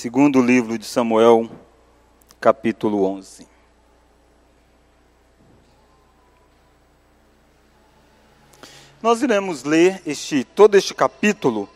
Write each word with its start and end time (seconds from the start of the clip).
Segundo 0.00 0.40
livro 0.40 0.78
de 0.78 0.86
Samuel, 0.86 1.50
capítulo 2.40 3.04
11. 3.04 3.46
Nós 9.02 9.20
iremos 9.20 9.62
ler 9.62 10.00
este, 10.06 10.42
todo 10.42 10.74
este 10.74 10.94
capítulo 10.94 11.68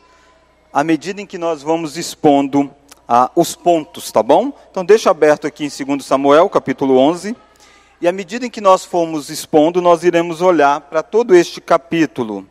à 0.72 0.82
medida 0.82 1.21
em 1.21 1.26
que 1.26 1.36
nós 1.36 1.62
vamos 1.62 1.98
expondo 1.98 2.71
ah, 3.07 3.30
os 3.36 3.54
pontos, 3.54 4.11
tá 4.11 4.22
bom? 4.22 4.54
Então 4.70 4.82
deixa 4.86 5.11
aberto 5.11 5.46
aqui 5.46 5.66
em 5.66 5.86
2 5.86 6.02
Samuel, 6.02 6.48
capítulo 6.48 6.96
11, 6.96 7.36
e 8.00 8.09
à 8.09 8.12
medida 8.12 8.46
em 8.46 8.50
que 8.50 8.62
nós 8.62 8.86
formos 8.86 9.29
expondo, 9.29 9.82
nós 9.82 10.02
iremos 10.02 10.41
olhar 10.41 10.80
para 10.80 11.02
todo 11.02 11.35
este 11.35 11.61
capítulo. 11.61 12.49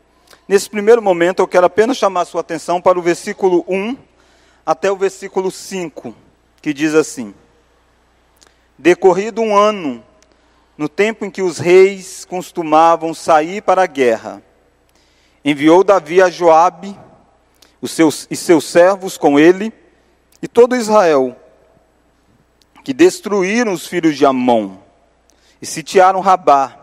Nesse 0.47 0.69
primeiro 0.69 1.01
momento, 1.01 1.39
eu 1.39 1.47
quero 1.47 1.65
apenas 1.65 1.97
chamar 1.97 2.21
a 2.21 2.25
sua 2.25 2.41
atenção 2.41 2.79
para 2.79 2.99
o 2.99 3.01
versículo 3.01 3.65
1 3.67 4.12
até 4.65 4.91
o 4.91 4.95
versículo 4.95 5.51
5, 5.51 6.15
que 6.61 6.73
diz 6.73 6.93
assim: 6.93 7.33
Decorrido 8.77 9.41
um 9.41 9.55
ano, 9.55 10.03
no 10.77 10.87
tempo 10.87 11.25
em 11.25 11.29
que 11.29 11.41
os 11.41 11.57
reis 11.57 12.25
costumavam 12.25 13.13
sair 13.13 13.61
para 13.61 13.83
a 13.83 13.87
guerra, 13.87 14.41
enviou 15.43 15.83
Davi 15.83 16.21
a 16.21 16.29
Joabe 16.29 16.97
os 17.81 17.91
seus, 17.91 18.27
e 18.31 18.35
seus 18.35 18.65
servos 18.65 19.17
com 19.17 19.37
ele 19.37 19.73
e 20.41 20.47
todo 20.47 20.75
Israel, 20.75 21.37
que 22.83 22.93
destruíram 22.93 23.73
os 23.73 23.85
filhos 23.85 24.17
de 24.17 24.25
Amon 24.25 24.77
e 25.61 25.65
sitiaram 25.65 26.21
Rabá. 26.21 26.77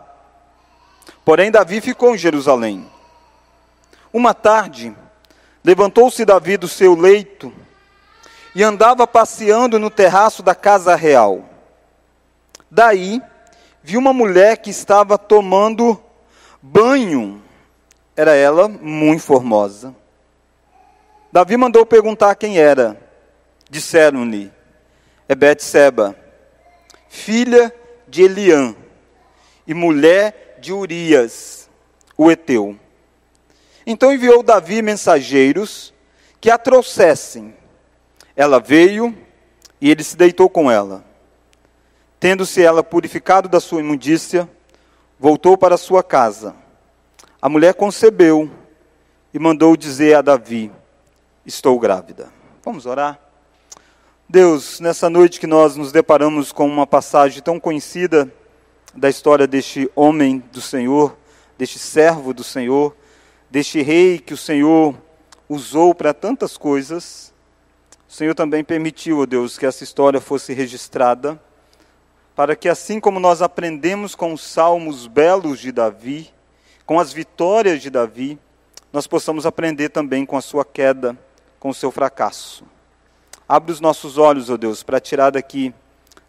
Porém, 1.25 1.51
Davi 1.51 1.81
ficou 1.81 2.13
em 2.13 2.17
Jerusalém. 2.17 2.87
Uma 4.13 4.33
tarde, 4.33 4.95
levantou-se 5.63 6.25
Davi 6.25 6.57
do 6.57 6.67
seu 6.67 6.95
leito 6.95 7.53
e 8.53 8.63
andava 8.63 9.07
passeando 9.07 9.79
no 9.79 9.89
terraço 9.89 10.43
da 10.43 10.53
casa 10.53 10.95
real. 10.95 11.45
Daí, 12.69 13.21
viu 13.83 13.99
uma 13.99 14.13
mulher 14.13 14.57
que 14.57 14.69
estava 14.69 15.17
tomando 15.17 16.01
banho. 16.61 17.41
Era 18.15 18.35
ela 18.35 18.67
muito 18.67 19.23
formosa. 19.23 19.95
Davi 21.31 21.55
mandou 21.55 21.85
perguntar 21.85 22.35
quem 22.35 22.57
era. 22.57 22.99
Disseram-lhe: 23.69 24.51
É 25.27 25.35
Betseba, 25.35 26.15
filha 27.07 27.73
de 28.07 28.23
Eliã 28.23 28.75
e 29.65 29.73
mulher 29.73 30.57
de 30.59 30.73
Urias, 30.73 31.69
o 32.17 32.29
heteu. 32.29 32.77
Então 33.85 34.13
enviou 34.13 34.43
Davi 34.43 34.81
mensageiros 34.81 35.93
que 36.39 36.51
a 36.51 36.57
trouxessem. 36.57 37.55
Ela 38.41 38.59
veio 38.59 39.15
e 39.79 39.91
ele 39.91 40.03
se 40.03 40.17
deitou 40.17 40.49
com 40.49 40.71
ela. 40.71 41.05
Tendo-se 42.19 42.59
ela 42.59 42.83
purificado 42.83 43.47
da 43.47 43.59
sua 43.59 43.81
imundícia, 43.81 44.49
voltou 45.19 45.55
para 45.55 45.77
sua 45.77 46.01
casa. 46.01 46.55
A 47.39 47.47
mulher 47.47 47.75
concebeu 47.75 48.49
e 49.31 49.37
mandou 49.37 49.77
dizer 49.77 50.15
a 50.15 50.23
Davi: 50.23 50.71
Estou 51.45 51.77
grávida. 51.77 52.33
Vamos 52.65 52.87
orar? 52.87 53.19
Deus, 54.27 54.79
nessa 54.79 55.07
noite 55.07 55.39
que 55.39 55.45
nós 55.45 55.75
nos 55.75 55.91
deparamos 55.91 56.51
com 56.51 56.65
uma 56.65 56.87
passagem 56.87 57.43
tão 57.43 57.59
conhecida 57.59 58.27
da 58.95 59.07
história 59.07 59.45
deste 59.45 59.87
homem 59.95 60.43
do 60.51 60.61
Senhor, 60.61 61.15
deste 61.59 61.77
servo 61.77 62.33
do 62.33 62.43
Senhor, 62.43 62.97
deste 63.51 63.83
rei 63.83 64.17
que 64.17 64.33
o 64.33 64.37
Senhor 64.37 64.95
usou 65.47 65.93
para 65.93 66.11
tantas 66.11 66.57
coisas, 66.57 67.30
o 68.11 68.13
Senhor 68.13 68.35
também 68.35 68.61
permitiu, 68.61 69.21
ó 69.21 69.25
Deus, 69.25 69.57
que 69.57 69.65
essa 69.65 69.85
história 69.85 70.19
fosse 70.19 70.51
registrada, 70.53 71.41
para 72.35 72.57
que 72.57 72.67
assim 72.67 72.99
como 72.99 73.21
nós 73.21 73.41
aprendemos 73.41 74.15
com 74.15 74.33
os 74.33 74.41
salmos 74.41 75.07
belos 75.07 75.61
de 75.61 75.71
Davi, 75.71 76.29
com 76.85 76.99
as 76.99 77.13
vitórias 77.13 77.81
de 77.81 77.89
Davi, 77.89 78.37
nós 78.91 79.07
possamos 79.07 79.45
aprender 79.45 79.87
também 79.87 80.25
com 80.25 80.35
a 80.35 80.41
sua 80.41 80.65
queda, 80.65 81.17
com 81.57 81.69
o 81.69 81.73
seu 81.73 81.89
fracasso. 81.89 82.65
Abre 83.47 83.71
os 83.71 83.79
nossos 83.79 84.17
olhos, 84.17 84.49
ó 84.49 84.57
Deus, 84.57 84.83
para 84.83 84.99
tirar 84.99 85.29
daqui 85.29 85.73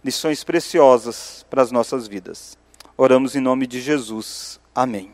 lições 0.05 0.45
preciosas 0.45 1.45
para 1.51 1.63
as 1.63 1.73
nossas 1.73 2.07
vidas. 2.07 2.57
Oramos 2.97 3.35
em 3.35 3.41
nome 3.41 3.67
de 3.67 3.81
Jesus. 3.81 4.61
Amém. 4.73 5.13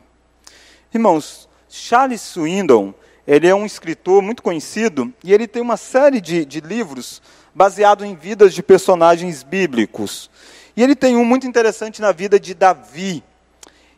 Irmãos, 0.92 1.48
Charles 1.66 2.20
Swindon 2.20 2.92
ele 3.28 3.46
é 3.46 3.54
um 3.54 3.66
escritor 3.66 4.22
muito 4.22 4.42
conhecido 4.42 5.12
e 5.22 5.34
ele 5.34 5.46
tem 5.46 5.60
uma 5.60 5.76
série 5.76 6.18
de, 6.18 6.46
de 6.46 6.62
livros 6.62 7.20
baseados 7.54 8.06
em 8.06 8.14
vidas 8.14 8.54
de 8.54 8.62
personagens 8.62 9.42
bíblicos. 9.42 10.30
E 10.74 10.82
ele 10.82 10.96
tem 10.96 11.14
um 11.14 11.26
muito 11.26 11.46
interessante 11.46 12.00
na 12.00 12.10
vida 12.10 12.40
de 12.40 12.54
Davi. 12.54 13.22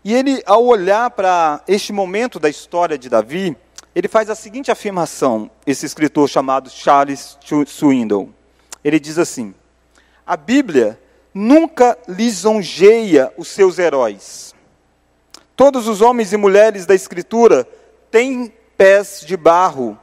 E 0.02 0.12
ele, 0.12 0.42
ao 0.44 0.64
olhar 0.64 1.10
para 1.10 1.62
este 1.68 1.92
momento 1.92 2.40
da 2.40 2.48
história 2.48 2.98
de 2.98 3.08
Davi, 3.08 3.56
ele 3.94 4.08
faz 4.08 4.28
a 4.30 4.34
seguinte 4.34 4.68
afirmação, 4.68 5.48
esse 5.64 5.86
escritor 5.86 6.28
chamado 6.28 6.68
Charles 6.68 7.38
Swindoll. 7.68 8.30
Ele 8.82 8.98
diz 8.98 9.16
assim: 9.16 9.54
A 10.26 10.36
Bíblia 10.36 10.98
nunca 11.32 11.96
lisonjeia 12.08 13.32
os 13.36 13.46
seus 13.46 13.78
heróis. 13.78 14.56
Todos 15.54 15.86
os 15.86 16.00
homens 16.00 16.32
e 16.32 16.36
mulheres 16.36 16.84
da 16.84 16.96
Escritura 16.96 17.68
têm 18.10 18.52
pés 18.80 19.22
de 19.26 19.36
barro. 19.36 19.98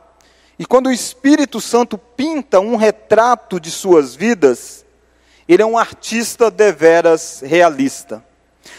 E 0.59 0.63
quando 0.63 0.85
o 0.85 0.91
Espírito 0.91 1.59
Santo 1.59 1.97
pinta 1.97 2.59
um 2.59 2.75
retrato 2.75 3.59
de 3.59 3.71
suas 3.71 4.15
vidas, 4.15 4.85
ele 5.49 5.63
é 5.63 5.65
um 5.65 5.79
artista 5.79 6.51
deveras 6.51 7.41
realista. 7.43 8.23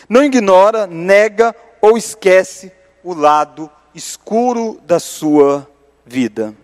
Não 0.08 0.22
ignora, 0.22 0.86
nega 0.86 1.52
ou 1.80 1.98
esquece 1.98 2.70
o 3.02 3.12
lado 3.12 3.68
escuro 3.92 4.80
da 4.84 5.00
sua 5.00 5.68
vida. 6.06 6.54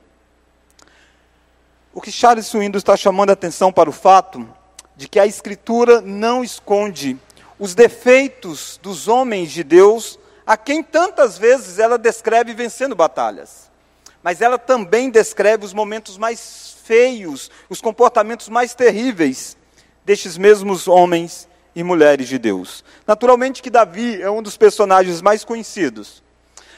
O 1.92 2.00
que 2.00 2.12
Charles 2.12 2.46
Swindoll 2.46 2.78
está 2.78 2.96
chamando 2.96 3.30
a 3.30 3.32
atenção 3.32 3.72
para 3.72 3.90
o 3.90 3.92
fato 3.92 4.48
de 4.94 5.08
que 5.08 5.18
a 5.18 5.26
Escritura 5.26 6.00
não 6.00 6.44
esconde 6.44 7.18
os 7.58 7.74
defeitos 7.74 8.78
dos 8.80 9.08
homens 9.08 9.50
de 9.50 9.64
Deus 9.64 10.20
a 10.46 10.56
quem 10.56 10.82
tantas 10.82 11.38
vezes 11.38 11.78
ela 11.78 11.98
descreve 11.98 12.52
vencendo 12.52 12.94
batalhas. 12.94 13.70
Mas 14.22 14.40
ela 14.40 14.58
também 14.58 15.10
descreve 15.10 15.64
os 15.64 15.72
momentos 15.72 16.16
mais 16.16 16.76
feios, 16.84 17.50
os 17.68 17.80
comportamentos 17.80 18.48
mais 18.48 18.74
terríveis 18.74 19.56
destes 20.04 20.36
mesmos 20.36 20.86
homens 20.86 21.48
e 21.74 21.82
mulheres 21.82 22.28
de 22.28 22.38
Deus. 22.38 22.84
Naturalmente 23.06 23.62
que 23.62 23.70
Davi 23.70 24.20
é 24.20 24.30
um 24.30 24.42
dos 24.42 24.56
personagens 24.56 25.20
mais 25.20 25.44
conhecidos. 25.44 26.22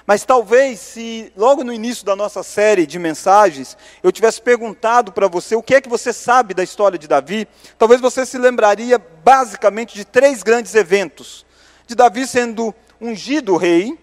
Mas 0.06 0.24
talvez 0.24 0.78
se 0.78 1.32
logo 1.36 1.64
no 1.64 1.72
início 1.72 2.06
da 2.06 2.14
nossa 2.14 2.44
série 2.44 2.86
de 2.86 2.96
mensagens 2.96 3.76
eu 4.02 4.12
tivesse 4.12 4.40
perguntado 4.40 5.10
para 5.10 5.26
você 5.26 5.56
o 5.56 5.62
que 5.62 5.74
é 5.74 5.80
que 5.80 5.88
você 5.88 6.12
sabe 6.12 6.54
da 6.54 6.62
história 6.62 6.96
de 6.96 7.08
Davi, 7.08 7.48
talvez 7.76 8.00
você 8.00 8.24
se 8.24 8.38
lembraria 8.38 8.98
basicamente 8.98 9.96
de 9.96 10.04
três 10.04 10.44
grandes 10.44 10.74
eventos. 10.76 11.44
De 11.88 11.96
Davi 11.96 12.26
sendo 12.26 12.72
ungido 13.00 13.56
rei, 13.56 13.98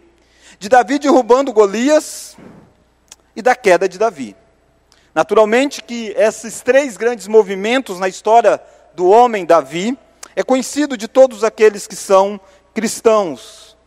de 0.59 0.69
Davi 0.69 0.99
derrubando 0.99 1.51
Golias 1.51 2.37
e 3.35 3.41
da 3.41 3.55
queda 3.55 3.89
de 3.89 3.97
Davi. 3.97 4.35
Naturalmente 5.13 5.83
que 5.83 6.13
esses 6.17 6.61
três 6.61 6.97
grandes 6.97 7.27
movimentos 7.27 7.99
na 7.99 8.07
história 8.07 8.61
do 8.95 9.07
homem 9.07 9.45
Davi 9.45 9.97
é 10.35 10.43
conhecido 10.43 10.97
de 10.97 11.07
todos 11.07 11.43
aqueles 11.43 11.85
que 11.85 11.95
são 11.95 12.39
cristãos. 12.73 13.77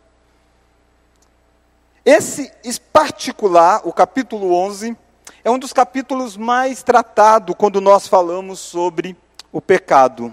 Esse 2.04 2.53
particular, 2.92 3.80
o 3.84 3.92
capítulo 3.92 4.54
11, 4.54 4.97
é 5.42 5.51
um 5.51 5.59
dos 5.59 5.72
capítulos 5.72 6.36
mais 6.36 6.83
tratados 6.83 7.54
quando 7.59 7.80
nós 7.80 8.07
falamos 8.07 8.60
sobre 8.60 9.16
o 9.51 9.60
pecado. 9.60 10.33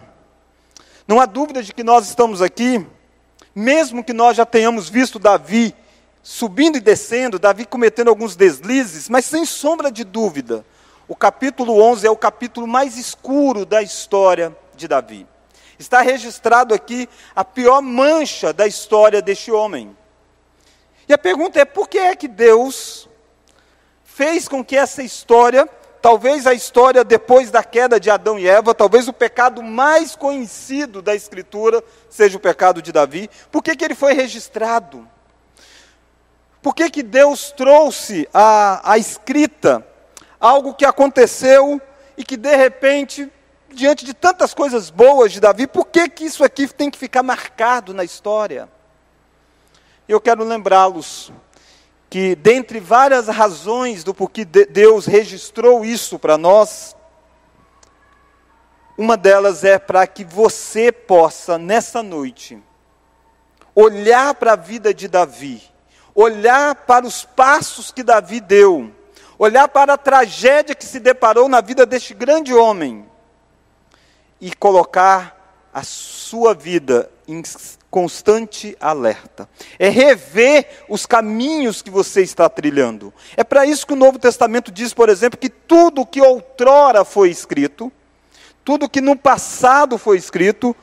Não 1.08 1.20
há 1.20 1.26
dúvida 1.26 1.64
de 1.64 1.74
que 1.74 1.84
nós 1.84 2.08
estamos 2.08 2.42
aqui 2.42 2.86
mesmo 3.56 4.04
que 4.04 4.14
nós 4.14 4.38
já 4.38 4.46
tenhamos 4.46 4.90
visto 4.90 5.20
Davi 5.20 5.76
subindo 6.24 6.78
e 6.78 6.82
descendo, 6.82 7.38
Davi 7.38 7.66
cometendo 7.66 8.08
alguns 8.08 8.36
deslizes, 8.36 9.10
mas 9.10 9.26
sem 9.26 9.46
sombra 9.46 9.92
de 9.92 10.04
dúvida, 10.04 10.66
o 11.08 11.16
capítulo 11.16 11.82
11 11.82 12.08
é 12.08 12.10
o 12.10 12.16
capítulo 12.16 12.66
mais 12.66 12.98
escuro 12.98 13.66
da 13.66 13.82
história 13.82 14.56
de 14.76 14.88
Davi. 14.88 15.28
Está 15.78 16.02
registrado 16.02 16.74
aqui 16.74 17.10
a 17.36 17.44
pior 17.44 17.82
mancha 17.82 18.54
da 18.54 18.66
história 18.66 19.22
deste 19.22 19.52
homem. 19.52 19.96
E 21.10 21.14
a 21.14 21.18
pergunta 21.18 21.60
é: 21.60 21.66
por 21.66 21.90
que 21.90 21.98
é 21.98 22.16
que 22.16 22.28
Deus 22.28 23.10
fez 24.06 24.48
com 24.48 24.64
que 24.64 24.78
essa 24.78 25.04
história 25.04 25.68
talvez 26.04 26.46
a 26.46 26.54
história 26.54 27.02
depois 27.02 27.50
da 27.50 27.64
queda 27.64 27.98
de 27.98 28.10
Adão 28.10 28.38
e 28.38 28.46
Eva, 28.46 28.76
talvez 28.76 29.08
o 29.08 29.14
pecado 29.14 29.64
mais 29.64 30.18
conhecido 30.18 31.02
da 31.02 31.16
Escritura 31.16 31.82
seja 32.10 32.36
o 32.36 32.42
pecado 32.42 32.82
de 32.82 32.92
Davi. 32.92 33.30
Por 33.50 33.64
que, 33.64 33.74
que 33.74 33.86
ele 33.86 33.96
foi 33.96 34.12
registrado? 34.12 35.08
Por 36.62 36.76
que, 36.76 36.90
que 36.90 37.02
Deus 37.02 37.54
trouxe 37.54 38.28
a 38.34 38.98
escrita 38.98 39.88
algo 40.42 40.74
que 40.74 40.84
aconteceu 40.84 41.82
e 42.18 42.26
que 42.26 42.36
de 42.36 42.54
repente, 42.54 43.32
diante 43.70 44.04
de 44.04 44.14
tantas 44.14 44.54
coisas 44.54 44.90
boas 44.90 45.32
de 45.32 45.40
Davi, 45.40 45.68
por 45.68 45.86
que, 45.86 46.10
que 46.10 46.26
isso 46.26 46.44
aqui 46.44 46.68
tem 46.68 46.92
que 46.92 47.00
ficar 47.00 47.24
marcado 47.24 47.94
na 47.94 48.04
história? 48.04 48.68
Eu 50.06 50.20
quero 50.20 50.44
lembrá-los 50.44 51.32
que, 52.14 52.36
dentre 52.36 52.80
várias 52.80 53.28
razões 53.28 54.04
do 54.04 54.14
porquê 54.14 54.46
Deus 54.46 55.08
registrou 55.08 55.84
isso 55.84 56.20
para 56.20 56.38
nós, 56.38 56.96
uma 58.96 59.18
delas 59.18 59.64
é 59.64 59.80
para 59.80 60.06
que 60.06 60.24
você 60.24 60.92
possa, 60.92 61.58
nessa 61.58 62.04
noite, 62.04 62.62
olhar 63.74 64.36
para 64.36 64.54
a 64.54 64.56
vida 64.56 64.94
de 64.94 65.08
Davi, 65.08 65.64
olhar 66.14 66.76
para 66.76 67.04
os 67.04 67.26
passos 67.26 67.90
que 67.92 68.04
Davi 68.04 68.40
deu, 68.40 68.92
olhar 69.40 69.68
para 69.68 69.94
a 69.94 69.98
tragédia 69.98 70.76
que 70.76 70.86
se 70.86 71.00
deparou 71.00 71.50
na 71.50 71.62
vida 71.62 71.84
deste 71.84 72.14
grande 72.14 72.54
homem 72.54 73.10
e 74.40 74.54
colocar 74.54 75.43
a 75.74 75.84
sua 75.84 76.54
vida 76.54 77.10
em 77.28 77.42
constante 77.90 78.78
alerta. 78.80 79.50
É 79.80 79.90
rever 79.90 80.86
os 80.88 81.06
caminhos 81.06 81.82
que 81.82 81.90
você 81.90 82.22
está 82.22 82.48
trilhando. 82.48 83.14
É 83.36 83.44
para 83.44 83.66
isso 83.66 83.88
que 83.88 83.94
o 83.94 83.98
Novo 83.98 84.20
Testamento 84.20 84.72
diz, 84.72 84.94
por 84.94 85.10
exemplo, 85.10 85.40
que 85.40 85.50
tudo 85.50 86.06
que 86.06 86.22
outrora 86.22 87.04
foi 87.04 87.30
escrito, 87.30 87.92
tudo 88.64 88.90
que 88.90 89.02
no 89.02 89.16
passado 89.16 89.98
foi 89.98 90.18
escrito, 90.18 90.76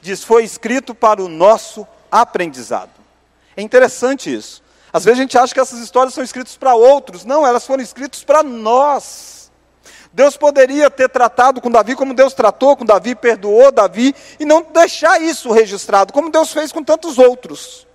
diz 0.00 0.24
foi 0.24 0.44
escrito 0.44 0.94
para 0.94 1.22
o 1.22 1.28
nosso 1.28 1.86
aprendizado. 2.10 2.90
É 3.56 3.62
interessante 3.62 4.34
isso. 4.34 4.62
Às 4.92 5.04
vezes 5.04 5.18
a 5.18 5.22
gente 5.22 5.36
acha 5.36 5.52
que 5.52 5.60
essas 5.60 5.80
histórias 5.80 6.14
são 6.14 6.24
escritas 6.24 6.56
para 6.56 6.74
outros. 6.74 7.24
Não, 7.24 7.46
elas 7.46 7.66
foram 7.66 7.82
escritas 7.82 8.24
para 8.24 8.42
nós. 8.42 9.37
Deus 10.18 10.36
poderia 10.36 10.90
ter 10.90 11.08
tratado 11.08 11.60
com 11.60 11.70
Davi 11.70 11.94
como 11.94 12.12
Deus 12.12 12.34
tratou 12.34 12.76
com 12.76 12.84
Davi, 12.84 13.14
perdoou 13.14 13.70
Davi, 13.70 14.12
e 14.40 14.44
não 14.44 14.64
deixar 14.64 15.22
isso 15.22 15.52
registrado, 15.52 16.12
como 16.12 16.28
Deus 16.28 16.52
fez 16.52 16.72
com 16.72 16.82
tantos 16.82 17.18
outros. 17.18 17.86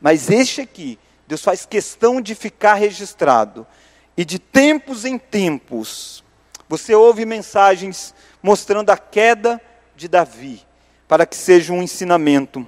Mas 0.00 0.30
este 0.30 0.60
aqui, 0.60 1.00
Deus 1.26 1.42
faz 1.42 1.66
questão 1.66 2.20
de 2.20 2.36
ficar 2.36 2.74
registrado. 2.74 3.66
E 4.16 4.24
de 4.24 4.38
tempos 4.38 5.04
em 5.04 5.18
tempos, 5.18 6.22
você 6.68 6.94
ouve 6.94 7.26
mensagens 7.26 8.14
mostrando 8.40 8.90
a 8.90 8.96
queda 8.96 9.60
de 9.96 10.06
Davi, 10.06 10.64
para 11.08 11.26
que 11.26 11.34
seja 11.34 11.72
um 11.72 11.82
ensinamento 11.82 12.64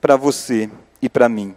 para 0.00 0.16
você 0.16 0.68
e 1.00 1.08
para 1.08 1.28
mim. 1.28 1.54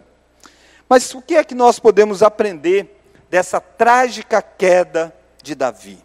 Mas 0.88 1.12
o 1.12 1.20
que 1.20 1.34
é 1.34 1.42
que 1.42 1.56
nós 1.56 1.80
podemos 1.80 2.22
aprender 2.22 3.02
dessa 3.28 3.60
trágica 3.60 4.40
queda 4.40 5.12
de 5.42 5.56
Davi? 5.56 5.98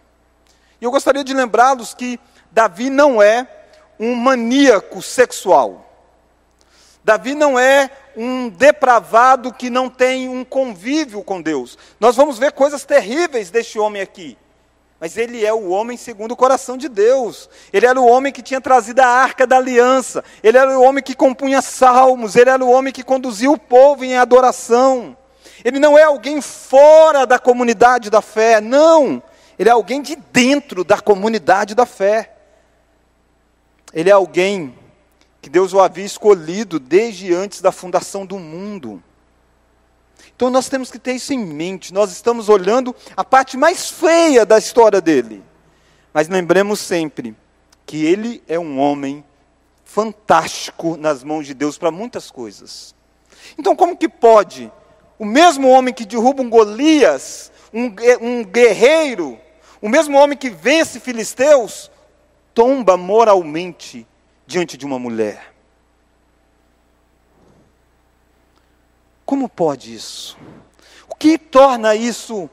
E 0.80 0.86
eu 0.86 0.92
gostaria 0.92 1.24
de 1.24 1.34
lembrá-los 1.34 1.94
que 1.94 2.20
Davi 2.52 2.90
não 2.90 3.22
é 3.22 3.48
um 4.00 4.16
maníaco 4.16 5.02
sexual. 5.02 5.84
Davi 7.04 7.34
não 7.34 7.58
é 7.58 7.90
um 8.16 8.50
depravado 8.50 9.54
que 9.54 9.70
não 9.70 9.90
tem 9.90 10.28
um 10.28 10.44
convívio 10.44 11.24
com 11.24 11.42
Deus. 11.42 11.78
Nós 12.00 12.16
vamos 12.16 12.38
ver 12.38 12.52
coisas 12.52 12.84
terríveis 12.84 13.50
deste 13.50 13.80
homem 13.80 14.02
aqui. 14.02 14.38
Mas 15.00 15.16
ele 15.16 15.46
é 15.46 15.54
o 15.54 15.70
homem 15.70 15.96
segundo 15.96 16.32
o 16.32 16.36
coração 16.36 16.76
de 16.76 16.90
Deus. 16.90 17.50
Ele 17.72 17.86
era 17.86 18.00
o 18.02 18.08
homem 18.08 18.34
que 18.34 18.42
tinha 18.42 18.60
trazido 18.60 19.00
a 19.00 19.08
arca 19.08 19.46
da 19.46 19.58
aliança. 19.58 20.24
Ele 20.42 20.58
era 20.58 20.78
o 20.78 20.82
homem 20.82 21.04
que 21.04 21.16
compunha 21.16 21.62
salmos. 21.62 22.36
Ele 22.36 22.50
era 22.50 22.66
o 22.66 22.70
homem 22.70 22.92
que 22.92 23.04
conduzia 23.04 23.50
o 23.50 23.60
povo 23.60 24.04
em 24.04 24.18
adoração. 24.18 25.16
Ele 25.64 25.80
não 25.80 25.98
é 25.98 26.04
alguém 26.04 26.42
fora 26.42 27.26
da 27.26 27.38
comunidade 27.38 28.10
da 28.10 28.22
fé. 28.22 28.60
Não. 28.60 29.22
Ele 29.58 29.70
é 29.70 29.72
alguém 29.72 30.02
de 30.02 30.16
dentro 30.16 30.84
da 30.84 31.00
comunidade 31.00 31.74
da 31.74 31.86
fé. 31.86 32.36
Ele 33.94 34.10
é 34.10 34.14
alguém 34.14 34.78
que 35.42 35.50
Deus 35.50 35.74
o 35.74 35.80
havia 35.80 36.06
escolhido 36.06 36.80
desde 36.80 37.34
antes 37.34 37.62
da 37.62 37.72
fundação 37.72 38.26
do 38.26 38.38
mundo. 38.38 39.02
Então 40.36 40.50
nós 40.50 40.70
temos 40.70 40.92
que 40.92 41.00
ter 41.00 41.14
isso 41.14 41.34
em 41.34 41.40
mente. 41.40 41.94
Nós 41.94 42.12
estamos 42.12 42.50
olhando 42.50 42.96
a 43.16 43.24
parte 43.24 43.58
mais 43.58 43.90
feia 43.90 44.46
da 44.46 44.58
história 44.58 45.02
dele. 45.02 45.44
Mas 46.14 46.28
lembremos 46.28 46.80
sempre 46.80 47.36
que 47.86 48.06
ele 48.06 48.44
é 48.48 48.60
um 48.60 48.80
homem 48.80 49.24
fantástico 49.84 50.98
nas 50.98 51.24
mãos 51.24 51.48
de 51.48 51.54
Deus 51.54 51.78
para 51.78 51.90
muitas 51.90 52.30
coisas. 52.30 52.94
Então, 53.58 53.76
como 53.76 53.98
que 53.98 54.10
pode 54.10 54.72
o 55.18 55.26
mesmo 55.26 55.70
homem 55.70 55.94
que 55.94 56.06
derruba 56.06 56.44
um 56.44 56.50
Golias, 56.50 57.52
um, 57.74 57.94
um 58.22 58.44
guerreiro, 58.44 59.40
o 59.82 59.90
mesmo 59.90 60.18
homem 60.18 60.38
que 60.38 60.50
vence 60.50 61.00
filisteus, 61.00 61.92
tomba 62.54 62.98
moralmente 62.98 64.08
diante 64.46 64.78
de 64.78 64.86
uma 64.86 64.98
mulher? 64.98 65.54
Como 69.26 69.50
pode 69.50 69.94
isso? 69.94 70.38
O 71.10 71.16
que 71.16 71.38
torna 71.38 71.96
isso 71.96 72.50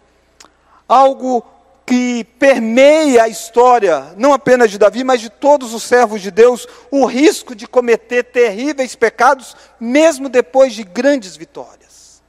algo 0.88 1.44
que 1.86 2.24
permeia 2.38 3.24
a 3.24 3.28
história, 3.28 4.14
não 4.16 4.32
apenas 4.32 4.70
de 4.70 4.78
Davi, 4.78 5.04
mas 5.04 5.20
de 5.20 5.28
todos 5.28 5.74
os 5.74 5.82
servos 5.82 6.22
de 6.22 6.30
Deus, 6.30 6.66
o 6.90 7.04
risco 7.04 7.54
de 7.54 7.66
cometer 7.66 8.24
terríveis 8.24 8.96
pecados, 8.96 9.54
mesmo 9.78 10.28
depois 10.28 10.72
de 10.72 10.82
grandes 10.82 11.36
vitórias. 11.36 12.22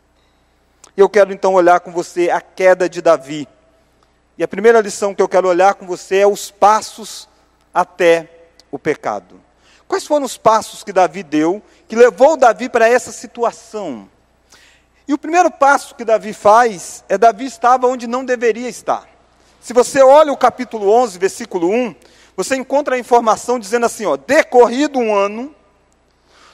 Eu 0.97 1.09
quero 1.09 1.31
então 1.31 1.53
olhar 1.53 1.79
com 1.79 1.91
você 1.91 2.29
a 2.29 2.41
queda 2.41 2.89
de 2.89 3.01
Davi. 3.01 3.47
E 4.37 4.43
a 4.43 4.47
primeira 4.47 4.81
lição 4.81 5.15
que 5.15 5.21
eu 5.21 5.29
quero 5.29 5.47
olhar 5.47 5.75
com 5.75 5.85
você 5.85 6.17
é 6.17 6.27
os 6.27 6.51
passos 6.51 7.29
até 7.73 8.29
o 8.69 8.77
pecado. 8.77 9.41
Quais 9.87 10.05
foram 10.05 10.25
os 10.25 10.37
passos 10.37 10.83
que 10.83 10.91
Davi 10.91 11.23
deu, 11.23 11.61
que 11.87 11.95
levou 11.95 12.35
Davi 12.35 12.67
para 12.67 12.89
essa 12.89 13.11
situação? 13.11 14.09
E 15.07 15.13
o 15.13 15.17
primeiro 15.17 15.51
passo 15.51 15.95
que 15.95 16.03
Davi 16.03 16.33
faz 16.33 17.03
é 17.07 17.17
Davi 17.17 17.45
estava 17.45 17.87
onde 17.87 18.07
não 18.07 18.25
deveria 18.25 18.67
estar. 18.67 19.07
Se 19.61 19.71
você 19.71 20.01
olha 20.01 20.31
o 20.31 20.37
capítulo 20.37 20.91
11, 20.91 21.17
versículo 21.17 21.69
1, 21.69 21.95
você 22.35 22.55
encontra 22.55 22.95
a 22.95 22.99
informação 22.99 23.57
dizendo 23.57 23.85
assim, 23.85 24.05
ó, 24.05 24.17
decorrido 24.17 24.99
um 24.99 25.15
ano, 25.15 25.55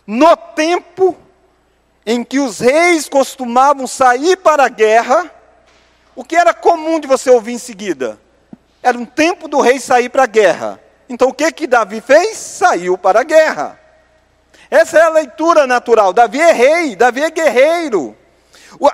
no 0.05 0.35
tempo 0.35 1.17
em 2.05 2.23
que 2.23 2.39
os 2.39 2.59
reis 2.59 3.07
costumavam 3.07 3.87
sair 3.87 4.37
para 4.37 4.65
a 4.65 4.69
guerra, 4.69 5.31
o 6.15 6.23
que 6.23 6.35
era 6.35 6.53
comum 6.53 6.99
de 6.99 7.07
você 7.07 7.29
ouvir 7.29 7.53
em 7.53 7.57
seguida? 7.57 8.19
Era 8.83 8.97
um 8.97 9.05
tempo 9.05 9.47
do 9.47 9.61
rei 9.61 9.79
sair 9.79 10.09
para 10.09 10.23
a 10.23 10.27
guerra. 10.27 10.79
Então 11.07 11.29
o 11.29 11.33
que 11.33 11.51
que 11.51 11.67
Davi 11.67 12.01
fez? 12.01 12.37
Saiu 12.37 12.97
para 12.97 13.21
a 13.21 13.23
guerra. 13.23 13.79
Essa 14.69 14.99
é 14.99 15.01
a 15.01 15.09
leitura 15.09 15.67
natural. 15.67 16.13
Davi 16.13 16.39
é 16.39 16.51
rei, 16.51 16.95
Davi 16.95 17.21
é 17.21 17.29
guerreiro. 17.29 18.17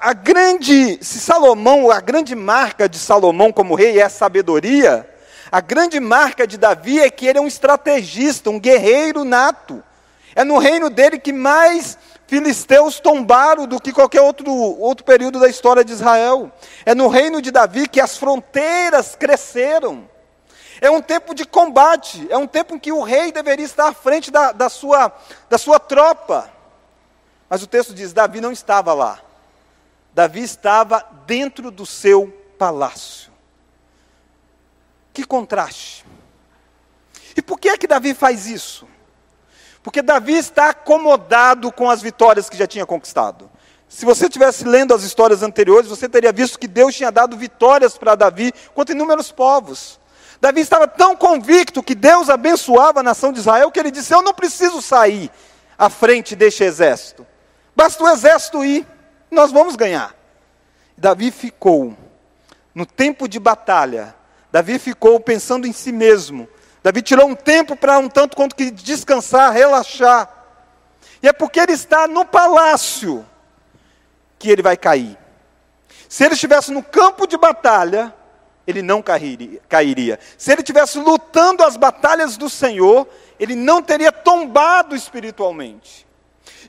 A 0.02 0.14
grande, 0.14 0.98
se 1.04 1.20
Salomão, 1.20 1.92
a 1.92 2.02
grande 2.02 2.36
marca 2.36 2.90
de 2.90 2.98
Salomão 2.98 3.52
como 3.52 3.76
rei 3.76 4.00
é 4.00 4.04
a 4.04 4.10
sabedoria, 4.10 5.08
a 5.52 5.62
grande 5.62 6.00
marca 6.00 6.48
de 6.48 6.58
Davi 6.58 7.00
é 7.00 7.10
que 7.10 7.28
ele 7.28 7.38
é 7.38 7.42
um 7.42 7.48
estrategista, 7.48 8.50
um 8.50 8.60
guerreiro 8.60 9.24
nato. 9.24 9.84
É 10.36 10.44
no 10.44 10.58
reino 10.58 10.90
dele 10.90 11.20
que 11.20 11.32
mais 11.32 11.98
filisteus 12.28 13.00
tombaram 13.00 13.66
do 13.66 13.80
que 13.80 13.94
qualquer 13.94 14.22
outro, 14.22 14.52
outro 14.52 15.06
período 15.06 15.40
da 15.40 15.48
história 15.48 15.84
de 15.84 15.94
Israel. 15.94 16.52
É 16.86 16.94
no 16.94 17.08
reino 17.08 17.42
de 17.42 17.50
Davi 17.50 17.88
que 17.88 18.02
as 18.02 18.18
fronteiras 18.18 19.16
cresceram. 19.16 20.08
É 20.80 20.92
um 20.92 21.02
tempo 21.02 21.34
de 21.34 21.46
combate, 21.46 22.28
é 22.30 22.38
um 22.38 22.46
tempo 22.46 22.76
em 22.76 22.80
que 22.80 22.92
o 22.92 23.02
rei 23.02 23.32
deveria 23.32 23.66
estar 23.66 23.88
à 23.88 23.94
frente 23.94 24.30
da, 24.30 24.52
da, 24.52 24.70
sua, 24.70 25.12
da 25.50 25.58
sua 25.58 25.80
tropa. 25.80 26.52
Mas 27.50 27.64
o 27.64 27.68
texto 27.68 27.94
diz: 27.94 28.14
Davi 28.14 28.42
não 28.42 28.52
estava 28.52 28.94
lá. 28.94 29.20
Davi 30.14 30.44
estava 30.44 31.04
dentro 31.26 31.72
do 31.72 31.86
seu 31.86 32.28
palácio. 32.60 33.32
Que 35.14 35.24
contraste. 35.24 36.06
E 37.36 37.42
por 37.42 37.60
que 37.60 37.70
é 37.70 37.78
que 37.78 37.88
Davi 37.88 38.14
faz 38.14 38.46
isso? 38.46 38.88
Porque 39.88 40.02
Davi 40.02 40.34
está 40.34 40.72
acomodado 40.72 41.72
com 41.72 41.90
as 41.90 42.02
vitórias 42.02 42.50
que 42.50 42.58
já 42.58 42.68
tinha 42.68 42.86
conquistado. 42.86 43.50
Se 43.88 44.04
você 44.04 44.28
tivesse 44.28 44.66
lendo 44.66 44.94
as 44.94 45.02
histórias 45.04 45.42
anteriores, 45.42 45.90
você 45.90 46.10
teria 46.10 46.34
visto 46.34 46.60
que 46.60 46.68
Deus 46.68 46.94
tinha 46.94 47.10
dado 47.10 47.38
vitórias 47.38 47.98
para 47.98 48.14
Davi 48.14 48.52
contra 48.76 48.94
inúmeros 48.94 49.32
povos. 49.32 49.98
Davi 50.42 50.60
estava 50.60 50.90
tão 50.90 51.16
convicto 51.16 51.82
que 51.82 51.96
Deus 51.96 52.30
abençoava 52.30 53.00
a 53.00 53.04
nação 53.04 53.32
de 53.32 53.40
Israel 53.40 53.72
que 53.72 53.80
ele 53.80 53.90
disse: 53.90 54.14
Eu 54.14 54.22
não 54.22 54.34
preciso 54.34 54.82
sair 54.82 55.32
à 55.78 55.90
frente 55.90 56.36
deste 56.36 56.66
exército. 56.66 57.26
Basta 57.74 58.04
o 58.04 58.10
exército 58.10 58.66
ir 58.66 58.86
nós 59.32 59.54
vamos 59.54 59.78
ganhar. 59.78 60.14
Davi 60.98 61.32
ficou 61.32 61.96
no 62.76 62.86
tempo 62.86 63.26
de 63.26 63.40
batalha. 63.40 64.14
Davi 64.52 64.80
ficou 64.80 65.18
pensando 65.18 65.66
em 65.66 65.72
si 65.72 65.94
mesmo. 65.94 66.46
Davi 66.84 67.02
tirou 67.02 67.28
um 67.28 67.36
tempo 67.36 67.76
para 67.76 67.98
um 68.00 68.08
tanto 68.08 68.36
quanto 68.36 68.56
que 68.56 68.72
descansar, 68.72 69.52
relaxar. 69.52 70.30
E 71.22 71.28
é 71.28 71.34
porque 71.34 71.60
ele 71.60 71.74
está 71.74 72.08
no 72.08 72.26
palácio 72.26 73.26
que 74.38 74.50
ele 74.50 74.62
vai 74.62 74.78
cair. 74.78 75.18
Se 76.08 76.24
ele 76.24 76.36
estivesse 76.36 76.72
no 76.72 76.84
campo 76.84 77.28
de 77.28 77.38
batalha, 77.38 78.14
ele 78.66 78.82
não 78.82 79.02
cairia. 79.02 80.20
Se 80.38 80.52
ele 80.52 80.62
tivesse 80.62 81.00
lutando 81.00 81.64
as 81.64 81.76
batalhas 81.76 82.38
do 82.38 82.50
Senhor, 82.50 83.08
ele 83.40 83.56
não 83.56 83.82
teria 83.82 84.12
tombado 84.12 84.96
espiritualmente. 84.96 86.06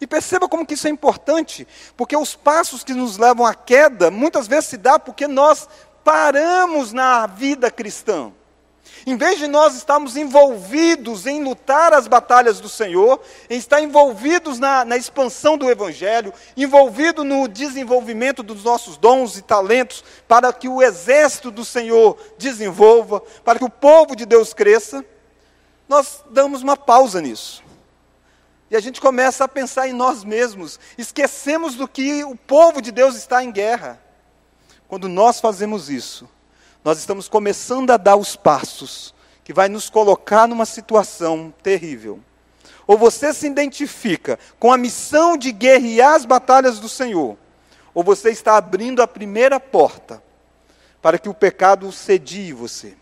E 0.01 0.07
perceba 0.07 0.49
como 0.49 0.65
que 0.65 0.75
isso 0.75 0.87
é 0.87 0.91
importante, 0.91 1.67
porque 1.97 2.17
os 2.17 2.37
passos 2.37 2.85
que 2.85 2.95
nos 2.95 3.17
levam 3.17 3.45
à 3.45 3.55
queda, 3.55 4.11
muitas 4.11 4.47
vezes 4.47 4.71
se 4.71 4.77
dá 4.77 4.99
porque 4.99 5.27
nós 5.27 5.69
paramos 6.05 6.93
na 6.93 7.27
vida 7.27 7.71
cristã. 7.71 8.33
Em 9.07 9.17
vez 9.17 9.39
de 9.39 9.47
nós 9.47 9.75
estarmos 9.75 10.17
envolvidos 10.17 11.27
em 11.27 11.43
lutar 11.43 11.93
as 11.93 12.07
batalhas 12.07 12.61
do 12.61 12.69
Senhor, 12.69 13.21
em 13.49 13.59
estar 13.59 13.81
envolvidos 13.81 14.59
na, 14.59 14.85
na 14.85 14.97
expansão 14.97 15.57
do 15.57 15.71
Evangelho, 15.71 16.33
envolvido 16.57 17.25
no 17.25 17.49
desenvolvimento 17.49 18.43
dos 18.43 18.65
nossos 18.65 18.97
dons 18.97 19.37
e 19.37 19.43
talentos, 19.43 20.05
para 20.27 20.53
que 20.53 20.69
o 20.69 20.83
exército 20.83 21.51
do 21.51 21.65
Senhor 21.65 22.19
desenvolva, 22.39 23.21
para 23.45 23.59
que 23.59 23.65
o 23.65 23.71
povo 23.71 24.15
de 24.15 24.27
Deus 24.27 24.53
cresça, 24.53 25.05
nós 25.89 26.23
damos 26.31 26.63
uma 26.63 26.77
pausa 26.77 27.21
nisso. 27.21 27.63
E 28.71 28.77
a 28.77 28.81
gente 28.81 29.01
começa 29.01 29.45
a 29.45 29.49
pensar 29.49 29.89
em 29.89 29.95
nós 29.95 30.23
mesmos, 30.23 30.79
esquecemos 30.99 31.75
do 31.75 31.89
que 31.89 32.23
o 32.25 32.37
povo 32.37 32.83
de 32.83 32.93
Deus 32.93 33.17
está 33.17 33.43
em 33.43 33.51
guerra. 33.51 33.99
Quando 34.87 35.09
nós 35.09 35.41
fazemos 35.41 35.89
isso, 35.89 36.29
nós 36.89 36.99
estamos 37.01 37.29
começando 37.29 37.91
a 37.91 37.99
dar 37.99 38.17
os 38.17 38.35
passos 38.35 39.15
que 39.45 39.53
vai 39.53 39.69
nos 39.69 39.91
colocar 39.91 40.49
numa 40.49 40.65
situação 40.65 41.53
terrível. 41.63 42.19
Ou 42.87 42.97
você 42.97 43.35
se 43.35 43.47
identifica 43.47 44.39
com 44.59 44.73
a 44.73 44.79
missão 44.79 45.37
de 45.37 45.53
guerrear 45.53 46.15
as 46.15 46.25
batalhas 46.25 46.79
do 46.79 46.89
Senhor, 46.89 47.37
ou 47.93 48.03
você 48.03 48.31
está 48.31 48.57
abrindo 48.57 49.03
a 49.03 49.07
primeira 49.07 49.61
porta 49.61 50.23
para 51.03 51.19
que 51.19 51.29
o 51.29 51.35
pecado 51.35 51.93
sedie 51.93 52.55
você. 52.55 52.97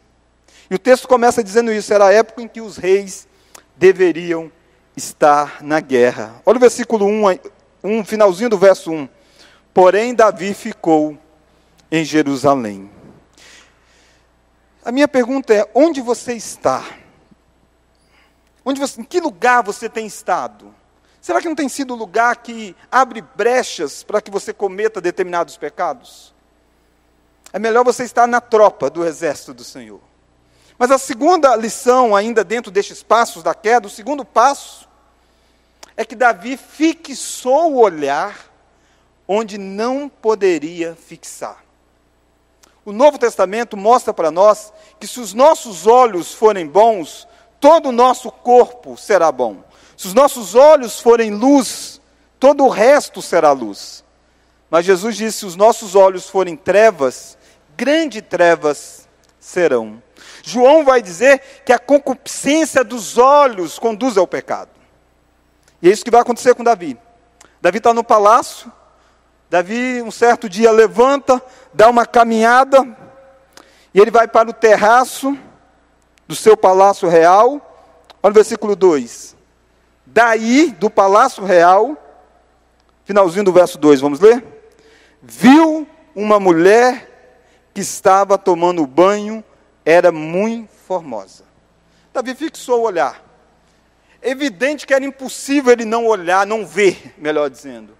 E 0.69 0.75
o 0.75 0.81
texto 0.81 1.07
começa 1.07 1.45
dizendo 1.45 1.73
isso: 1.73 1.95
era 1.95 2.07
a 2.07 2.13
época 2.13 2.43
em 2.43 2.49
que 2.49 2.61
os 2.61 2.77
reis 2.77 3.29
deveriam 3.77 4.51
estar 4.97 5.63
na 5.63 5.79
guerra. 5.79 6.43
Olha 6.45 6.57
o 6.57 6.61
versículo 6.61 7.07
1, 7.07 7.39
um 7.85 8.05
finalzinho 8.05 8.51
do 8.51 8.59
verso 8.59 8.91
1. 8.91 9.09
Porém, 9.73 10.13
Davi 10.13 10.55
ficou 10.55 11.17
em 11.89 12.05
Jerusalém. 12.05 12.96
A 14.87 14.93
minha 14.93 15.09
pergunta 15.09 15.53
é: 15.53 15.69
onde 15.75 16.01
você 16.01 16.35
está? 16.35 16.85
Onde 18.65 18.79
você, 18.79 19.01
em 19.01 19.05
que 19.05 19.19
lugar 19.19 19.61
você 19.65 19.89
tem 19.89 20.07
estado? 20.07 20.73
Será 21.21 21.43
que 21.43 21.49
não 21.49 21.57
tem 21.57 21.69
sido 21.69 21.93
o 21.93 21.97
lugar 21.97 22.37
que 22.37 22.77
abre 22.89 23.21
brechas 23.21 24.05
para 24.05 24.21
que 24.21 24.31
você 24.31 24.53
cometa 24.53 25.01
determinados 25.01 25.57
pecados? 25.57 26.33
É 27.53 27.59
melhor 27.59 27.85
você 27.85 28.05
estar 28.05 28.29
na 28.29 28.41
tropa 28.41 28.89
do 28.89 29.05
exército 29.05 29.53
do 29.53 29.65
Senhor. 29.65 30.01
Mas 30.79 30.93
a 30.93 30.99
segunda 30.99 31.57
lição, 31.57 32.15
ainda 32.15 32.45
dentro 32.45 32.71
destes 32.71 33.03
passos 33.03 33.43
da 33.43 33.57
queda, 33.57 33.89
o 33.89 33.91
segundo 33.91 34.25
passo, 34.25 34.89
é 35.97 36.05
que 36.05 36.15
Davi 36.15 36.57
fixou 36.57 37.73
o 37.73 37.81
olhar 37.81 38.39
onde 39.27 39.59
não 39.59 40.09
poderia 40.09 40.95
fixar. 40.95 41.66
O 42.87 42.93
Novo 42.93 43.19
Testamento 43.19 43.77
mostra 43.77 44.15
para 44.15 44.31
nós 44.31 44.73
que 45.01 45.09
se 45.09 45.19
os 45.19 45.35
nossos 45.35 45.89
olhos 45.89 46.33
forem 46.33 46.69
bons, 46.69 47.27
todo 47.59 47.89
o 47.89 47.93
nosso 47.93 48.31
corpo 48.31 48.97
será 48.97 49.33
bom. 49.33 49.65
Se 49.97 50.07
os 50.07 50.15
nossos 50.15 50.55
olhos 50.55 51.01
forem 51.01 51.33
luz, 51.33 52.01
todo 52.39 52.65
o 52.65 52.69
resto 52.69 53.21
será 53.21 53.51
luz. 53.51 54.05
Mas 54.71 54.85
Jesus 54.85 55.17
disse: 55.17 55.39
se 55.39 55.47
os 55.47 55.57
nossos 55.57 55.97
olhos 55.97 56.31
forem 56.31 56.57
trevas, 56.57 57.37
grandes 57.77 58.23
trevas 58.23 59.09
serão. 59.41 60.01
João 60.45 60.85
vai 60.85 61.03
dizer 61.03 61.63
que 61.65 61.73
a 61.73 61.81
concupiscência 61.81 62.85
dos 62.85 63.19
olhos 63.19 63.81
conduz 63.81 64.17
ao 64.17 64.29
pecado. 64.29 64.71
E 65.83 65.89
é 65.89 65.93
isso 65.93 66.05
que 66.05 66.11
vai 66.13 66.21
acontecer 66.21 66.55
com 66.55 66.63
Davi. 66.63 66.97
Davi 67.61 67.79
está 67.79 67.93
no 67.93 68.05
palácio, 68.05 68.71
Davi, 69.49 70.03
um 70.03 70.11
certo 70.11 70.49
dia, 70.49 70.73
levanta, 70.73 71.43
dá 71.73 71.89
uma 71.89 72.05
caminhada, 72.05 72.85
e 73.95 74.01
ele 74.01 74.11
vai 74.11 74.27
para 74.27 74.51
o 74.51 74.53
terraço 74.53 75.37
do 76.27 76.35
seu 76.35 76.57
palácio 76.57 77.09
real. 77.09 77.63
Olha 78.23 78.33
o 78.33 78.35
versículo 78.35 78.75
2. 78.75 79.37
Daí, 80.05 80.71
do 80.73 80.91
palácio 80.91 81.45
real, 81.45 81.97
finalzinho 83.05 83.45
do 83.45 83.53
verso 83.53 83.79
2, 83.79 84.01
vamos 84.01 84.21
ler? 84.21 84.45
Viu 85.23 85.87
uma 86.15 86.41
mulher 86.41 87.69
que 87.73 87.81
estava 87.81 88.37
tomando 88.37 88.87
banho, 88.87 89.45
era 89.85 90.11
muito 90.11 90.71
formosa. 90.87 91.45
Davi 92.13 92.35
fixou 92.35 92.81
o 92.81 92.85
olhar. 92.85 93.23
Evidente 94.23 94.87
que 94.87 94.95
era 94.95 95.05
impossível 95.05 95.73
ele 95.73 95.85
não 95.85 96.07
olhar, 96.07 96.47
não 96.47 96.67
ver, 96.67 97.15
melhor 97.17 97.49
dizendo. 97.49 97.97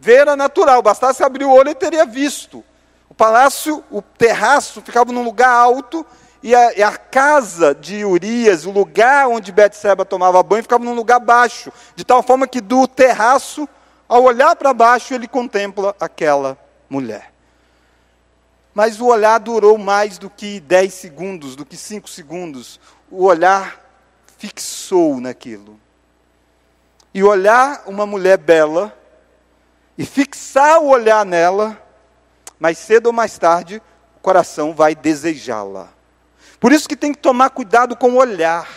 Ver 0.00 0.18
era 0.18 0.36
natural, 0.36 0.80
bastasse 0.82 1.22
abrir 1.22 1.44
o 1.44 1.50
olho 1.50 1.70
e 1.70 1.74
teria 1.74 2.06
visto. 2.06 2.64
O 3.08 3.14
palácio, 3.14 3.82
o 3.90 4.00
terraço, 4.00 4.80
ficava 4.82 5.12
num 5.12 5.24
lugar 5.24 5.50
alto 5.50 6.06
e 6.42 6.54
a, 6.54 6.72
e 6.74 6.82
a, 6.82 6.96
casa 6.96 7.74
de 7.74 8.04
Urias, 8.04 8.64
o 8.64 8.70
lugar 8.70 9.26
onde 9.28 9.50
Betseba 9.50 10.04
tomava 10.04 10.42
banho, 10.42 10.62
ficava 10.62 10.84
num 10.84 10.94
lugar 10.94 11.18
baixo, 11.18 11.72
de 11.96 12.04
tal 12.04 12.22
forma 12.22 12.46
que 12.46 12.60
do 12.60 12.86
terraço, 12.86 13.68
ao 14.08 14.22
olhar 14.22 14.54
para 14.54 14.72
baixo, 14.72 15.14
ele 15.14 15.26
contempla 15.26 15.96
aquela 16.00 16.56
mulher. 16.88 17.32
Mas 18.72 19.00
o 19.00 19.06
olhar 19.06 19.38
durou 19.38 19.76
mais 19.76 20.18
do 20.18 20.30
que 20.30 20.60
10 20.60 20.94
segundos, 20.94 21.56
do 21.56 21.66
que 21.66 21.76
5 21.76 22.08
segundos. 22.08 22.78
O 23.10 23.24
olhar 23.24 23.84
fixou 24.38 25.20
naquilo. 25.20 25.78
E 27.12 27.24
olhar 27.24 27.82
uma 27.86 28.06
mulher 28.06 28.38
bela 28.38 28.96
e 29.98 30.06
fixar 30.06 30.78
o 30.78 30.86
olhar 30.86 31.26
nela, 31.26 31.76
mais 32.56 32.78
cedo 32.78 33.08
ou 33.08 33.12
mais 33.12 33.36
tarde, 33.36 33.82
o 34.16 34.20
coração 34.20 34.72
vai 34.72 34.94
desejá-la. 34.94 35.88
Por 36.60 36.72
isso 36.72 36.88
que 36.88 36.96
tem 36.96 37.12
que 37.12 37.18
tomar 37.18 37.50
cuidado 37.50 37.96
com 37.96 38.12
o 38.12 38.16
olhar. 38.16 38.68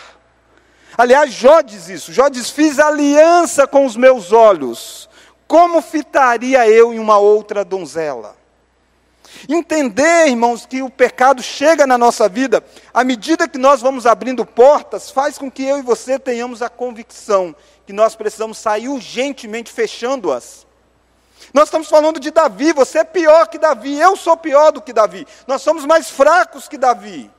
Aliás, 0.98 1.32
Jó 1.32 1.60
diz 1.60 1.88
isso. 1.88 2.12
Jó 2.12 2.28
diz: 2.28 2.50
Fiz 2.50 2.80
aliança 2.80 3.68
com 3.68 3.86
os 3.86 3.96
meus 3.96 4.32
olhos. 4.32 5.08
Como 5.46 5.80
fitaria 5.80 6.68
eu 6.68 6.92
em 6.92 6.98
uma 6.98 7.18
outra 7.18 7.64
donzela? 7.64 8.36
Entender, 9.48 10.28
irmãos, 10.28 10.66
que 10.66 10.82
o 10.82 10.90
pecado 10.90 11.42
chega 11.42 11.86
na 11.86 11.96
nossa 11.96 12.28
vida, 12.28 12.64
à 12.92 13.02
medida 13.02 13.48
que 13.48 13.58
nós 13.58 13.80
vamos 13.80 14.06
abrindo 14.06 14.44
portas, 14.44 15.10
faz 15.10 15.38
com 15.38 15.50
que 15.50 15.64
eu 15.64 15.78
e 15.78 15.82
você 15.82 16.18
tenhamos 16.18 16.62
a 16.62 16.68
convicção 16.68 17.54
que 17.86 17.92
nós 17.92 18.14
precisamos 18.14 18.58
sair 18.58 18.88
urgentemente 18.88 19.72
fechando-as. 19.72 20.61
Nós 21.52 21.64
estamos 21.64 21.88
falando 21.88 22.20
de 22.20 22.30
Davi, 22.30 22.72
você 22.72 22.98
é 22.98 23.04
pior 23.04 23.48
que 23.48 23.58
Davi, 23.58 23.98
eu 23.98 24.16
sou 24.16 24.36
pior 24.36 24.70
do 24.72 24.80
que 24.80 24.92
Davi, 24.92 25.26
nós 25.46 25.62
somos 25.62 25.84
mais 25.84 26.10
fracos 26.10 26.68
que 26.68 26.78
Davi. 26.78 27.30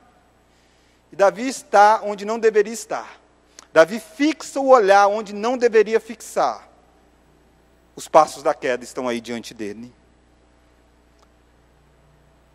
E 1.11 1.15
Davi 1.15 1.47
está 1.47 2.01
onde 2.03 2.25
não 2.25 2.39
deveria 2.39 2.73
estar. 2.73 3.19
Davi 3.71 3.99
fixa 3.99 4.59
o 4.59 4.69
olhar 4.69 5.07
onde 5.07 5.33
não 5.33 5.57
deveria 5.57 5.99
fixar. 5.99 6.67
Os 7.95 8.07
passos 8.07 8.43
da 8.43 8.53
queda 8.53 8.83
estão 8.83 9.07
aí 9.07 9.21
diante 9.21 9.53
dele. 9.53 9.93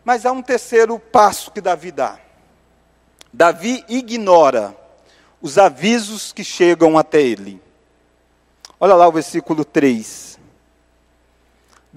Mas 0.03 0.25
há 0.25 0.31
um 0.31 0.41
terceiro 0.41 0.97
passo 0.97 1.51
que 1.51 1.61
Davi 1.61 1.91
dá. 1.91 2.19
Davi 3.31 3.85
ignora 3.87 4.75
os 5.41 5.57
avisos 5.57 6.31
que 6.31 6.43
chegam 6.43 6.97
até 6.97 7.21
ele. 7.21 7.61
Olha 8.79 8.95
lá 8.95 9.07
o 9.07 9.11
versículo 9.11 9.63
3. 9.63 10.38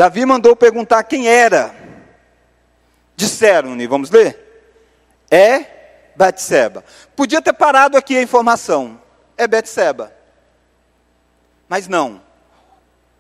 Davi 0.02 0.26
mandou 0.26 0.56
perguntar 0.56 1.04
quem 1.04 1.28
era. 1.28 1.72
Disseram-lhe, 3.14 3.86
vamos 3.86 4.10
ler? 4.10 4.36
É 5.30 6.10
Betseba. 6.16 6.84
Podia 7.14 7.40
ter 7.40 7.52
parado 7.52 7.96
aqui 7.96 8.16
a 8.16 8.22
informação. 8.22 9.00
É 9.36 9.46
Betseba. 9.46 10.12
Mas 11.68 11.86
não. 11.86 12.20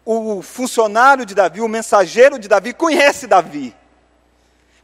O 0.04 0.42
funcionário 0.42 1.24
de 1.24 1.36
Davi, 1.36 1.60
o 1.60 1.68
mensageiro 1.68 2.36
de 2.36 2.48
Davi, 2.48 2.74
conhece 2.74 3.28
Davi. 3.28 3.72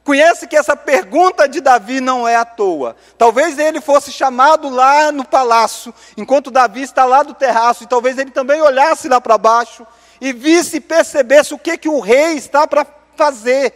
Conhece 0.04 0.46
que 0.46 0.56
essa 0.56 0.76
pergunta 0.76 1.48
de 1.48 1.60
Davi 1.60 2.00
não 2.00 2.28
é 2.28 2.36
à 2.36 2.44
toa. 2.44 2.94
Talvez 3.18 3.58
ele 3.58 3.80
fosse 3.80 4.12
chamado 4.12 4.68
lá 4.68 5.10
no 5.10 5.24
palácio, 5.24 5.92
enquanto 6.16 6.52
Davi 6.52 6.82
está 6.82 7.04
lá 7.04 7.24
do 7.24 7.34
terraço, 7.34 7.82
e 7.82 7.88
talvez 7.88 8.18
ele 8.18 8.30
também 8.30 8.62
olhasse 8.62 9.08
lá 9.08 9.20
para 9.20 9.36
baixo 9.36 9.84
e 10.20 10.32
visse 10.32 10.76
e 10.76 10.80
percebesse 10.80 11.54
o 11.54 11.58
que, 11.58 11.76
que 11.78 11.88
o 11.88 12.00
rei 12.00 12.34
está 12.34 12.66
para 12.66 12.86
fazer. 13.16 13.74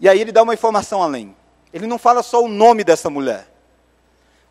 E 0.00 0.08
aí 0.08 0.20
ele 0.20 0.32
dá 0.32 0.42
uma 0.42 0.54
informação 0.54 1.02
além. 1.02 1.36
Ele 1.72 1.86
não 1.86 1.98
fala 1.98 2.22
só 2.22 2.42
o 2.42 2.48
nome 2.48 2.84
dessa 2.84 3.08
mulher. 3.08 3.48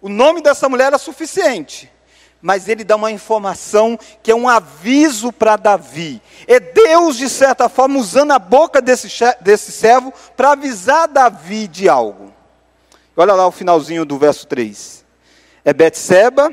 O 0.01 0.09
nome 0.09 0.41
dessa 0.41 0.67
mulher 0.67 0.87
era 0.87 0.97
suficiente. 0.97 1.91
mas 2.41 2.67
ele 2.67 2.83
dá 2.83 2.95
uma 2.95 3.11
informação 3.11 3.97
que 4.23 4.31
é 4.31 4.35
um 4.35 4.49
aviso 4.49 5.31
para 5.31 5.55
Davi. 5.55 6.21
É 6.47 6.59
Deus, 6.59 7.15
de 7.15 7.29
certa 7.29 7.69
forma, 7.69 7.99
usando 7.99 8.31
a 8.31 8.39
boca 8.39 8.81
desse, 8.81 9.07
desse 9.41 9.71
servo 9.71 10.11
para 10.35 10.53
avisar 10.53 11.07
Davi 11.07 11.67
de 11.67 11.87
algo. 11.87 12.33
Olha 13.15 13.33
lá 13.33 13.45
o 13.45 13.51
finalzinho 13.51 14.05
do 14.05 14.17
verso 14.17 14.47
3. 14.47 15.05
É 15.63 15.71
Betseba, 15.71 16.51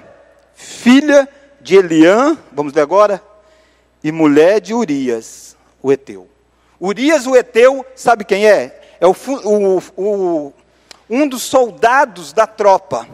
filha 0.54 1.26
de 1.60 1.76
Eliã, 1.76 2.36
vamos 2.52 2.74
ler 2.74 2.82
agora, 2.82 3.22
e 4.08 4.12
mulher 4.12 4.60
de 4.60 4.74
Urias, 4.74 5.56
o 5.82 5.92
Eteu. 5.92 6.28
Urias, 6.80 7.26
o 7.26 7.36
Eteu, 7.36 7.84
sabe 7.94 8.24
quem 8.24 8.46
é? 8.46 8.80
É 9.00 9.06
o, 9.06 9.14
o, 9.44 9.82
o, 9.96 10.52
um 11.08 11.28
dos 11.28 11.42
soldados 11.42 12.32
da 12.32 12.46
tropa 12.46 13.06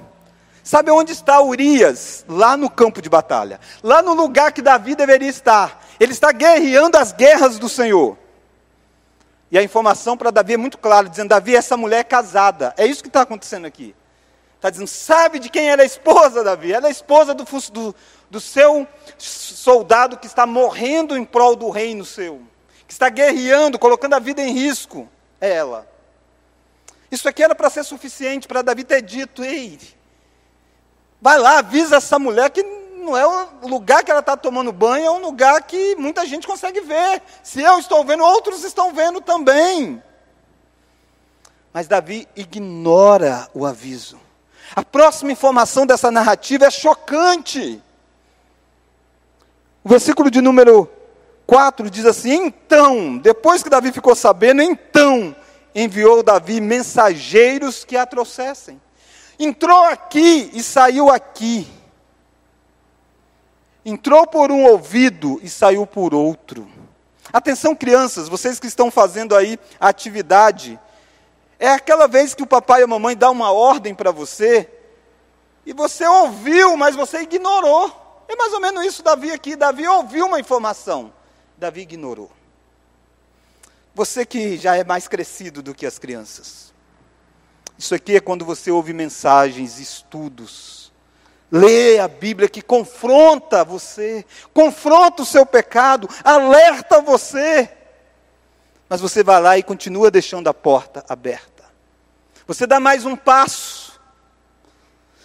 Sabe 0.65 0.91
onde 0.91 1.13
está 1.13 1.43
Urias? 1.43 2.25
Lá 2.27 2.57
no 2.57 2.71
campo 2.71 3.03
de 3.03 3.11
batalha. 3.11 3.61
Lá 3.83 4.01
no 4.01 4.15
lugar 4.15 4.51
que 4.51 4.63
Davi 4.63 4.95
deveria 4.95 5.29
estar. 5.29 5.85
Ele 6.01 6.13
está 6.13 6.33
guerreando 6.33 6.97
as 6.97 7.13
guerras 7.13 7.59
do 7.59 7.69
Senhor. 7.69 8.17
E 9.51 9.59
a 9.59 9.63
informação 9.63 10.17
para 10.17 10.31
Davi 10.31 10.55
é 10.55 10.57
muito 10.57 10.79
clara, 10.79 11.07
dizendo: 11.07 11.29
Davi, 11.29 11.55
essa 11.55 11.77
mulher 11.77 11.99
é 11.99 12.05
casada. 12.05 12.73
É 12.79 12.87
isso 12.87 13.03
que 13.03 13.11
está 13.11 13.21
acontecendo 13.21 13.67
aqui. 13.67 13.95
Está 14.65 14.71
dizendo: 14.71 14.89
sabe 14.89 15.39
de 15.39 15.51
quem 15.51 15.69
ela 15.69 15.83
é 15.83 15.85
esposa, 15.85 16.43
Davi? 16.43 16.73
Ela 16.73 16.89
é 16.89 16.91
esposa 16.91 17.35
do, 17.35 17.45
do, 17.45 17.95
do 18.31 18.41
seu 18.41 18.89
soldado 19.19 20.17
que 20.17 20.27
está 20.27 20.47
morrendo 20.47 21.15
em 21.19 21.23
prol 21.23 21.55
do 21.55 21.69
reino 21.69 22.03
seu, 22.03 22.41
que 22.87 22.95
está 22.95 23.11
guerreando, 23.11 23.79
colocando 23.79 24.15
a 24.15 24.19
vida 24.19 24.41
em 24.41 24.55
risco. 24.55 25.07
É 25.39 25.51
ela. 25.51 25.87
Isso 27.11 27.29
aqui 27.29 27.43
era 27.43 27.55
para 27.55 27.69
ser 27.69 27.85
suficiente 27.85 28.49
para 28.49 28.63
Davi 28.63 28.85
ter 28.85 29.03
dito: 29.03 29.45
ei, 29.45 29.79
Vai 31.21 31.37
lá, 31.37 31.59
avisa 31.59 31.97
essa 31.97 32.19
mulher 32.19 32.49
que 32.49 32.63
não 32.63 33.15
é 33.15 33.27
o 33.61 33.69
lugar 33.69 34.03
que 34.03 34.11
ela 34.11 34.21
está 34.21 34.35
tomando 34.35 34.73
banho, 34.73 35.05
é 35.05 35.11
um 35.11 35.21
lugar 35.21 35.61
que 35.65 35.95
muita 35.97 36.25
gente 36.25 36.47
consegue 36.47 36.81
ver. 36.81 37.21
Se 37.43 37.61
eu 37.61 37.79
estou 37.79 38.03
vendo, 38.03 38.25
outros 38.25 38.65
estão 38.65 38.95
vendo 38.95 39.21
também. 39.21 40.03
Mas 41.71 41.87
Davi 41.87 42.27
ignora 42.35 43.47
o 43.53 43.67
aviso. 43.67 44.24
A 44.75 44.83
próxima 44.83 45.31
informação 45.31 45.87
dessa 45.87 46.11
narrativa 46.11 46.67
é 46.67 46.71
chocante. 46.71 47.81
O 49.85 49.89
versículo 49.89 50.31
de 50.31 50.41
número 50.41 50.91
4 51.47 51.89
diz 51.89 52.05
assim: 52.05 52.47
Então, 52.47 53.19
depois 53.19 53.63
que 53.63 53.71
Davi 53.71 53.93
ficou 53.93 54.17
sabendo, 54.17 54.63
então 54.63 55.35
enviou 55.75 56.23
Davi 56.23 56.61
mensageiros 56.61 57.85
que 57.85 57.97
a 57.97 58.05
trouxessem. 58.05 58.81
Entrou 59.39 59.85
aqui 59.85 60.51
e 60.53 60.63
saiu 60.63 61.11
aqui. 61.11 61.69
Entrou 63.85 64.27
por 64.27 64.51
um 64.51 64.65
ouvido 64.65 65.39
e 65.43 65.49
saiu 65.49 65.87
por 65.87 66.15
outro. 66.15 66.67
Atenção, 67.33 67.75
crianças, 67.75 68.29
vocês 68.29 68.59
que 68.59 68.67
estão 68.67 68.91
fazendo 68.91 69.37
aí 69.37 69.59
a 69.79 69.89
atividade. 69.89 70.81
É 71.65 71.71
aquela 71.71 72.07
vez 72.07 72.35
que 72.35 72.43
o 72.43 72.47
papai 72.47 72.83
e 72.83 72.85
a 72.85 72.87
mamãe 72.87 73.17
dão 73.17 73.33
uma 73.33 73.51
ordem 73.51 73.95
para 73.95 74.11
você 74.11 74.69
e 75.65 75.73
você 75.73 76.07
ouviu, 76.07 76.77
mas 76.77 76.95
você 76.95 77.23
ignorou. 77.23 78.23
É 78.29 78.37
mais 78.37 78.53
ou 78.53 78.61
menos 78.61 78.85
isso 78.85 79.03
Davi 79.03 79.33
aqui. 79.33 79.57
Davi 79.57 79.89
ouviu 79.89 80.27
uma 80.27 80.39
informação, 80.39 81.11
Davi 81.57 81.81
ignorou. 81.81 82.31
Você 83.95 84.27
que 84.27 84.59
já 84.59 84.77
é 84.77 84.85
mais 84.85 85.09
crescido 85.09 85.63
do 85.63 85.75
que 85.75 85.87
as 85.87 85.99
crianças. 85.99 86.71
Isso 87.79 87.95
aqui 87.95 88.15
é 88.15 88.21
quando 88.21 88.45
você 88.45 88.71
ouve 88.71 88.93
mensagens, 88.93 89.79
estudos. 89.79 90.93
Lê 91.51 91.99
a 91.99 92.09
Bíblia 92.09 92.47
que 92.47 92.61
confronta 92.61 93.65
você, 93.65 94.23
confronta 94.53 95.23
o 95.23 95.27
seu 95.27 95.47
pecado, 95.47 96.11
alerta 96.23 97.01
você. 97.01 97.71
Mas 98.87 99.01
você 99.01 99.23
vai 99.23 99.41
lá 99.41 99.57
e 99.57 99.63
continua 99.63 100.11
deixando 100.11 100.49
a 100.49 100.53
porta 100.53 101.03
aberta. 101.09 101.54
Você 102.47 102.67
dá 102.67 102.79
mais 102.79 103.05
um 103.05 103.17
passo. 103.17 104.01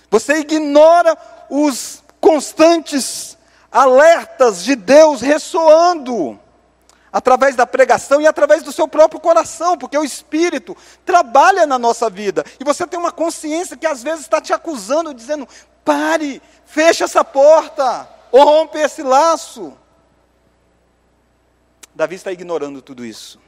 Você 0.09 0.39
ignora 0.39 1.17
os 1.49 2.03
constantes 2.19 3.37
alertas 3.71 4.63
de 4.63 4.75
Deus 4.75 5.21
ressoando 5.21 6.39
através 7.11 7.55
da 7.55 7.65
pregação 7.65 8.21
e 8.21 8.27
através 8.27 8.63
do 8.63 8.71
seu 8.71 8.87
próprio 8.87 9.19
coração, 9.19 9.77
porque 9.77 9.97
o 9.97 10.03
Espírito 10.03 10.75
trabalha 11.05 11.65
na 11.65 11.77
nossa 11.77 12.09
vida. 12.09 12.43
E 12.59 12.63
você 12.63 12.87
tem 12.87 12.99
uma 12.99 13.11
consciência 13.11 13.77
que 13.77 13.87
às 13.87 14.01
vezes 14.01 14.21
está 14.21 14.39
te 14.39 14.53
acusando, 14.53 15.13
dizendo: 15.13 15.47
pare, 15.83 16.41
feche 16.65 17.03
essa 17.03 17.23
porta, 17.23 18.07
ou 18.31 18.43
rompe 18.43 18.77
esse 18.79 19.03
laço. 19.03 19.77
Davi 21.93 22.15
está 22.15 22.31
ignorando 22.31 22.81
tudo 22.81 23.05
isso. 23.05 23.39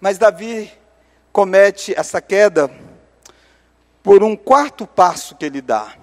Mas 0.00 0.18
Davi 0.18 0.70
comete 1.32 1.94
essa 1.96 2.20
queda 2.20 2.70
por 4.02 4.22
um 4.22 4.36
quarto 4.36 4.86
passo 4.86 5.34
que 5.34 5.46
ele 5.46 5.62
dá. 5.62 5.94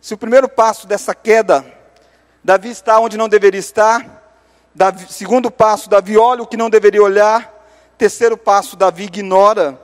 Se 0.00 0.14
o 0.14 0.18
primeiro 0.18 0.48
passo 0.48 0.86
dessa 0.86 1.14
queda, 1.14 1.64
Davi 2.42 2.70
está 2.70 2.98
onde 2.98 3.16
não 3.16 3.28
deveria 3.28 3.60
estar, 3.60 4.22
Davi, 4.74 5.06
segundo 5.08 5.50
passo, 5.50 5.88
Davi 5.88 6.18
olha 6.18 6.42
o 6.42 6.46
que 6.46 6.56
não 6.56 6.68
deveria 6.68 7.02
olhar. 7.02 7.52
Terceiro 7.96 8.36
passo, 8.36 8.76
Davi 8.76 9.04
ignora 9.04 9.80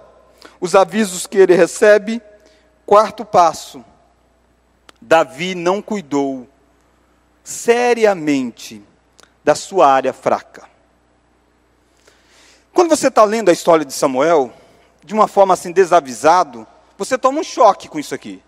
os 0.61 0.75
avisos 0.75 1.29
que 1.29 1.39
ele 1.39 1.55
recebe. 1.55 2.21
Quarto 2.85 3.25
passo, 3.25 3.85
Davi 5.01 5.55
não 5.55 5.81
cuidou 5.81 6.49
seriamente 7.45 8.83
da 9.45 9.55
sua 9.55 9.87
área 9.87 10.13
fraca. 10.13 10.69
Quando 12.73 12.91
você 12.91 13.09
está 13.09 13.23
lendo 13.25 13.49
a 13.49 13.53
história 13.53 13.85
de 13.85 13.93
Samuel, 13.93 14.53
de 15.05 15.15
uma 15.15 15.27
forma 15.27 15.55
assim 15.55 15.73
desavisado, 15.73 16.67
você 16.97 17.17
toma 17.17 17.41
um 17.41 17.45
choque 17.45 17.89
com 17.89 17.99
isso 17.99 18.15
aqui. 18.15 18.43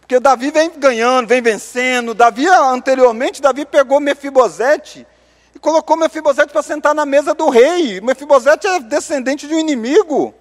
Porque 0.00 0.20
Davi 0.20 0.50
vem 0.50 0.70
ganhando, 0.76 1.26
vem 1.26 1.42
vencendo. 1.42 2.14
Davi, 2.14 2.46
anteriormente, 2.46 3.42
Davi 3.42 3.64
pegou 3.64 3.98
Mefibosete 3.98 5.06
e 5.54 5.58
colocou 5.58 5.96
Mefibosete 5.96 6.52
para 6.52 6.62
sentar 6.62 6.94
na 6.94 7.04
mesa 7.04 7.34
do 7.34 7.48
rei. 7.48 8.00
Mefibosete 8.00 8.66
é 8.66 8.80
descendente 8.80 9.48
de 9.48 9.54
um 9.54 9.58
inimigo. 9.58 10.32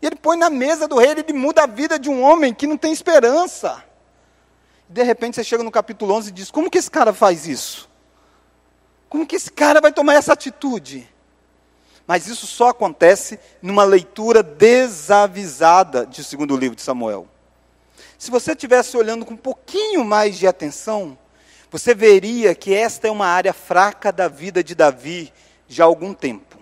E 0.00 0.06
ele 0.06 0.16
põe 0.16 0.36
na 0.36 0.48
mesa 0.48 0.88
do 0.88 0.98
rei, 0.98 1.10
ele 1.10 1.32
muda 1.32 1.64
a 1.64 1.66
vida 1.66 1.98
de 1.98 2.08
um 2.08 2.22
homem 2.22 2.54
que 2.54 2.66
não 2.66 2.76
tem 2.76 2.92
esperança. 2.92 3.82
De 4.88 5.02
repente 5.02 5.36
você 5.36 5.44
chega 5.44 5.62
no 5.62 5.70
capítulo 5.70 6.14
11 6.14 6.28
e 6.28 6.32
diz: 6.32 6.50
Como 6.50 6.70
que 6.70 6.78
esse 6.78 6.90
cara 6.90 7.12
faz 7.12 7.46
isso? 7.46 7.88
Como 9.08 9.26
que 9.26 9.36
esse 9.36 9.50
cara 9.50 9.80
vai 9.80 9.92
tomar 9.92 10.14
essa 10.14 10.32
atitude? 10.32 11.08
Mas 12.06 12.26
isso 12.26 12.46
só 12.46 12.68
acontece 12.68 13.38
numa 13.62 13.84
leitura 13.84 14.42
desavisada 14.42 16.06
de 16.06 16.22
segundo 16.22 16.56
livro 16.56 16.76
de 16.76 16.82
Samuel. 16.82 17.26
Se 18.18 18.30
você 18.30 18.52
estivesse 18.52 18.96
olhando 18.96 19.24
com 19.24 19.34
um 19.34 19.38
pouquinho 19.38 20.04
mais 20.04 20.38
de 20.38 20.46
atenção, 20.46 21.16
você 21.70 21.94
veria 21.94 22.54
que 22.54 22.74
esta 22.74 23.08
é 23.08 23.10
uma 23.10 23.26
área 23.26 23.52
fraca 23.52 24.12
da 24.12 24.28
vida 24.28 24.62
de 24.62 24.74
Davi 24.74 25.32
já 25.66 25.84
há 25.84 25.86
algum 25.86 26.12
tempo. 26.14 26.58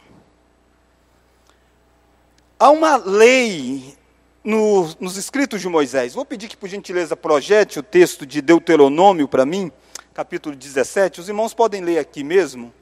Há 2.58 2.70
uma 2.70 2.96
lei 2.96 3.96
no, 4.44 4.88
nos 5.00 5.16
escritos 5.16 5.60
de 5.60 5.68
Moisés. 5.68 6.14
Vou 6.14 6.24
pedir 6.24 6.48
que, 6.48 6.56
por 6.56 6.68
gentileza, 6.68 7.16
projete 7.16 7.78
o 7.78 7.82
texto 7.82 8.24
de 8.24 8.40
Deuteronômio 8.40 9.28
para 9.28 9.44
mim, 9.44 9.70
capítulo 10.14 10.54
17. 10.54 11.20
Os 11.20 11.28
irmãos 11.28 11.52
podem 11.52 11.80
ler 11.80 11.98
aqui 11.98 12.24
mesmo, 12.24 12.72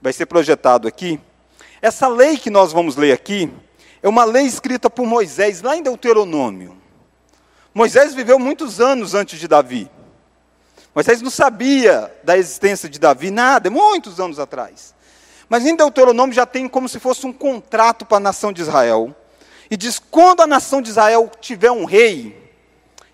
vai 0.00 0.12
ser 0.12 0.26
projetado 0.26 0.88
aqui. 0.88 1.20
Essa 1.80 2.08
lei 2.08 2.36
que 2.36 2.50
nós 2.50 2.72
vamos 2.72 2.96
ler 2.96 3.12
aqui 3.12 3.52
é 4.02 4.08
uma 4.08 4.24
lei 4.24 4.46
escrita 4.46 4.90
por 4.90 5.06
Moisés, 5.06 5.62
lá 5.62 5.76
em 5.76 5.82
Deuteronômio. 5.82 6.76
Moisés 7.72 8.14
viveu 8.14 8.38
muitos 8.38 8.80
anos 8.80 9.14
antes 9.14 9.38
de 9.38 9.46
Davi. 9.46 9.90
Moisés 10.94 11.22
não 11.22 11.30
sabia 11.30 12.12
da 12.24 12.36
existência 12.36 12.88
de 12.88 12.98
Davi, 12.98 13.30
nada, 13.30 13.70
muitos 13.70 14.18
anos 14.18 14.38
atrás. 14.38 14.94
Mas 15.48 15.64
em 15.64 15.76
Deuteronômio 15.76 16.34
já 16.34 16.44
tem 16.44 16.68
como 16.68 16.88
se 16.88 16.98
fosse 16.98 17.26
um 17.26 17.32
contrato 17.32 18.04
para 18.04 18.16
a 18.16 18.20
nação 18.20 18.52
de 18.52 18.62
Israel. 18.62 19.14
E 19.70 19.76
diz: 19.76 19.98
quando 19.98 20.40
a 20.40 20.46
nação 20.46 20.82
de 20.82 20.90
Israel 20.90 21.30
tiver 21.40 21.70
um 21.70 21.84
rei, 21.84 22.52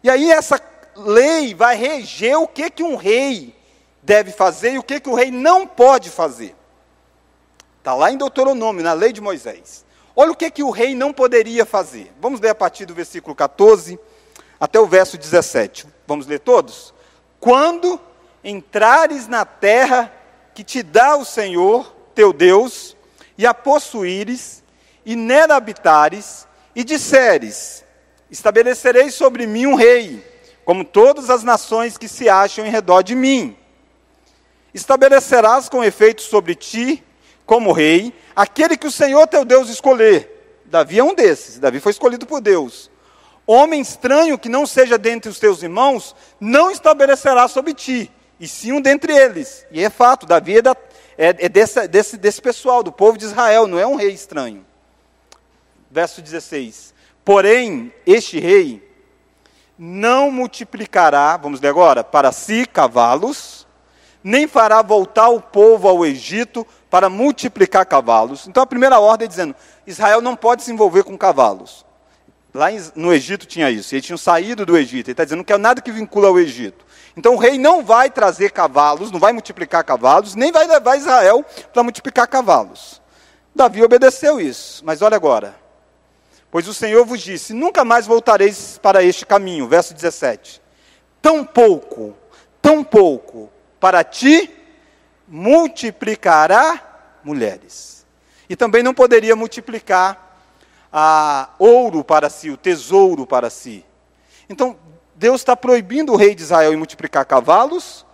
e 0.02 0.08
aí 0.08 0.30
essa 0.30 0.60
lei 0.96 1.54
vai 1.54 1.76
reger 1.76 2.38
o 2.38 2.48
que, 2.48 2.70
que 2.70 2.82
um 2.82 2.96
rei 2.96 3.54
deve 4.02 4.32
fazer 4.32 4.74
e 4.74 4.78
o 4.78 4.82
que, 4.82 5.00
que 5.00 5.08
o 5.08 5.14
rei 5.14 5.30
não 5.30 5.66
pode 5.66 6.10
fazer. 6.10 6.54
Está 7.84 7.94
lá 7.94 8.10
em 8.10 8.16
Deuteronômio, 8.16 8.82
na 8.82 8.94
lei 8.94 9.12
de 9.12 9.20
Moisés. 9.20 9.84
Olha 10.16 10.32
o 10.32 10.34
que, 10.34 10.50
que 10.50 10.62
o 10.62 10.70
rei 10.70 10.94
não 10.94 11.12
poderia 11.12 11.66
fazer. 11.66 12.10
Vamos 12.18 12.40
ler 12.40 12.48
a 12.48 12.54
partir 12.54 12.86
do 12.86 12.94
versículo 12.94 13.36
14 13.36 14.00
até 14.58 14.80
o 14.80 14.86
verso 14.86 15.18
17. 15.18 15.86
Vamos 16.06 16.26
ler 16.26 16.40
todos? 16.40 16.94
quando 17.44 18.00
entrares 18.42 19.28
na 19.28 19.44
terra 19.44 20.10
que 20.54 20.64
te 20.64 20.82
dá 20.82 21.14
o 21.14 21.26
Senhor, 21.26 21.94
teu 22.14 22.32
Deus, 22.32 22.96
e 23.36 23.46
a 23.46 23.52
possuíres, 23.52 24.64
e 25.04 25.14
nela 25.14 25.54
habitares, 25.54 26.48
e 26.74 26.82
disseres: 26.82 27.84
Estabelecerei 28.30 29.10
sobre 29.10 29.46
mim 29.46 29.66
um 29.66 29.74
rei, 29.74 30.24
como 30.64 30.86
todas 30.86 31.28
as 31.28 31.42
nações 31.42 31.98
que 31.98 32.08
se 32.08 32.26
acham 32.26 32.64
em 32.64 32.70
redor 32.70 33.02
de 33.02 33.14
mim. 33.14 33.54
Estabelecerás 34.72 35.68
com 35.68 35.84
efeito 35.84 36.22
sobre 36.22 36.54
ti, 36.54 37.04
como 37.46 37.72
rei, 37.72 38.12
aquele 38.34 38.76
que 38.76 38.86
o 38.86 38.92
Senhor 38.92 39.26
teu 39.26 39.44
Deus 39.44 39.68
escolher. 39.68 40.62
Davi 40.64 40.98
é 40.98 41.04
um 41.04 41.14
desses, 41.14 41.58
Davi 41.58 41.80
foi 41.80 41.92
escolhido 41.92 42.26
por 42.26 42.40
Deus. 42.40 42.90
Homem 43.46 43.80
estranho 43.80 44.38
que 44.38 44.48
não 44.48 44.66
seja 44.66 44.96
dentre 44.96 45.30
os 45.30 45.38
teus 45.38 45.62
irmãos, 45.62 46.16
não 46.40 46.70
estabelecerá 46.70 47.46
sobre 47.46 47.74
ti, 47.74 48.10
e 48.40 48.48
sim 48.48 48.72
um 48.72 48.80
dentre 48.80 49.12
eles. 49.12 49.66
E 49.70 49.84
é 49.84 49.90
fato, 49.90 50.26
Davi 50.26 50.58
é, 50.58 50.62
da, 50.62 50.76
é, 51.18 51.28
é 51.38 51.48
desse, 51.48 51.86
desse, 51.86 52.16
desse 52.16 52.40
pessoal, 52.40 52.82
do 52.82 52.90
povo 52.90 53.18
de 53.18 53.24
Israel, 53.26 53.66
não 53.66 53.78
é 53.78 53.86
um 53.86 53.96
rei 53.96 54.12
estranho. 54.12 54.64
Verso 55.90 56.22
16: 56.22 56.94
Porém, 57.24 57.92
este 58.06 58.40
rei 58.40 58.82
não 59.78 60.30
multiplicará, 60.30 61.36
vamos 61.36 61.60
ler 61.60 61.68
agora, 61.68 62.02
para 62.02 62.32
si 62.32 62.66
cavalos, 62.66 63.66
nem 64.22 64.46
fará 64.46 64.80
voltar 64.80 65.28
o 65.28 65.40
povo 65.40 65.86
ao 65.86 66.06
Egito 66.06 66.66
para 66.94 67.10
multiplicar 67.10 67.84
cavalos. 67.84 68.46
Então 68.46 68.62
a 68.62 68.66
primeira 68.66 69.00
ordem 69.00 69.24
é 69.26 69.28
dizendo: 69.28 69.56
Israel 69.84 70.20
não 70.20 70.36
pode 70.36 70.62
se 70.62 70.70
envolver 70.70 71.02
com 71.02 71.18
cavalos. 71.18 71.84
Lá 72.54 72.68
no 72.94 73.12
Egito 73.12 73.46
tinha 73.46 73.68
isso. 73.68 73.92
Eles 73.92 74.06
tinham 74.06 74.16
saído 74.16 74.64
do 74.64 74.78
Egito. 74.78 75.08
Ele 75.08 75.12
está 75.12 75.24
dizendo: 75.24 75.38
não 75.38 75.44
quer 75.44 75.58
nada 75.58 75.80
que 75.80 75.90
vincula 75.90 76.28
ao 76.28 76.38
Egito. 76.38 76.86
Então 77.16 77.34
o 77.34 77.36
rei 77.36 77.58
não 77.58 77.84
vai 77.84 78.08
trazer 78.08 78.52
cavalos, 78.52 79.10
não 79.10 79.18
vai 79.18 79.32
multiplicar 79.32 79.82
cavalos, 79.82 80.36
nem 80.36 80.52
vai 80.52 80.68
levar 80.68 80.96
Israel 80.96 81.44
para 81.72 81.82
multiplicar 81.82 82.28
cavalos. 82.28 83.02
Davi 83.52 83.82
obedeceu 83.82 84.40
isso. 84.40 84.80
Mas 84.84 85.02
olha 85.02 85.16
agora. 85.16 85.56
Pois 86.48 86.68
o 86.68 86.72
Senhor 86.72 87.04
vos 87.04 87.20
disse: 87.20 87.52
nunca 87.52 87.84
mais 87.84 88.06
voltareis 88.06 88.78
para 88.78 89.02
este 89.02 89.26
caminho. 89.26 89.66
Verso 89.66 89.92
17. 89.94 90.62
Tão 91.20 91.44
pouco, 91.44 92.14
tão 92.62 92.84
pouco, 92.84 93.50
para 93.80 94.04
ti 94.04 94.48
multiplicará 95.34 97.18
mulheres. 97.24 98.06
E 98.48 98.54
também 98.54 98.84
não 98.84 98.94
poderia 98.94 99.34
multiplicar 99.34 100.38
a 100.92 101.48
ouro 101.58 102.04
para 102.04 102.30
si, 102.30 102.50
o 102.50 102.56
tesouro 102.56 103.26
para 103.26 103.50
si. 103.50 103.84
Então, 104.48 104.76
Deus 105.16 105.40
está 105.40 105.56
proibindo 105.56 106.12
o 106.12 106.16
rei 106.16 106.36
de 106.36 106.42
Israel 106.44 106.72
em 106.72 106.76
multiplicar 106.76 107.26
cavalos, 107.26 108.06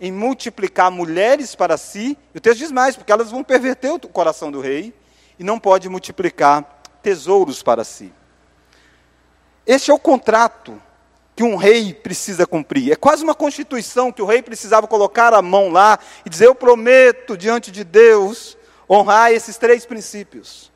em 0.00 0.10
multiplicar 0.10 0.90
mulheres 0.90 1.54
para 1.54 1.76
si. 1.76 2.18
E 2.34 2.38
o 2.38 2.40
texto 2.40 2.58
diz 2.58 2.72
mais, 2.72 2.96
porque 2.96 3.12
elas 3.12 3.30
vão 3.30 3.44
perverter 3.44 3.92
o 3.92 4.00
coração 4.08 4.50
do 4.50 4.60
rei, 4.60 4.92
e 5.38 5.44
não 5.44 5.60
pode 5.60 5.88
multiplicar 5.88 6.64
tesouros 7.00 7.62
para 7.62 7.84
si. 7.84 8.12
Este 9.64 9.92
é 9.92 9.94
o 9.94 9.98
contrato 9.98 10.82
que 11.36 11.42
um 11.42 11.56
rei 11.56 11.92
precisa 11.92 12.46
cumprir. 12.46 12.92
É 12.92 12.96
quase 12.96 13.24
uma 13.24 13.34
constituição 13.34 14.12
que 14.12 14.22
o 14.22 14.26
rei 14.26 14.42
precisava 14.42 14.86
colocar 14.86 15.34
a 15.34 15.42
mão 15.42 15.70
lá 15.70 15.98
e 16.24 16.30
dizer: 16.30 16.46
Eu 16.46 16.54
prometo 16.54 17.36
diante 17.36 17.70
de 17.70 17.82
Deus 17.82 18.56
honrar 18.88 19.32
esses 19.32 19.56
três 19.56 19.84
princípios. 19.84 20.70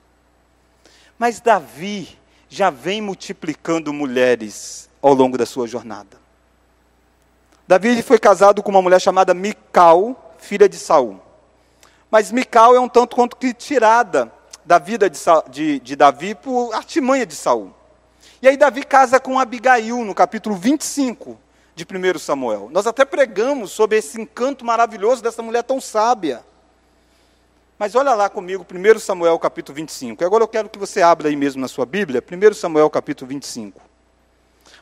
Mas 1.19 1.41
Davi 1.41 2.19
já 2.49 2.71
vem 2.71 3.01
multiplicando 3.01 3.93
mulheres 3.93 4.89
ao 5.03 5.15
longo 5.15 5.37
da 5.37 5.47
sua 5.47 5.67
jornada. 5.67 6.19
Davi 7.67 8.01
foi 8.03 8.19
casado 8.19 8.63
com 8.63 8.71
uma 8.71 8.81
mulher 8.81 9.01
chamada 9.01 9.35
Mical, 9.35 10.35
filha 10.39 10.69
de 10.69 10.77
Saul. 10.77 11.21
Mas 12.11 12.33
Mical 12.33 12.75
é 12.75 12.81
um 12.81 12.89
tanto 12.89 13.15
quanto 13.15 13.37
que 13.37 13.53
tirada 13.53 14.33
da 14.65 14.79
vida 14.79 15.11
de, 15.11 15.19
de, 15.51 15.81
de 15.81 15.97
Davi 15.97 16.35
por 16.35 16.73
artimanha 16.73 17.27
de 17.27 17.35
Saul. 17.35 17.75
E 18.41 18.49
aí 18.49 18.57
Davi 18.57 18.85
casa 18.85 19.19
com 19.19 19.39
Abigail 19.39 20.05
no 20.05 20.15
capítulo 20.15 20.55
25 20.55 21.39
de 21.75 21.85
1 21.85 22.19
Samuel. 22.19 22.69
Nós 22.71 22.87
até 22.87 23.05
pregamos 23.05 23.73
sobre 23.73 23.99
esse 23.99 24.21
encanto 24.21 24.65
maravilhoso 24.65 25.23
dessa 25.23 25.43
mulher 25.43 25.65
tão 25.65 25.81
sábia. 25.81 26.45
Mas 27.79 27.95
olha 27.95 28.15
lá 28.15 28.29
comigo, 28.29 28.65
1 28.69 28.99
Samuel 28.99 29.39
capítulo 29.39 29.77
25. 29.77 30.23
E 30.23 30.27
agora 30.27 30.43
eu 30.43 30.49
quero 30.49 30.69
que 30.69 30.79
você 30.79 31.03
abra 31.03 31.29
aí 31.29 31.37
mesmo 31.37 31.61
na 31.61 31.69
sua 31.69 31.87
Bíblia, 31.87 32.23
1 32.23 32.55
Samuel 32.55 32.89
capítulo 32.91 33.29
25. 33.29 33.81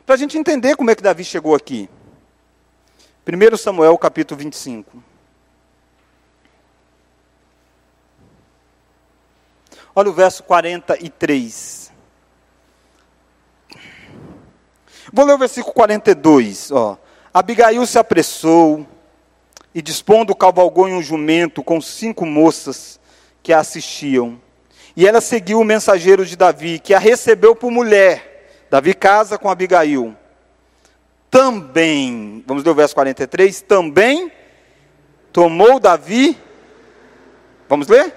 Para 0.05 0.15
a 0.15 0.17
gente 0.17 0.37
entender 0.37 0.75
como 0.75 0.89
é 0.89 0.95
que 0.95 1.03
Davi 1.03 1.23
chegou 1.23 1.55
aqui. 1.55 1.89
1 3.27 3.57
Samuel 3.57 3.97
capítulo 3.97 4.39
25. 4.39 5.03
Olha 9.93 10.09
o 10.09 10.13
verso 10.13 10.43
43. 10.43 11.86
Vou 15.11 15.25
ler 15.25 15.33
o 15.33 15.37
versículo 15.37 15.73
42. 15.73 16.71
Ó. 16.71 16.97
Abigail 17.33 17.85
se 17.85 17.99
apressou 17.99 18.85
e 19.73 19.81
dispondo 19.81 20.35
cavalgou 20.35 20.87
em 20.87 20.93
um 20.93 21.01
jumento 21.01 21.63
com 21.63 21.79
cinco 21.79 22.25
moças 22.25 22.99
que 23.43 23.53
a 23.53 23.59
assistiam. 23.59 24.39
E 24.95 25.07
ela 25.07 25.21
seguiu 25.21 25.59
o 25.59 25.63
mensageiro 25.63 26.25
de 26.25 26.35
Davi, 26.35 26.79
que 26.79 26.93
a 26.93 26.99
recebeu 26.99 27.55
por 27.55 27.71
mulher. 27.71 28.65
Davi 28.69 28.93
casa 28.93 29.37
com 29.37 29.49
Abigail. 29.49 30.15
Também, 31.29 32.43
vamos 32.47 32.63
ler 32.63 32.71
o 32.71 32.75
verso 32.75 32.95
43, 32.95 33.61
também 33.61 34.31
tomou 35.31 35.79
Davi, 35.79 36.37
vamos 37.69 37.87
ler? 37.87 38.13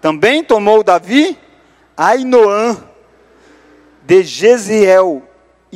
Também 0.00 0.44
tomou 0.44 0.84
Davi 0.84 1.36
Ainoã 1.96 2.76
de 4.04 4.22
Jeziel, 4.22 5.22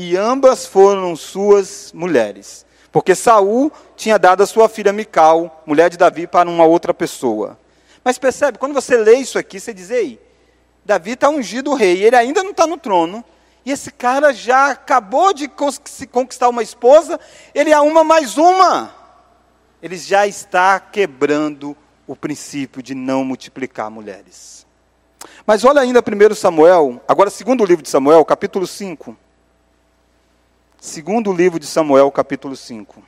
e 0.00 0.16
ambas 0.16 0.64
foram 0.64 1.16
suas 1.16 1.92
mulheres. 1.92 2.64
Porque 2.92 3.16
Saul 3.16 3.72
tinha 3.96 4.16
dado 4.16 4.44
a 4.44 4.46
sua 4.46 4.68
filha 4.68 4.92
Mical, 4.92 5.64
mulher 5.66 5.90
de 5.90 5.96
Davi, 5.96 6.24
para 6.24 6.48
uma 6.48 6.64
outra 6.64 6.94
pessoa. 6.94 7.58
Mas 8.04 8.16
percebe, 8.16 8.58
quando 8.58 8.74
você 8.74 8.96
lê 8.96 9.16
isso 9.16 9.36
aqui, 9.40 9.58
você 9.58 9.74
diz, 9.74 9.90
ei, 9.90 10.20
Davi 10.84 11.14
está 11.14 11.28
ungido 11.28 11.74
rei, 11.74 12.00
ele 12.00 12.14
ainda 12.14 12.44
não 12.44 12.52
está 12.52 12.64
no 12.64 12.78
trono, 12.78 13.24
e 13.66 13.72
esse 13.72 13.90
cara 13.90 14.32
já 14.32 14.70
acabou 14.70 15.34
de 15.34 15.50
conquistar 16.12 16.48
uma 16.48 16.62
esposa, 16.62 17.18
ele 17.52 17.72
é 17.72 17.80
uma 17.80 18.04
mais 18.04 18.38
uma. 18.38 18.94
Ele 19.82 19.98
já 19.98 20.28
está 20.28 20.78
quebrando 20.78 21.76
o 22.06 22.14
princípio 22.14 22.80
de 22.84 22.94
não 22.94 23.24
multiplicar 23.24 23.90
mulheres. 23.90 24.64
Mas 25.44 25.64
olha 25.64 25.80
ainda 25.80 25.98
1 26.00 26.34
Samuel, 26.36 27.02
agora 27.08 27.30
segundo 27.30 27.64
livro 27.64 27.82
de 27.82 27.88
Samuel, 27.88 28.24
capítulo 28.24 28.64
5. 28.64 29.26
Segundo 30.80 31.32
livro 31.32 31.58
de 31.58 31.66
Samuel, 31.66 32.08
capítulo 32.12 32.54
5. 32.54 33.02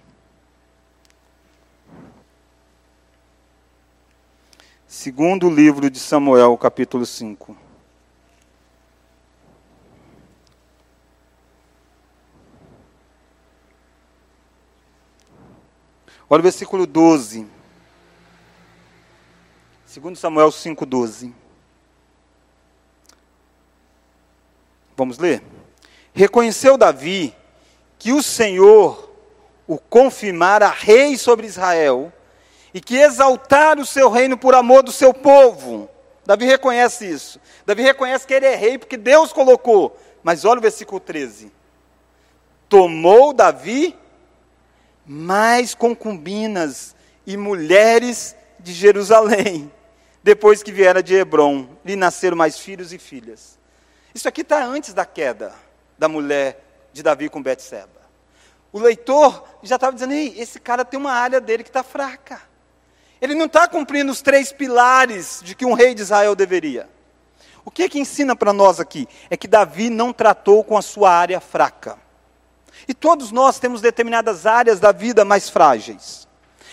Segundo 4.88 5.48
livro 5.48 5.88
de 5.88 6.00
Samuel, 6.00 6.58
capítulo 6.58 7.06
5. 7.06 7.56
Olha 16.28 16.40
o 16.40 16.42
versículo 16.42 16.88
12. 16.88 17.46
Segundo 19.86 20.16
Samuel 20.16 20.48
5,12. 20.48 21.32
Vamos 24.96 25.18
ler? 25.18 25.40
Reconheceu 26.12 26.76
Davi 26.76 27.39
que 28.00 28.12
o 28.12 28.22
Senhor 28.22 29.10
o 29.68 29.78
confirmara 29.78 30.68
rei 30.68 31.18
sobre 31.18 31.46
Israel 31.46 32.10
e 32.72 32.80
que 32.80 32.96
exaltara 32.96 33.78
o 33.78 33.86
seu 33.86 34.10
reino 34.10 34.38
por 34.38 34.54
amor 34.54 34.82
do 34.82 34.90
seu 34.90 35.12
povo. 35.12 35.88
Davi 36.24 36.46
reconhece 36.46 37.08
isso. 37.08 37.38
Davi 37.66 37.82
reconhece 37.82 38.26
que 38.26 38.32
ele 38.32 38.46
é 38.46 38.56
rei 38.56 38.78
porque 38.78 38.96
Deus 38.96 39.32
colocou. 39.32 39.96
Mas 40.22 40.46
olha 40.46 40.58
o 40.58 40.62
versículo 40.62 40.98
13. 40.98 41.52
Tomou 42.70 43.34
Davi 43.34 43.94
mais 45.04 45.74
concubinas 45.74 46.96
e 47.26 47.36
mulheres 47.36 48.34
de 48.58 48.72
Jerusalém, 48.72 49.70
depois 50.22 50.62
que 50.62 50.72
viera 50.72 51.02
de 51.02 51.14
Hebron, 51.14 51.68
lhe 51.84 51.96
nasceram 51.96 52.36
mais 52.36 52.58
filhos 52.58 52.92
e 52.92 52.98
filhas. 52.98 53.58
Isso 54.14 54.28
aqui 54.28 54.40
está 54.40 54.64
antes 54.64 54.94
da 54.94 55.04
queda 55.04 55.52
da 55.98 56.08
mulher 56.08 56.69
de 56.92 57.02
Davi 57.02 57.28
com 57.28 57.42
Betseba. 57.42 58.00
O 58.72 58.78
leitor 58.78 59.44
já 59.62 59.76
estava 59.76 59.92
dizendo, 59.92 60.12
Ei, 60.12 60.34
esse 60.36 60.60
cara 60.60 60.84
tem 60.84 60.98
uma 60.98 61.12
área 61.12 61.40
dele 61.40 61.62
que 61.62 61.70
está 61.70 61.82
fraca. 61.82 62.40
Ele 63.20 63.34
não 63.34 63.46
está 63.46 63.68
cumprindo 63.68 64.10
os 64.10 64.22
três 64.22 64.52
pilares 64.52 65.40
de 65.44 65.54
que 65.54 65.66
um 65.66 65.74
rei 65.74 65.94
de 65.94 66.02
Israel 66.02 66.34
deveria. 66.34 66.88
O 67.64 67.70
que 67.70 67.82
é 67.82 67.88
que 67.88 67.98
ensina 67.98 68.34
para 68.34 68.52
nós 68.52 68.80
aqui? 68.80 69.06
É 69.28 69.36
que 69.36 69.46
Davi 69.46 69.90
não 69.90 70.12
tratou 70.12 70.64
com 70.64 70.78
a 70.78 70.82
sua 70.82 71.10
área 71.10 71.40
fraca. 71.40 71.98
E 72.88 72.94
todos 72.94 73.30
nós 73.30 73.58
temos 73.58 73.82
determinadas 73.82 74.46
áreas 74.46 74.80
da 74.80 74.92
vida 74.92 75.24
mais 75.24 75.50
frágeis. 75.50 76.26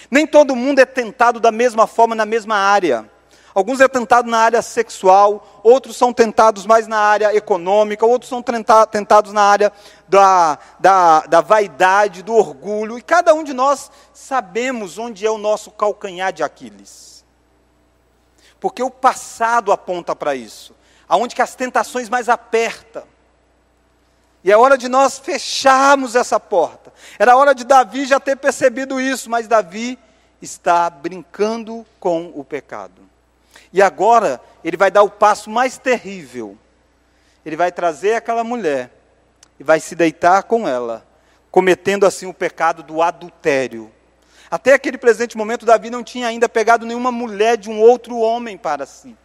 Nem 0.09 0.25
todo 0.25 0.55
mundo 0.55 0.79
é 0.79 0.85
tentado 0.85 1.39
da 1.39 1.51
mesma 1.51 1.85
forma 1.85 2.15
na 2.15 2.25
mesma 2.25 2.55
área. 2.55 3.09
Alguns 3.57 3.81
é 3.81 3.87
tentado 3.87 4.29
na 4.29 4.37
área 4.37 4.61
sexual, 4.61 5.61
outros 5.63 5.97
são 5.97 6.13
tentados 6.13 6.67
mais 6.67 6.85
na 6.85 6.99
área 6.99 7.35
econômica, 7.35 8.05
outros 8.05 8.29
são 8.29 8.39
tentados 8.39 9.33
na 9.33 9.41
área 9.41 9.73
da, 10.07 10.59
da, 10.79 11.21
da 11.21 11.41
vaidade, 11.41 12.21
do 12.21 12.35
orgulho. 12.35 12.99
E 12.99 13.01
cada 13.01 13.33
um 13.33 13.43
de 13.43 13.53
nós 13.55 13.89
sabemos 14.13 14.99
onde 14.99 15.25
é 15.25 15.31
o 15.31 15.39
nosso 15.39 15.71
calcanhar 15.71 16.31
de 16.31 16.43
Aquiles. 16.43 17.25
Porque 18.59 18.83
o 18.83 18.91
passado 18.91 19.71
aponta 19.71 20.15
para 20.15 20.35
isso. 20.35 20.75
Aonde 21.09 21.33
que 21.33 21.41
as 21.41 21.55
tentações 21.55 22.09
mais 22.09 22.29
apertam. 22.29 23.05
E 24.43 24.51
é 24.51 24.55
hora 24.55 24.77
de 24.77 24.87
nós 24.87 25.17
fecharmos 25.17 26.13
essa 26.13 26.39
porta. 26.39 26.93
Era 27.17 27.35
hora 27.35 27.55
de 27.55 27.63
Davi 27.63 28.05
já 28.05 28.19
ter 28.19 28.35
percebido 28.35 29.01
isso, 29.01 29.31
mas 29.31 29.47
Davi 29.47 29.97
está 30.39 30.91
brincando 30.91 31.83
com 31.99 32.31
o 32.35 32.43
pecado. 32.43 33.06
E 33.71 33.81
agora 33.81 34.41
ele 34.63 34.77
vai 34.77 34.89
dar 34.89 35.03
o 35.03 35.09
passo 35.09 35.49
mais 35.49 35.77
terrível. 35.77 36.57
Ele 37.45 37.55
vai 37.55 37.71
trazer 37.71 38.15
aquela 38.15 38.43
mulher 38.43 38.91
e 39.59 39.63
vai 39.63 39.79
se 39.79 39.95
deitar 39.95 40.43
com 40.43 40.67
ela, 40.67 41.05
cometendo 41.49 42.05
assim 42.05 42.25
o 42.25 42.33
pecado 42.33 42.83
do 42.83 43.01
adultério. 43.01 43.91
Até 44.49 44.73
aquele 44.73 44.97
presente 44.97 45.35
momento, 45.35 45.65
Davi 45.65 45.89
não 45.89 46.03
tinha 46.03 46.27
ainda 46.27 46.47
pegado 46.47 46.85
nenhuma 46.85 47.11
mulher 47.11 47.57
de 47.57 47.69
um 47.69 47.81
outro 47.81 48.17
homem 48.17 48.57
para 48.57 48.85
si. 48.85 49.15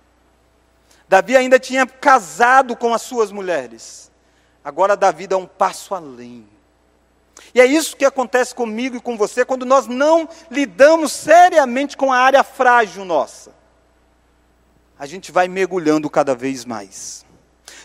Davi 1.08 1.36
ainda 1.36 1.58
tinha 1.58 1.86
casado 1.86 2.74
com 2.74 2.94
as 2.94 3.02
suas 3.02 3.30
mulheres. 3.30 4.10
Agora 4.64 4.96
Davi 4.96 5.26
dá 5.26 5.36
um 5.36 5.46
passo 5.46 5.94
além. 5.94 6.48
E 7.54 7.60
é 7.60 7.66
isso 7.66 7.96
que 7.96 8.04
acontece 8.04 8.54
comigo 8.54 8.96
e 8.96 9.00
com 9.00 9.16
você 9.16 9.44
quando 9.44 9.66
nós 9.66 9.86
não 9.86 10.28
lidamos 10.50 11.12
seriamente 11.12 11.96
com 11.96 12.12
a 12.12 12.18
área 12.18 12.42
frágil 12.42 13.04
nossa. 13.04 13.52
A 15.02 15.06
gente 15.06 15.32
vai 15.32 15.48
mergulhando 15.48 16.08
cada 16.08 16.32
vez 16.32 16.64
mais. 16.64 17.26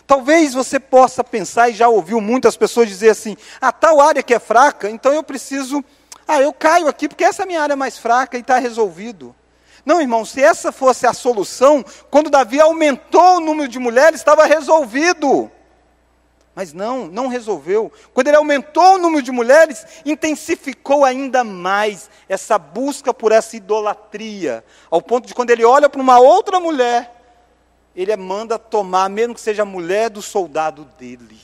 Talvez 0.06 0.54
você 0.54 0.78
possa 0.78 1.24
pensar, 1.24 1.68
e 1.68 1.74
já 1.74 1.88
ouviu 1.88 2.20
muitas 2.20 2.56
pessoas 2.56 2.88
dizer 2.88 3.10
assim: 3.10 3.36
ah, 3.60 3.72
tal 3.72 4.00
área 4.00 4.22
que 4.22 4.32
é 4.32 4.38
fraca, 4.38 4.88
então 4.88 5.12
eu 5.12 5.24
preciso. 5.24 5.84
Ah, 6.28 6.40
eu 6.40 6.52
caio 6.52 6.86
aqui 6.86 7.08
porque 7.08 7.24
essa 7.24 7.42
é 7.42 7.44
a 7.44 7.46
minha 7.46 7.60
área 7.60 7.74
mais 7.74 7.98
fraca 7.98 8.36
e 8.36 8.40
está 8.40 8.58
resolvido. 8.58 9.34
Não, 9.84 10.00
irmão, 10.00 10.24
se 10.24 10.40
essa 10.40 10.70
fosse 10.70 11.08
a 11.08 11.12
solução, 11.12 11.84
quando 12.08 12.30
Davi 12.30 12.60
aumentou 12.60 13.38
o 13.38 13.40
número 13.40 13.68
de 13.68 13.80
mulheres, 13.80 14.20
estava 14.20 14.44
resolvido. 14.44 15.50
Mas 16.58 16.72
não, 16.72 17.06
não 17.06 17.28
resolveu. 17.28 17.92
Quando 18.12 18.26
ele 18.26 18.36
aumentou 18.36 18.96
o 18.96 18.98
número 18.98 19.22
de 19.22 19.30
mulheres, 19.30 19.86
intensificou 20.04 21.04
ainda 21.04 21.44
mais 21.44 22.10
essa 22.28 22.58
busca 22.58 23.14
por 23.14 23.30
essa 23.30 23.56
idolatria, 23.56 24.64
ao 24.90 25.00
ponto 25.00 25.28
de 25.28 25.34
quando 25.36 25.50
ele 25.50 25.64
olha 25.64 25.88
para 25.88 26.00
uma 26.00 26.18
outra 26.18 26.58
mulher, 26.58 27.14
ele 27.94 28.16
manda 28.16 28.58
tomar, 28.58 29.08
mesmo 29.08 29.36
que 29.36 29.40
seja 29.40 29.62
a 29.62 29.64
mulher 29.64 30.10
do 30.10 30.20
soldado 30.20 30.84
dele. 30.98 31.38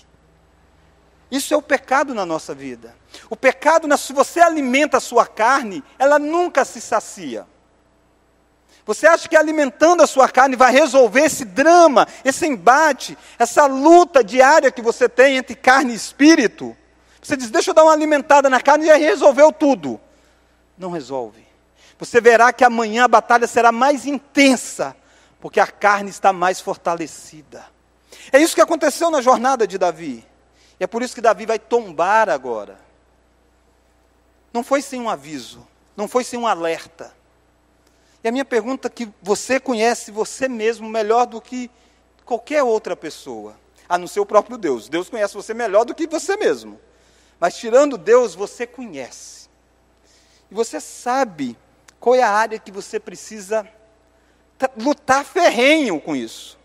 Isso 1.30 1.54
é 1.54 1.56
o 1.56 1.62
pecado 1.62 2.12
na 2.12 2.26
nossa 2.26 2.52
vida. 2.52 2.96
O 3.30 3.36
pecado, 3.36 3.86
se 3.96 4.12
você 4.12 4.40
alimenta 4.40 4.96
a 4.96 5.00
sua 5.00 5.28
carne, 5.28 5.84
ela 5.96 6.18
nunca 6.18 6.64
se 6.64 6.80
sacia. 6.80 7.46
Você 8.86 9.06
acha 9.06 9.28
que 9.28 9.36
alimentando 9.36 10.02
a 10.02 10.06
sua 10.06 10.28
carne 10.28 10.56
vai 10.56 10.70
resolver 10.70 11.22
esse 11.22 11.44
drama, 11.44 12.06
esse 12.24 12.46
embate, 12.46 13.16
essa 13.38 13.64
luta 13.66 14.22
diária 14.22 14.70
que 14.70 14.82
você 14.82 15.08
tem 15.08 15.38
entre 15.38 15.54
carne 15.54 15.92
e 15.92 15.96
espírito? 15.96 16.76
Você 17.22 17.36
diz, 17.36 17.50
deixa 17.50 17.70
eu 17.70 17.74
dar 17.74 17.84
uma 17.84 17.92
alimentada 17.92 18.50
na 18.50 18.60
carne 18.60 18.84
e 18.84 18.88
já 18.88 18.96
resolveu 18.96 19.50
tudo. 19.50 19.98
Não 20.76 20.90
resolve. 20.90 21.46
Você 21.98 22.20
verá 22.20 22.52
que 22.52 22.64
amanhã 22.64 23.04
a 23.04 23.08
batalha 23.08 23.46
será 23.46 23.72
mais 23.72 24.04
intensa, 24.04 24.94
porque 25.40 25.60
a 25.60 25.66
carne 25.66 26.10
está 26.10 26.32
mais 26.32 26.60
fortalecida. 26.60 27.64
É 28.30 28.38
isso 28.38 28.54
que 28.54 28.60
aconteceu 28.60 29.10
na 29.10 29.22
jornada 29.22 29.66
de 29.66 29.78
Davi. 29.78 30.26
E 30.78 30.84
é 30.84 30.86
por 30.86 31.02
isso 31.02 31.14
que 31.14 31.20
Davi 31.22 31.46
vai 31.46 31.58
tombar 31.58 32.28
agora. 32.28 32.78
Não 34.52 34.62
foi 34.62 34.82
sem 34.82 35.00
um 35.00 35.08
aviso, 35.08 35.66
não 35.96 36.06
foi 36.06 36.22
sem 36.22 36.38
um 36.38 36.46
alerta. 36.46 37.14
E 38.24 38.28
a 38.28 38.32
minha 38.32 38.44
pergunta 38.44 38.88
é 38.88 38.90
que 38.90 39.06
você 39.22 39.60
conhece 39.60 40.10
você 40.10 40.48
mesmo 40.48 40.88
melhor 40.88 41.26
do 41.26 41.42
que 41.42 41.70
qualquer 42.24 42.62
outra 42.62 42.96
pessoa, 42.96 43.54
a 43.86 43.98
não 43.98 44.06
ser 44.06 44.20
o 44.20 44.24
próprio 44.24 44.56
Deus. 44.56 44.88
Deus 44.88 45.10
conhece 45.10 45.34
você 45.34 45.52
melhor 45.52 45.84
do 45.84 45.94
que 45.94 46.06
você 46.06 46.34
mesmo. 46.34 46.80
Mas 47.38 47.54
tirando 47.54 47.98
Deus, 47.98 48.34
você 48.34 48.66
conhece. 48.66 49.50
E 50.50 50.54
você 50.54 50.80
sabe 50.80 51.54
qual 52.00 52.14
é 52.14 52.22
a 52.22 52.30
área 52.30 52.58
que 52.58 52.72
você 52.72 52.98
precisa 52.98 53.68
lutar 54.74 55.22
ferrenho 55.22 56.00
com 56.00 56.16
isso. 56.16 56.58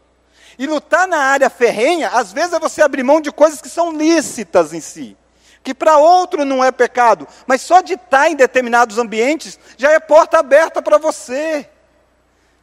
E 0.58 0.66
lutar 0.66 1.10
na 1.10 1.18
área 1.18 1.50
ferrenha, 1.50 2.08
às 2.08 2.32
vezes 2.32 2.54
é 2.54 2.60
você 2.60 2.82
abrir 2.82 3.04
mão 3.04 3.20
de 3.20 3.34
coisas 3.34 3.62
que 3.62 3.70
são 3.70 3.92
lícitas 3.92 4.74
em 4.74 4.80
si 4.80 5.18
que 5.64 5.74
para 5.74 5.98
outro 5.98 6.46
não 6.46 6.64
é 6.64 6.72
pecado, 6.72 7.28
mas 7.46 7.62
só 7.62 7.82
de 7.82 7.94
estar 7.94 8.30
em 8.30 8.36
determinados 8.36 8.98
ambientes 8.98 9.60
já 9.78 9.92
é 9.92 10.00
porta 10.00 10.40
aberta 10.40 10.82
para 10.82 10.98
você. 10.98 11.70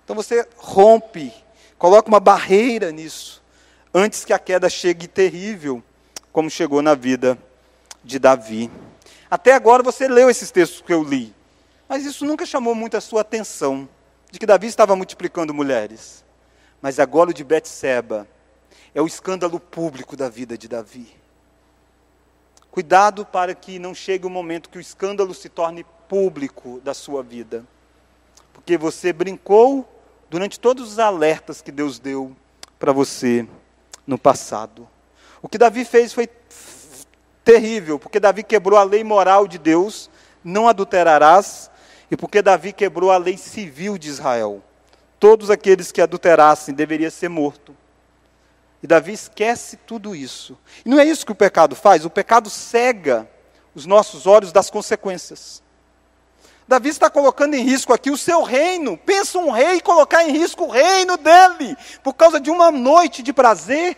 Então 0.05 0.17
você 0.17 0.47
rompe, 0.57 1.33
coloca 1.79 2.09
uma 2.09 2.21
barreira 2.21 2.91
nisso, 2.91 3.43
antes 3.93 4.25
que 4.25 4.33
a 4.33 4.39
queda 4.39 4.69
chegue 4.69 5.07
terrível, 5.09 5.83
como 6.33 6.51
chegou 6.51 6.83
na 6.83 6.95
vida 6.95 7.39
de 8.03 8.19
Davi. 8.19 8.71
Até 9.31 9.53
agora 9.53 9.83
você 9.83 10.07
leu 10.07 10.31
esses 10.31 10.51
textos 10.51 10.81
que 10.81 10.93
eu 10.93 11.03
li, 11.03 11.35
mas 11.89 12.05
isso 12.05 12.25
nunca 12.25 12.47
chamou 12.47 12.75
muito 12.75 12.97
a 12.97 13.01
sua 13.01 13.23
atenção, 13.23 13.89
de 14.31 14.39
que 14.39 14.47
Davi 14.47 14.67
estava 14.67 14.95
multiplicando 14.97 15.55
mulheres. 15.55 16.25
Mas 16.81 16.99
agora 16.99 17.31
o 17.31 17.35
de 17.35 17.43
Betseba 17.43 18.27
é 18.95 19.01
o 19.01 19.07
escândalo 19.07 19.59
público 19.59 20.17
da 20.17 20.29
vida 20.29 20.57
de 20.57 20.69
Davi. 20.69 21.26
Cuidado 22.77 23.25
para 23.25 23.55
que 23.55 23.79
não 23.79 23.95
chegue 23.95 24.27
o 24.27 24.29
momento 24.29 24.69
que 24.69 24.77
o 24.77 24.81
escândalo 24.83 25.33
se 25.33 25.49
torne 25.49 25.83
público 26.07 26.79
da 26.85 26.93
sua 26.93 27.23
vida. 27.23 27.65
Porque 28.53 28.77
você 28.77 29.15
brincou 29.15 29.89
durante 30.29 30.61
todos 30.61 30.93
os 30.93 30.99
alertas 30.99 31.63
que 31.63 31.73
Deus 31.73 31.99
deu 31.99 32.37
para 32.79 32.93
você 32.93 33.49
no 34.07 34.19
passado. 34.19 34.87
O 35.41 35.49
que 35.49 35.57
Davi 35.57 35.87
fez 35.87 36.13
foi 36.13 36.29
terrível, 37.43 37.99
porque 37.99 38.21
Davi 38.21 38.43
quebrou 38.43 38.79
a 38.79 38.85
lei 38.85 39.03
moral 39.03 39.49
de 39.49 39.57
Deus, 39.57 40.11
não 40.45 40.69
adulterarás, 40.69 41.71
e 42.11 42.15
porque 42.15 42.43
Davi 42.43 42.75
quebrou 42.75 43.11
a 43.11 43.17
lei 43.17 43.39
civil 43.39 43.97
de 43.97 44.11
Israel. 44.11 44.63
Todos 45.19 45.49
aqueles 45.49 45.91
que 45.91 46.03
adulterassem 46.03 46.75
deveriam 46.75 47.11
ser 47.11 47.31
mortos. 47.31 47.75
E 48.83 48.87
Davi 48.87 49.13
esquece 49.13 49.77
tudo 49.77 50.15
isso. 50.15 50.57
E 50.85 50.89
não 50.89 50.99
é 50.99 51.05
isso 51.05 51.25
que 51.25 51.33
o 51.33 51.37
pecado 51.37 51.75
faz, 51.75 52.05
o 52.05 52.11
pecado 52.11 52.51
cega 52.51 53.29
os 53.75 53.87
nossos 53.87 54.27
olhos 54.27 54.53
das 54.53 54.71
consequências. 54.71 55.63
Davi 56.69 56.89
está 56.89 57.09
colocando 57.09 57.55
em 57.55 57.63
risco 57.63 57.93
aqui 57.93 58.11
o 58.11 58.17
seu 58.17 58.43
reino. 58.43 58.97
Pensa 58.97 59.39
um 59.39 59.51
rei 59.51 59.81
colocar 59.81 60.25
em 60.25 60.33
risco 60.33 60.65
o 60.65 60.71
reino 60.71 61.17
dele 61.17 61.77
por 62.03 62.15
causa 62.15 62.41
de 62.41 62.51
uma 62.51 62.71
noite 62.73 63.23
de 63.23 63.33
prazer. 63.33 63.97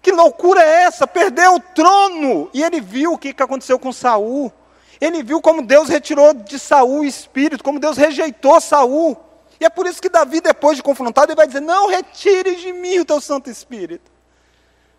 Que 0.00 0.12
loucura 0.12 0.62
é 0.62 0.84
essa? 0.84 1.06
Perdeu 1.06 1.54
o 1.54 1.60
trono. 1.60 2.48
E 2.54 2.62
ele 2.62 2.80
viu 2.80 3.14
o 3.14 3.18
que 3.18 3.34
aconteceu 3.36 3.78
com 3.78 3.92
Saul. 3.92 4.52
Ele 5.00 5.22
viu 5.24 5.40
como 5.40 5.62
Deus 5.62 5.88
retirou 5.88 6.32
de 6.32 6.58
Saul 6.58 7.00
o 7.00 7.04
espírito, 7.04 7.64
como 7.64 7.80
Deus 7.80 7.96
rejeitou 7.96 8.60
Saul. 8.60 9.16
E 9.62 9.64
é 9.64 9.70
por 9.70 9.86
isso 9.86 10.02
que 10.02 10.08
Davi, 10.08 10.40
depois 10.40 10.76
de 10.76 10.82
confrontado, 10.82 11.30
ele 11.30 11.36
vai 11.36 11.46
dizer: 11.46 11.60
Não 11.60 11.86
retires 11.86 12.60
de 12.60 12.72
mim 12.72 12.98
o 12.98 13.04
teu 13.04 13.20
Santo 13.20 13.48
Espírito. 13.48 14.10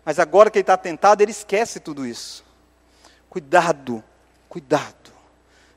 Mas 0.02 0.18
agora 0.18 0.50
que 0.50 0.56
ele 0.56 0.62
está 0.62 0.74
tentado, 0.74 1.22
ele 1.22 1.32
esquece 1.32 1.78
tudo 1.78 2.06
isso. 2.06 2.42
Cuidado, 3.28 4.02
cuidado. 4.48 5.12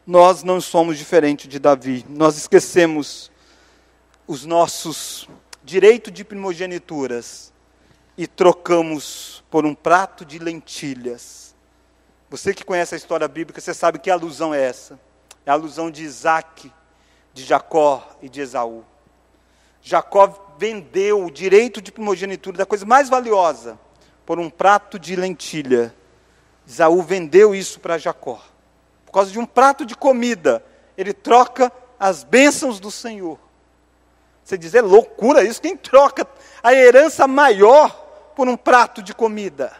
Nós 0.06 0.42
não 0.42 0.62
somos 0.62 0.98
diferentes 0.98 1.50
de 1.50 1.60
Davi. 1.60 2.06
Nós 2.08 2.38
esquecemos 2.38 3.30
os 4.26 4.46
nossos 4.46 5.28
direitos 5.66 6.14
de 6.14 6.24
primogenituras 6.24 7.52
e 8.18 8.26
trocamos 8.26 9.44
por 9.52 9.66
um 9.66 9.76
prato 9.76 10.24
de 10.24 10.40
lentilhas. 10.40 11.54
Você 12.30 12.54
que 12.54 12.64
conhece 12.64 12.96
a 12.96 12.98
história 12.98 13.28
bíblica, 13.28 13.60
você 13.60 13.74
sabe 13.74 14.00
que 14.00 14.10
alusão 14.10 14.54
é 14.54 14.62
essa. 14.62 14.98
É 15.46 15.50
a 15.50 15.54
alusão 15.56 15.92
de 15.92 16.04
Isaac 16.04 16.72
de 17.38 17.44
Jacó 17.44 18.04
e 18.20 18.28
de 18.28 18.42
Esaú. 18.42 18.84
Jacó 19.80 20.56
vendeu 20.58 21.24
o 21.24 21.30
direito 21.30 21.80
de 21.80 21.92
primogenitura 21.92 22.58
da 22.58 22.66
coisa 22.66 22.84
mais 22.84 23.10
valiosa 23.10 23.78
por 24.26 24.40
um 24.40 24.50
prato 24.50 24.98
de 24.98 25.16
lentilha. 25.16 25.94
Esaú 26.68 27.04
vendeu 27.04 27.54
isso 27.54 27.80
para 27.80 28.00
Jacó. 28.00 28.42
Por 29.06 29.12
causa 29.12 29.32
de 29.32 29.38
um 29.38 29.46
prato 29.46 29.86
de 29.86 29.96
comida, 29.96 30.66
ele 30.98 31.14
troca 31.14 31.72
as 32.00 32.24
bênçãos 32.24 32.80
do 32.80 32.90
Senhor. 32.90 33.38
Você 34.44 34.58
diz, 34.58 34.74
é 34.74 34.82
loucura 34.82 35.44
isso? 35.44 35.62
Quem 35.62 35.78
troca 35.78 36.28
a 36.64 36.74
herança 36.74 37.28
maior 37.28 37.92
por 38.36 38.48
um 38.48 38.58
prato 38.58 39.04
de 39.04 39.14
comida? 39.14 39.78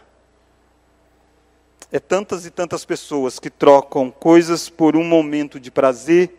É 1.92 2.00
tantas 2.00 2.46
e 2.46 2.52
tantas 2.52 2.86
pessoas 2.86 3.40
que 3.40 3.50
trocam 3.50 4.12
coisas 4.12 4.70
por 4.70 4.96
um 4.96 5.04
momento 5.04 5.60
de 5.60 5.72
prazer 5.72 6.38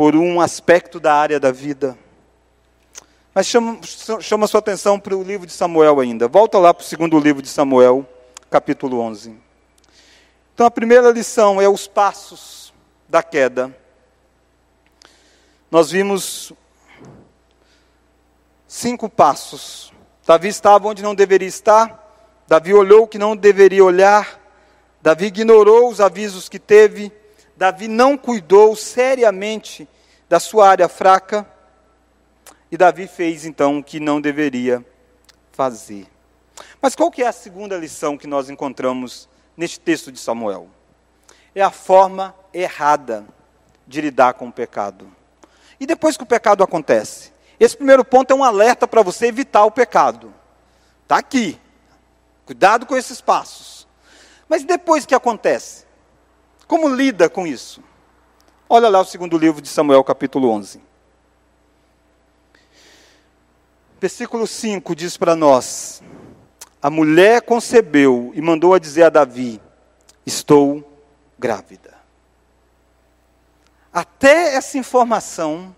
por 0.00 0.16
um 0.16 0.40
aspecto 0.40 0.98
da 0.98 1.12
área 1.12 1.38
da 1.38 1.52
vida. 1.52 1.94
Mas 3.34 3.46
chama, 3.46 3.78
chama 4.22 4.46
sua 4.46 4.60
atenção 4.60 4.98
para 4.98 5.14
o 5.14 5.22
livro 5.22 5.46
de 5.46 5.52
Samuel 5.52 6.00
ainda. 6.00 6.26
Volta 6.26 6.58
lá 6.58 6.72
para 6.72 6.80
o 6.80 6.86
segundo 6.86 7.18
livro 7.18 7.42
de 7.42 7.48
Samuel, 7.50 8.08
capítulo 8.50 8.98
11. 8.98 9.36
Então 10.54 10.66
a 10.66 10.70
primeira 10.70 11.10
lição 11.10 11.60
é 11.60 11.68
os 11.68 11.86
passos 11.86 12.72
da 13.10 13.22
queda. 13.22 13.76
Nós 15.70 15.90
vimos 15.90 16.50
cinco 18.66 19.06
passos. 19.06 19.92
Davi 20.26 20.48
estava 20.48 20.88
onde 20.88 21.02
não 21.02 21.14
deveria 21.14 21.46
estar, 21.46 22.42
Davi 22.48 22.72
olhou 22.72 23.02
o 23.02 23.06
que 23.06 23.18
não 23.18 23.36
deveria 23.36 23.84
olhar, 23.84 24.40
Davi 25.02 25.26
ignorou 25.26 25.90
os 25.90 26.00
avisos 26.00 26.48
que 26.48 26.58
teve, 26.58 27.12
Davi 27.60 27.88
não 27.88 28.16
cuidou 28.16 28.74
seriamente 28.74 29.86
da 30.30 30.40
sua 30.40 30.66
área 30.66 30.88
fraca, 30.88 31.46
e 32.72 32.76
Davi 32.78 33.06
fez 33.06 33.44
então 33.44 33.76
o 33.76 33.84
que 33.84 34.00
não 34.00 34.18
deveria 34.18 34.82
fazer. 35.52 36.06
Mas 36.80 36.96
qual 36.96 37.10
que 37.10 37.22
é 37.22 37.26
a 37.26 37.32
segunda 37.32 37.76
lição 37.76 38.16
que 38.16 38.26
nós 38.26 38.48
encontramos 38.48 39.28
neste 39.54 39.78
texto 39.78 40.10
de 40.10 40.18
Samuel? 40.18 40.70
É 41.54 41.60
a 41.60 41.70
forma 41.70 42.34
errada 42.50 43.26
de 43.86 44.00
lidar 44.00 44.32
com 44.32 44.48
o 44.48 44.52
pecado. 44.52 45.14
E 45.78 45.84
depois 45.84 46.16
que 46.16 46.22
o 46.22 46.26
pecado 46.26 46.64
acontece? 46.64 47.30
Esse 47.58 47.76
primeiro 47.76 48.06
ponto 48.06 48.30
é 48.30 48.34
um 48.34 48.42
alerta 48.42 48.88
para 48.88 49.02
você 49.02 49.26
evitar 49.26 49.66
o 49.66 49.70
pecado. 49.70 50.32
Está 51.02 51.18
aqui. 51.18 51.60
Cuidado 52.46 52.86
com 52.86 52.96
esses 52.96 53.20
passos. 53.20 53.86
Mas 54.48 54.64
depois 54.64 55.04
que 55.04 55.14
acontece? 55.14 55.89
Como 56.70 56.88
lida 56.88 57.28
com 57.28 57.48
isso? 57.48 57.82
Olha 58.68 58.88
lá 58.88 59.00
o 59.00 59.04
segundo 59.04 59.36
livro 59.36 59.60
de 59.60 59.66
Samuel, 59.66 60.04
capítulo 60.04 60.48
11. 60.50 60.80
Versículo 64.00 64.46
5 64.46 64.94
diz 64.94 65.16
para 65.16 65.34
nós: 65.34 66.00
A 66.80 66.88
mulher 66.88 67.42
concebeu 67.42 68.30
e 68.36 68.40
mandou 68.40 68.72
a 68.72 68.78
dizer 68.78 69.02
a 69.02 69.08
Davi: 69.08 69.60
Estou 70.24 70.88
grávida. 71.36 71.92
Até 73.92 74.54
essa 74.54 74.78
informação, 74.78 75.74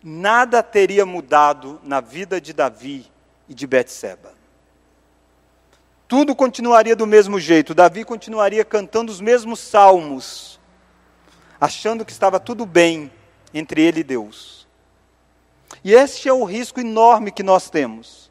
nada 0.00 0.62
teria 0.62 1.04
mudado 1.04 1.80
na 1.82 2.00
vida 2.00 2.40
de 2.40 2.52
Davi 2.52 3.10
e 3.48 3.52
de 3.52 3.66
Betseba. 3.66 4.35
Tudo 6.08 6.36
continuaria 6.36 6.94
do 6.94 7.06
mesmo 7.06 7.40
jeito. 7.40 7.74
Davi 7.74 8.04
continuaria 8.04 8.64
cantando 8.64 9.10
os 9.10 9.20
mesmos 9.20 9.58
salmos, 9.58 10.60
achando 11.60 12.04
que 12.04 12.12
estava 12.12 12.38
tudo 12.38 12.64
bem 12.64 13.10
entre 13.52 13.82
ele 13.82 14.00
e 14.00 14.04
Deus. 14.04 14.66
E 15.82 15.92
este 15.92 16.28
é 16.28 16.32
o 16.32 16.44
risco 16.44 16.80
enorme 16.80 17.32
que 17.32 17.42
nós 17.42 17.68
temos. 17.68 18.30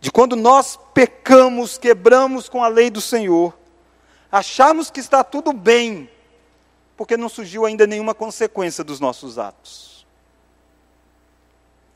De 0.00 0.12
quando 0.12 0.36
nós 0.36 0.78
pecamos, 0.94 1.76
quebramos 1.76 2.48
com 2.48 2.62
a 2.62 2.68
lei 2.68 2.88
do 2.88 3.00
Senhor, 3.00 3.58
achamos 4.30 4.90
que 4.90 5.00
está 5.00 5.24
tudo 5.24 5.52
bem, 5.52 6.08
porque 6.96 7.16
não 7.16 7.28
surgiu 7.28 7.66
ainda 7.66 7.84
nenhuma 7.84 8.14
consequência 8.14 8.84
dos 8.84 9.00
nossos 9.00 9.38
atos. 9.38 10.06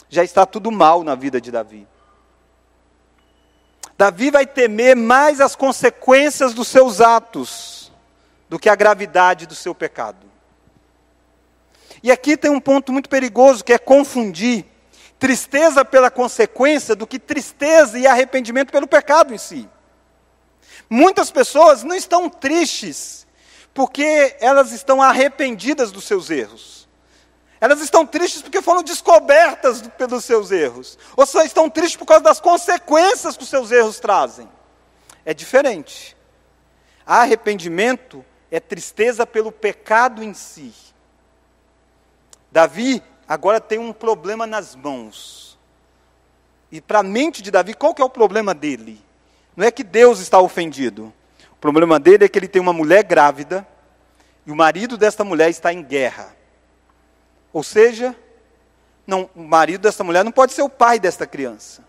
Já 0.08 0.24
está 0.24 0.44
tudo 0.44 0.72
mal 0.72 1.04
na 1.04 1.14
vida 1.14 1.40
de 1.40 1.52
Davi. 1.52 1.86
Davi 4.02 4.32
vai 4.32 4.44
temer 4.44 4.96
mais 4.96 5.40
as 5.40 5.54
consequências 5.54 6.52
dos 6.52 6.66
seus 6.66 7.00
atos 7.00 7.92
do 8.48 8.58
que 8.58 8.68
a 8.68 8.74
gravidade 8.74 9.46
do 9.46 9.54
seu 9.54 9.76
pecado. 9.76 10.26
E 12.02 12.10
aqui 12.10 12.36
tem 12.36 12.50
um 12.50 12.58
ponto 12.58 12.92
muito 12.92 13.08
perigoso 13.08 13.62
que 13.62 13.72
é 13.72 13.78
confundir 13.78 14.64
tristeza 15.20 15.84
pela 15.84 16.10
consequência 16.10 16.96
do 16.96 17.06
que 17.06 17.16
tristeza 17.16 17.96
e 17.96 18.04
arrependimento 18.04 18.72
pelo 18.72 18.88
pecado 18.88 19.32
em 19.32 19.38
si. 19.38 19.68
Muitas 20.90 21.30
pessoas 21.30 21.84
não 21.84 21.94
estão 21.94 22.28
tristes 22.28 23.24
porque 23.72 24.34
elas 24.40 24.72
estão 24.72 25.00
arrependidas 25.00 25.92
dos 25.92 26.02
seus 26.02 26.28
erros. 26.28 26.81
Elas 27.62 27.80
estão 27.80 28.04
tristes 28.04 28.42
porque 28.42 28.60
foram 28.60 28.82
descobertas 28.82 29.82
pelos 29.96 30.24
seus 30.24 30.50
erros. 30.50 30.98
Ou 31.16 31.24
só 31.24 31.44
estão 31.44 31.70
tristes 31.70 31.96
por 31.96 32.06
causa 32.06 32.24
das 32.24 32.40
consequências 32.40 33.36
que 33.36 33.44
os 33.44 33.48
seus 33.48 33.70
erros 33.70 34.00
trazem. 34.00 34.48
É 35.24 35.32
diferente. 35.32 36.16
Arrependimento 37.06 38.24
é 38.50 38.58
tristeza 38.58 39.24
pelo 39.24 39.52
pecado 39.52 40.24
em 40.24 40.34
si. 40.34 40.74
Davi 42.50 43.00
agora 43.28 43.60
tem 43.60 43.78
um 43.78 43.92
problema 43.92 44.44
nas 44.44 44.74
mãos. 44.74 45.56
E 46.68 46.80
para 46.80 46.98
a 46.98 47.04
mente 47.04 47.40
de 47.42 47.52
Davi, 47.52 47.74
qual 47.74 47.94
que 47.94 48.02
é 48.02 48.04
o 48.04 48.10
problema 48.10 48.52
dele? 48.52 49.00
Não 49.54 49.64
é 49.64 49.70
que 49.70 49.84
Deus 49.84 50.18
está 50.18 50.40
ofendido. 50.40 51.12
O 51.52 51.56
problema 51.60 52.00
dele 52.00 52.24
é 52.24 52.28
que 52.28 52.40
ele 52.40 52.48
tem 52.48 52.60
uma 52.60 52.72
mulher 52.72 53.04
grávida 53.04 53.64
e 54.44 54.50
o 54.50 54.56
marido 54.56 54.98
desta 54.98 55.22
mulher 55.22 55.48
está 55.48 55.72
em 55.72 55.80
guerra. 55.80 56.41
Ou 57.52 57.62
seja, 57.62 58.16
não, 59.06 59.28
o 59.34 59.42
marido 59.42 59.82
desta 59.82 60.02
mulher 60.02 60.24
não 60.24 60.32
pode 60.32 60.52
ser 60.52 60.62
o 60.62 60.68
pai 60.68 60.98
desta 60.98 61.26
criança. 61.26 61.84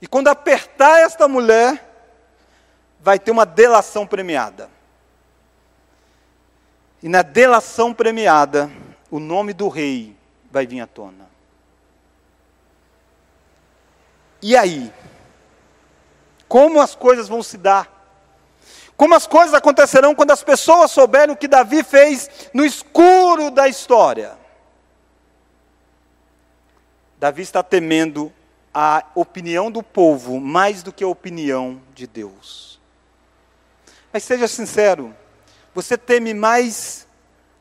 E 0.00 0.06
quando 0.06 0.28
apertar 0.28 1.00
esta 1.00 1.28
mulher, 1.28 1.82
vai 3.00 3.18
ter 3.18 3.30
uma 3.30 3.46
delação 3.46 4.06
premiada. 4.06 4.70
E 7.02 7.08
na 7.08 7.22
delação 7.22 7.94
premiada, 7.94 8.70
o 9.10 9.20
nome 9.20 9.52
do 9.52 9.68
rei 9.68 10.16
vai 10.50 10.66
vir 10.66 10.80
à 10.80 10.86
tona. 10.86 11.26
E 14.42 14.56
aí? 14.56 14.92
Como 16.48 16.80
as 16.80 16.94
coisas 16.94 17.28
vão 17.28 17.42
se 17.42 17.56
dar? 17.56 17.92
Como 18.96 19.14
as 19.14 19.26
coisas 19.26 19.54
acontecerão 19.54 20.14
quando 20.14 20.30
as 20.30 20.42
pessoas 20.42 20.90
souberem 20.90 21.34
o 21.34 21.36
que 21.36 21.48
Davi 21.48 21.82
fez 21.82 22.50
no 22.54 22.64
escuro 22.64 23.50
da 23.50 23.68
história? 23.68 24.45
Davi 27.18 27.42
está 27.42 27.62
temendo 27.62 28.32
a 28.72 29.04
opinião 29.14 29.70
do 29.70 29.82
povo 29.82 30.38
mais 30.38 30.82
do 30.82 30.92
que 30.92 31.02
a 31.02 31.08
opinião 31.08 31.80
de 31.94 32.06
Deus. 32.06 32.78
Mas 34.12 34.22
seja 34.22 34.46
sincero, 34.46 35.14
você 35.74 35.96
teme 35.96 36.34
mais 36.34 37.06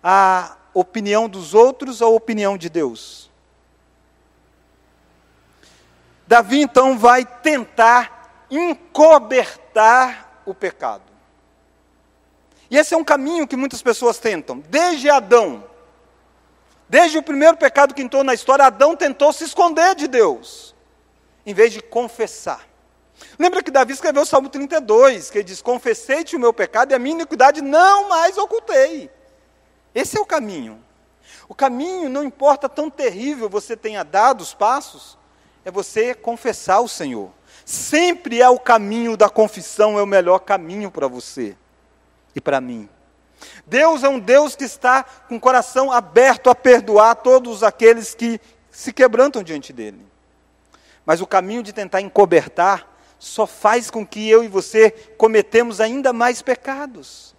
a 0.04 0.58
opinião 0.74 1.30
dos 1.30 1.54
outros 1.54 2.02
ou 2.02 2.15
opinião 2.15 2.58
de 2.58 2.70
Deus? 2.70 3.32
Davi 6.28 6.62
então 6.62 6.98
vai 6.98 7.24
tentar 7.24 8.46
encobertar 8.50 10.41
o 10.46 10.54
pecado. 10.54 11.04
E 12.70 12.78
esse 12.78 12.94
é 12.94 12.98
um 12.98 13.04
caminho 13.04 13.48
que 13.48 13.56
muitas 13.56 13.82
pessoas 13.82 14.18
tentam, 14.18 14.60
desde 14.70 15.10
Adão. 15.10 15.63
Desde 16.88 17.17
o 17.17 17.24
primeiro 17.24 17.58
pecado 17.58 17.93
que 17.93 18.02
entrou 18.02 18.24
na 18.24 18.34
história, 18.34 18.65
Adão 18.65 18.95
tentou 18.95 19.34
se 19.34 19.43
esconder 19.43 19.95
de 19.95 20.08
Deus, 20.08 20.76
em 21.45 21.54
vez 21.54 21.74
de 21.74 21.82
confessar. 21.82 22.67
Lembra 23.39 23.63
que 23.63 23.71
Davi 23.71 23.93
escreveu 23.93 24.24
o 24.24 24.26
Salmo 24.26 24.50
32, 24.50 25.30
que 25.30 25.39
ele 25.39 25.45
diz: 25.45 25.62
Confessei-te 25.62 26.36
o 26.36 26.39
meu 26.39 26.54
pecado 26.54 26.91
e 26.91 26.95
a 26.95 27.00
minha 27.00 27.15
iniquidade 27.15 27.62
não 27.62 28.10
mais 28.10 28.38
ocultei. 28.38 29.10
Esse 29.93 30.17
é 30.17 30.21
o 30.21 30.26
caminho. 30.26 30.84
O 31.48 31.56
caminho, 31.56 32.10
não 32.10 32.24
importa 32.24 32.67
tão 32.67 32.89
terrível 32.89 33.50
você 33.50 33.78
tenha 33.78 34.04
dado 34.04 34.41
os 34.41 34.54
passos, 34.54 35.17
é 35.63 35.71
você 35.71 36.13
confessar 36.13 36.82
o 36.82 36.88
Senhor. 36.88 37.32
Sempre 37.63 38.41
é 38.41 38.50
o 38.50 38.60
caminho 38.60 39.15
da 39.15 39.30
confissão, 39.30 39.98
é 39.98 40.04
o 40.04 40.08
melhor 40.08 40.39
caminho 40.39 40.91
para 40.91 41.08
você 41.08 41.56
e 42.36 42.41
para 42.41 42.62
mim. 42.62 42.89
Deus 43.65 44.03
é 44.03 44.10
um 44.10 44.19
Deus 44.19 44.55
que 44.55 44.63
está 44.63 45.03
com 45.03 45.36
o 45.36 45.39
coração 45.39 45.91
aberto 45.91 46.49
a 46.49 46.55
perdoar 46.55 47.15
todos 47.15 47.63
aqueles 47.63 48.13
que 48.13 48.39
se 48.71 48.91
quebrantam 48.91 49.43
diante 49.43 49.71
dele. 49.71 50.05
Mas 51.05 51.21
o 51.21 51.27
caminho 51.27 51.63
de 51.63 51.73
tentar 51.73 52.01
encobertar 52.01 52.88
só 53.17 53.47
faz 53.47 53.89
com 53.89 54.05
que 54.05 54.29
eu 54.29 54.43
e 54.43 54.47
você 54.47 54.91
cometemos 55.17 55.79
ainda 55.79 56.12
mais 56.12 56.41
pecados. 56.41 57.35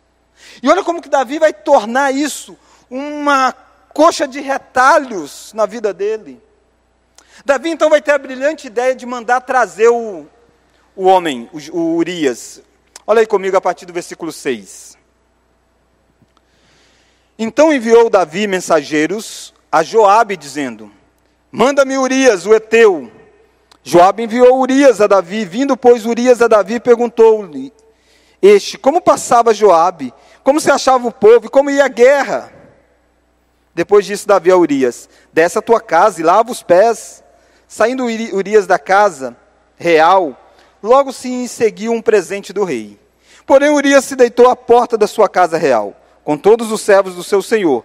E 0.62 0.68
olha 0.68 0.84
como 0.84 1.02
que 1.02 1.09
Davi 1.09 1.38
vai 1.38 1.52
tornar 1.52 2.12
isso 2.12 2.57
uma 2.90 3.52
coxa 3.92 4.26
de 4.26 4.40
retalhos 4.40 5.52
na 5.54 5.66
vida 5.66 5.92
dele. 5.92 6.40
Davi 7.44 7.70
então 7.70 7.90
vai 7.90 8.00
ter 8.00 8.12
a 8.12 8.18
brilhante 8.18 8.66
ideia 8.66 8.94
de 8.94 9.04
mandar 9.04 9.40
trazer 9.40 9.88
o, 9.88 10.26
o 10.94 11.04
homem, 11.04 11.50
o, 11.52 11.78
o 11.78 11.96
Urias. 11.96 12.62
Olha 13.07 13.20
aí 13.20 13.26
comigo 13.26 13.57
a 13.57 13.61
partir 13.61 13.86
do 13.86 13.92
versículo 13.92 14.32
6. 14.32 14.95
Então 17.39 17.72
enviou 17.72 18.09
Davi 18.09 18.47
mensageiros 18.47 19.53
a 19.70 19.82
Joabe 19.82 20.37
dizendo: 20.37 20.91
Manda-me 21.51 21.99
Urias, 21.99 22.47
o 22.47 22.55
Eteu. 22.55 23.11
Joabe 23.82 24.24
enviou 24.24 24.59
Urias 24.59 25.01
a 25.01 25.07
Davi, 25.07 25.45
vindo 25.45 25.76
pois 25.76 26.07
Urias 26.07 26.43
a 26.43 26.49
Davi, 26.49 26.80
perguntou-lhe: 26.80 27.72
Este, 28.41 28.78
como 28.78 29.01
passava 29.01 29.55
Joabe 29.55 30.12
como 30.47 30.61
se 30.61 30.70
achava 30.70 31.09
o 31.09 31.12
povo 31.12 31.47
e 31.47 31.49
como 31.49 31.68
ia 31.68 31.87
a 31.87 31.89
guerra. 31.89 32.53
Depois 33.74 34.07
disse 34.07 34.28
Davi 34.28 34.49
a 34.53 34.57
Urias: 34.57 35.09
Desce 35.32 35.59
a 35.59 35.62
tua 35.62 35.80
casa 35.80 36.20
e 36.20 36.22
lava 36.22 36.53
os 36.53 36.62
pés. 36.62 37.24
Saindo 37.66 38.05
Urias 38.05 38.64
da 38.64 38.78
casa 38.78 39.37
real, 39.76 40.41
logo 40.80 41.12
se 41.12 41.49
seguiu 41.49 41.91
um 41.91 42.01
presente 42.01 42.53
do 42.53 42.62
rei. 42.62 42.97
Porém, 43.45 43.70
Urias 43.70 44.05
se 44.05 44.14
deitou 44.14 44.49
à 44.49 44.55
porta 44.55 44.97
da 44.97 45.09
sua 45.09 45.28
casa 45.28 45.59
real, 45.59 45.97
com 46.27 46.37
todos 46.37 46.72
os 46.72 46.81
servos 46.81 47.14
do 47.14 47.22
seu 47.22 47.41
senhor, 47.41 47.85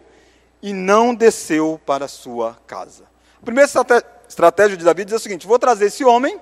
e 0.64 0.74
não 0.74 1.14
desceu 1.14 1.80
para 1.86 2.06
a 2.06 2.08
sua 2.08 2.58
casa. 2.66 3.04
A 3.40 3.46
primeira 3.46 3.70
estratégia 4.28 4.76
de 4.76 4.84
Davi 4.84 5.06
diz 5.06 5.14
o 5.14 5.20
seguinte: 5.20 5.46
vou 5.46 5.60
trazer 5.60 5.86
esse 5.86 6.04
homem, 6.04 6.42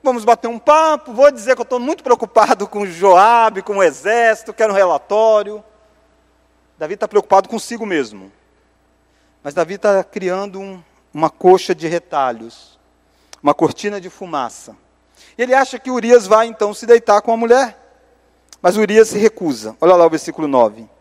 vamos 0.00 0.24
bater 0.24 0.46
um 0.46 0.60
papo, 0.60 1.12
vou 1.12 1.28
dizer 1.32 1.56
que 1.56 1.60
eu 1.60 1.64
estou 1.64 1.80
muito 1.80 2.04
preocupado 2.04 2.68
com 2.68 2.86
Joabe, 2.86 3.62
com 3.62 3.78
o 3.78 3.82
exército, 3.82 4.54
quero 4.54 4.72
um 4.72 4.76
relatório. 4.76 5.62
Davi 6.78 6.94
está 6.94 7.08
preocupado 7.08 7.48
consigo 7.48 7.84
mesmo. 7.84 8.30
Mas 9.42 9.54
Davi 9.54 9.74
está 9.74 10.04
criando 10.04 10.60
um, 10.60 10.80
uma 11.12 11.30
coxa 11.30 11.74
de 11.74 11.88
retalhos, 11.88 12.78
uma 13.42 13.52
cortina 13.52 14.00
de 14.00 14.08
fumaça. 14.08 14.76
Ele 15.36 15.52
acha 15.52 15.80
que 15.80 15.90
Urias 15.90 16.28
vai 16.28 16.46
então 16.46 16.72
se 16.72 16.86
deitar 16.86 17.20
com 17.22 17.32
a 17.32 17.36
mulher. 17.36 17.76
Mas 18.62 18.76
Urias 18.76 19.08
se 19.08 19.18
recusa. 19.18 19.76
Olha 19.80 19.96
lá 19.96 20.06
o 20.06 20.10
versículo 20.10 20.46
9. 20.46 20.97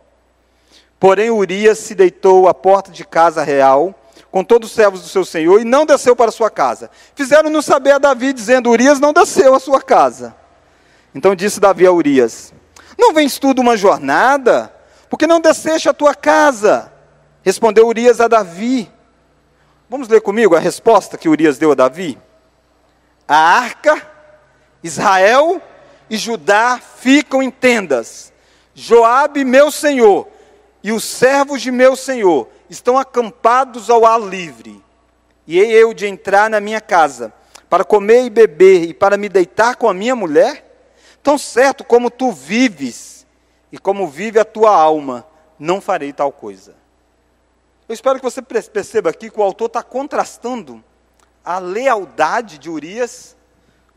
Porém, 1.00 1.30
Urias 1.30 1.78
se 1.80 1.94
deitou 1.94 2.48
à 2.48 2.54
porta 2.54 2.92
de 2.92 3.06
casa 3.06 3.44
real, 3.44 3.94
com 4.32 4.44
todos 4.44 4.70
os 4.70 4.76
servos 4.76 5.02
do 5.02 5.08
seu 5.08 5.24
senhor, 5.24 5.62
e 5.62 5.66
não 5.66 5.86
desceu 5.86 6.16
para 6.16 6.32
sua 6.32 6.50
casa. 6.50 6.90
Fizeram-no 7.16 7.62
saber 7.62 7.92
a 7.92 7.98
Davi, 7.98 8.34
dizendo: 8.34 8.70
Urias 8.70 9.00
não 9.00 9.14
desceu 9.14 9.54
à 9.54 9.60
sua 9.60 9.82
casa. 9.82 10.36
Então 11.14 11.36
disse 11.36 11.60
Davi 11.60 11.86
a 11.86 11.92
Urias: 11.92 12.54
Não 12.98 13.14
vens 13.14 13.38
tu 13.38 13.54
de 13.54 13.62
uma 13.62 13.78
jornada? 13.78 14.74
Porque 15.10 15.28
não 15.28 15.40
desceste 15.40 15.88
à 15.88 15.94
tua 15.94 16.14
casa? 16.14 16.92
Respondeu 17.44 17.88
Urias 17.88 18.20
a 18.20 18.28
Davi: 18.28 18.92
Vamos 19.90 20.08
ler 20.08 20.22
comigo 20.22 20.56
a 20.56 20.60
resposta 20.60 21.18
que 21.18 21.30
Urias 21.30 21.58
deu 21.58 21.72
a 21.72 21.76
Davi? 21.76 22.18
A 23.28 23.36
arca, 23.36 24.02
Israel 24.84 25.62
e 26.10 26.18
Judá 26.18 26.80
ficam 26.80 27.42
em 27.42 27.52
tendas. 27.52 28.34
Joabe, 28.74 29.44
meu 29.44 29.72
senhor, 29.72 30.28
e 30.88 30.92
os 30.94 31.04
servos 31.04 31.62
de 31.62 31.70
meu 31.70 31.98
senhor 31.98 32.48
estão 32.70 32.98
acampados 32.98 33.90
ao 33.90 34.06
ar 34.06 34.22
livre. 34.22 34.82
E 35.46 35.60
hei 35.60 35.70
eu 35.74 35.94
de 35.94 36.08
entrar 36.08 36.50
na 36.50 36.62
minha 36.62 36.80
casa 36.80 37.34
para 37.70 37.84
comer 37.84 38.24
e 38.24 38.30
beber 38.30 38.84
e 38.84 38.94
para 38.94 39.18
me 39.18 39.28
deitar 39.28 39.76
com 39.76 39.90
a 39.90 39.94
minha 39.94 40.16
mulher? 40.16 40.64
Tão 41.22 41.38
certo 41.38 41.84
como 41.84 42.10
tu 42.10 42.32
vives 42.32 43.28
e 43.70 43.78
como 43.78 44.08
vive 44.08 44.40
a 44.40 44.46
tua 44.46 44.74
alma, 44.74 45.28
não 45.60 45.82
farei 45.82 46.14
tal 46.14 46.32
coisa. 46.32 46.74
Eu 47.90 47.94
espero 47.94 48.18
que 48.18 48.24
você 48.24 48.42
perceba 48.42 49.10
aqui 49.10 49.30
que 49.30 49.42
o 49.42 49.44
autor 49.44 49.66
está 49.66 49.84
contrastando 49.84 50.82
a 51.44 51.60
lealdade 51.60 52.58
de 52.58 52.70
Urias 52.70 53.36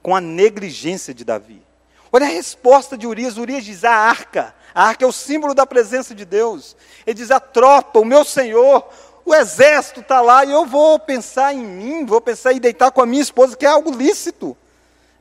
com 0.03 0.12
a 0.12 0.20
negligência 0.20 1.14
de 1.14 1.24
Davi. 1.24 1.62
Olha 2.11 2.26
a 2.26 2.30
resposta 2.30 2.99
de 2.99 3.07
Urias. 3.07 3.36
Urias 3.36 3.64
diz: 3.64 3.84
a 3.84 3.93
arca. 3.93 4.53
A 4.75 4.85
arca 4.85 5.05
é 5.05 5.09
o 5.09 5.12
símbolo 5.12 5.55
da 5.55 5.66
presença 5.66 6.14
de 6.14 6.25
Deus. 6.25 6.77
Ele 7.07 7.14
diz: 7.14 7.31
a 7.31 7.41
tropa, 7.41 7.99
o 7.99 8.05
meu 8.05 8.25
senhor, 8.25 8.89
o 9.25 9.35
exército 9.35 10.01
está 10.01 10.21
lá 10.21 10.45
e 10.45 10.53
eu 10.53 10.66
vou 10.66 10.99
pensar 10.99 11.55
em 11.55 11.64
mim, 11.64 12.07
vou 12.07 12.21
pensar 12.21 12.53
em 12.53 12.61
deitar 12.61 12.91
com 12.91 13.03
a 13.03 13.07
minha 13.07 13.23
esposa, 13.23 13.57
que 13.57 13.66
é 13.66 13.68
algo 13.68 13.91
lícito. 13.91 14.57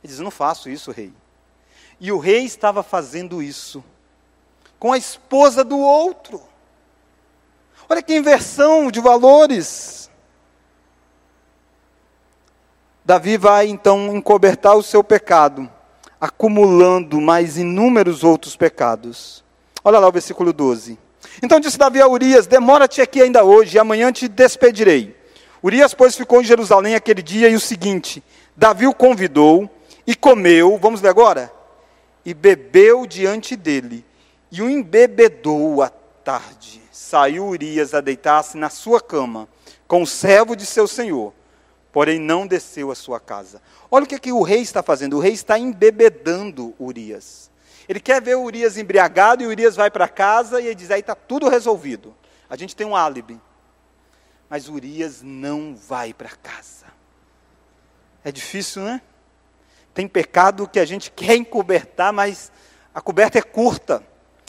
Ele 0.02 0.12
diz: 0.12 0.18
não 0.18 0.30
faço 0.30 0.68
isso, 0.70 0.90
rei. 0.90 1.12
E 2.00 2.10
o 2.10 2.18
rei 2.18 2.44
estava 2.44 2.82
fazendo 2.82 3.42
isso 3.42 3.84
com 4.78 4.92
a 4.92 4.98
esposa 4.98 5.62
do 5.62 5.78
outro. 5.78 6.42
Olha 7.88 8.02
que 8.02 8.16
inversão 8.16 8.90
de 8.90 9.00
valores. 9.00 10.10
Davi 13.04 13.36
vai 13.36 13.66
então 13.66 14.16
encobertar 14.16 14.76
o 14.76 14.82
seu 14.82 15.02
pecado, 15.02 15.70
acumulando 16.20 17.20
mais 17.20 17.56
inúmeros 17.56 18.22
outros 18.22 18.56
pecados. 18.56 19.42
Olha 19.82 19.98
lá 19.98 20.08
o 20.08 20.12
versículo 20.12 20.52
12. 20.52 20.98
Então 21.42 21.58
disse 21.58 21.78
Davi 21.78 22.00
a 22.00 22.08
Urias: 22.08 22.46
Demora-te 22.46 23.00
aqui 23.00 23.22
ainda 23.22 23.44
hoje, 23.44 23.76
e 23.76 23.78
amanhã 23.78 24.12
te 24.12 24.28
despedirei. 24.28 25.16
Urias, 25.62 25.94
pois, 25.94 26.16
ficou 26.16 26.40
em 26.40 26.44
Jerusalém 26.44 26.94
aquele 26.94 27.22
dia, 27.22 27.48
e 27.48 27.54
o 27.54 27.60
seguinte: 27.60 28.22
Davi 28.56 28.86
o 28.86 28.94
convidou 28.94 29.70
e 30.06 30.14
comeu, 30.14 30.78
vamos 30.78 31.00
ver 31.00 31.08
agora? 31.08 31.52
E 32.24 32.34
bebeu 32.34 33.06
diante 33.06 33.56
dele, 33.56 34.04
e 34.52 34.60
o 34.60 34.68
embebedou 34.68 35.82
à 35.82 35.88
tarde 35.88 36.80
saiu 36.90 37.46
Urias 37.46 37.94
a 37.94 38.00
deitar-se 38.00 38.56
na 38.56 38.68
sua 38.68 39.00
cama, 39.00 39.48
com 39.88 40.02
o 40.02 40.06
servo 40.06 40.54
de 40.54 40.66
seu 40.66 40.86
senhor, 40.86 41.32
porém 41.92 42.18
não 42.18 42.46
desceu 42.46 42.90
à 42.90 42.94
sua 42.94 43.18
casa. 43.18 43.60
Olha 43.90 44.04
o 44.04 44.06
que, 44.06 44.14
é 44.14 44.18
que 44.18 44.32
o 44.32 44.42
rei 44.42 44.60
está 44.60 44.82
fazendo: 44.82 45.16
o 45.16 45.20
rei 45.20 45.32
está 45.32 45.58
embebedando 45.58 46.74
Urias. 46.78 47.50
Ele 47.88 48.00
quer 48.00 48.22
ver 48.22 48.36
Urias 48.36 48.76
embriagado 48.76 49.42
e 49.42 49.46
Urias 49.46 49.74
vai 49.76 49.90
para 49.90 50.08
casa 50.08 50.60
e 50.60 50.66
ele 50.66 50.74
diz: 50.74 50.90
aí 50.90 51.00
está 51.00 51.14
tudo 51.14 51.48
resolvido. 51.48 52.14
A 52.48 52.56
gente 52.56 52.74
tem 52.76 52.86
um 52.86 52.96
álibi. 52.96 53.40
Mas 54.48 54.68
Urias 54.68 55.22
não 55.22 55.76
vai 55.76 56.12
para 56.12 56.30
casa. 56.30 56.86
É 58.24 58.32
difícil, 58.32 58.82
né? 58.82 59.00
Tem 59.94 60.06
pecado 60.06 60.68
que 60.68 60.78
a 60.78 60.84
gente 60.84 61.10
quer 61.10 61.36
encobertar, 61.36 62.12
mas 62.12 62.50
a 62.94 63.00
coberta 63.00 63.38
é 63.38 63.42
curta. 63.42 64.02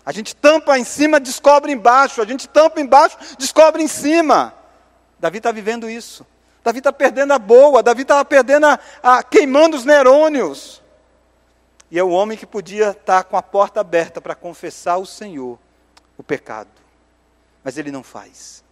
A 0.06 0.12
gente 0.12 0.36
tampa 0.36 0.78
em 0.78 0.84
cima, 0.84 1.20
descobre 1.20 1.72
embaixo. 1.72 2.22
A 2.22 2.26
gente 2.26 2.48
tampa 2.48 2.82
embaixo, 2.82 3.18
descobre 3.38 3.84
em 3.84 3.88
cima. 3.88 4.54
Davi 5.20 5.38
está 5.38 5.52
vivendo 5.52 5.90
isso. 5.90 6.26
Davi 6.64 6.80
está 6.80 6.94
perdendo 6.94 7.34
a 7.34 7.40
boa. 7.40 7.82
Davi 7.82 8.04
estava 8.04 8.24
perdendo 8.24 8.68
a, 8.68 8.80
a, 9.02 9.24
queimando 9.24 9.76
os 9.76 9.86
neurônios. 9.86 10.82
E 11.90 12.00
é 12.00 12.04
o 12.04 12.10
homem 12.10 12.38
que 12.38 12.46
podia 12.46 12.92
estar 12.92 13.24
tá 13.24 13.24
com 13.24 13.36
a 13.36 13.44
porta 13.44 13.82
aberta 13.82 14.22
para 14.22 14.36
confessar 14.36 14.94
ao 14.94 15.06
Senhor 15.06 15.60
o 16.18 16.24
pecado. 16.24 16.70
Mas 17.64 17.78
ele 17.78 17.92
não 17.92 18.04
faz. 18.04 18.64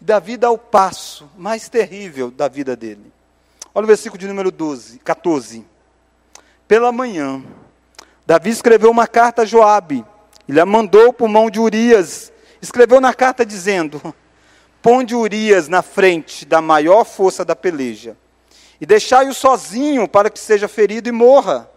Davi 0.00 0.36
dá 0.36 0.50
o 0.50 0.58
passo 0.58 1.30
mais 1.36 1.68
terrível 1.68 2.30
da 2.30 2.48
vida 2.48 2.74
dele. 2.74 3.12
Olha 3.74 3.84
o 3.84 3.86
versículo 3.86 4.18
de 4.18 4.26
número 4.26 4.50
12, 4.50 4.98
14. 4.98 5.64
Pela 6.66 6.90
manhã, 6.90 7.42
Davi 8.26 8.50
escreveu 8.50 8.90
uma 8.90 9.06
carta 9.06 9.42
a 9.42 9.44
Joabe, 9.44 10.04
ele 10.48 10.60
a 10.60 10.66
mandou 10.66 11.12
por 11.12 11.28
mão 11.28 11.50
de 11.50 11.60
Urias. 11.60 12.32
Escreveu 12.60 13.00
na 13.00 13.14
carta 13.14 13.44
dizendo: 13.46 14.14
Ponde 14.82 15.14
Urias 15.14 15.68
na 15.68 15.80
frente 15.80 16.44
da 16.44 16.60
maior 16.60 17.04
força 17.04 17.44
da 17.44 17.54
peleja, 17.54 18.16
e 18.80 18.84
deixai-o 18.84 19.32
sozinho 19.32 20.08
para 20.08 20.28
que 20.28 20.40
seja 20.40 20.66
ferido 20.66 21.08
e 21.08 21.12
morra. 21.12 21.70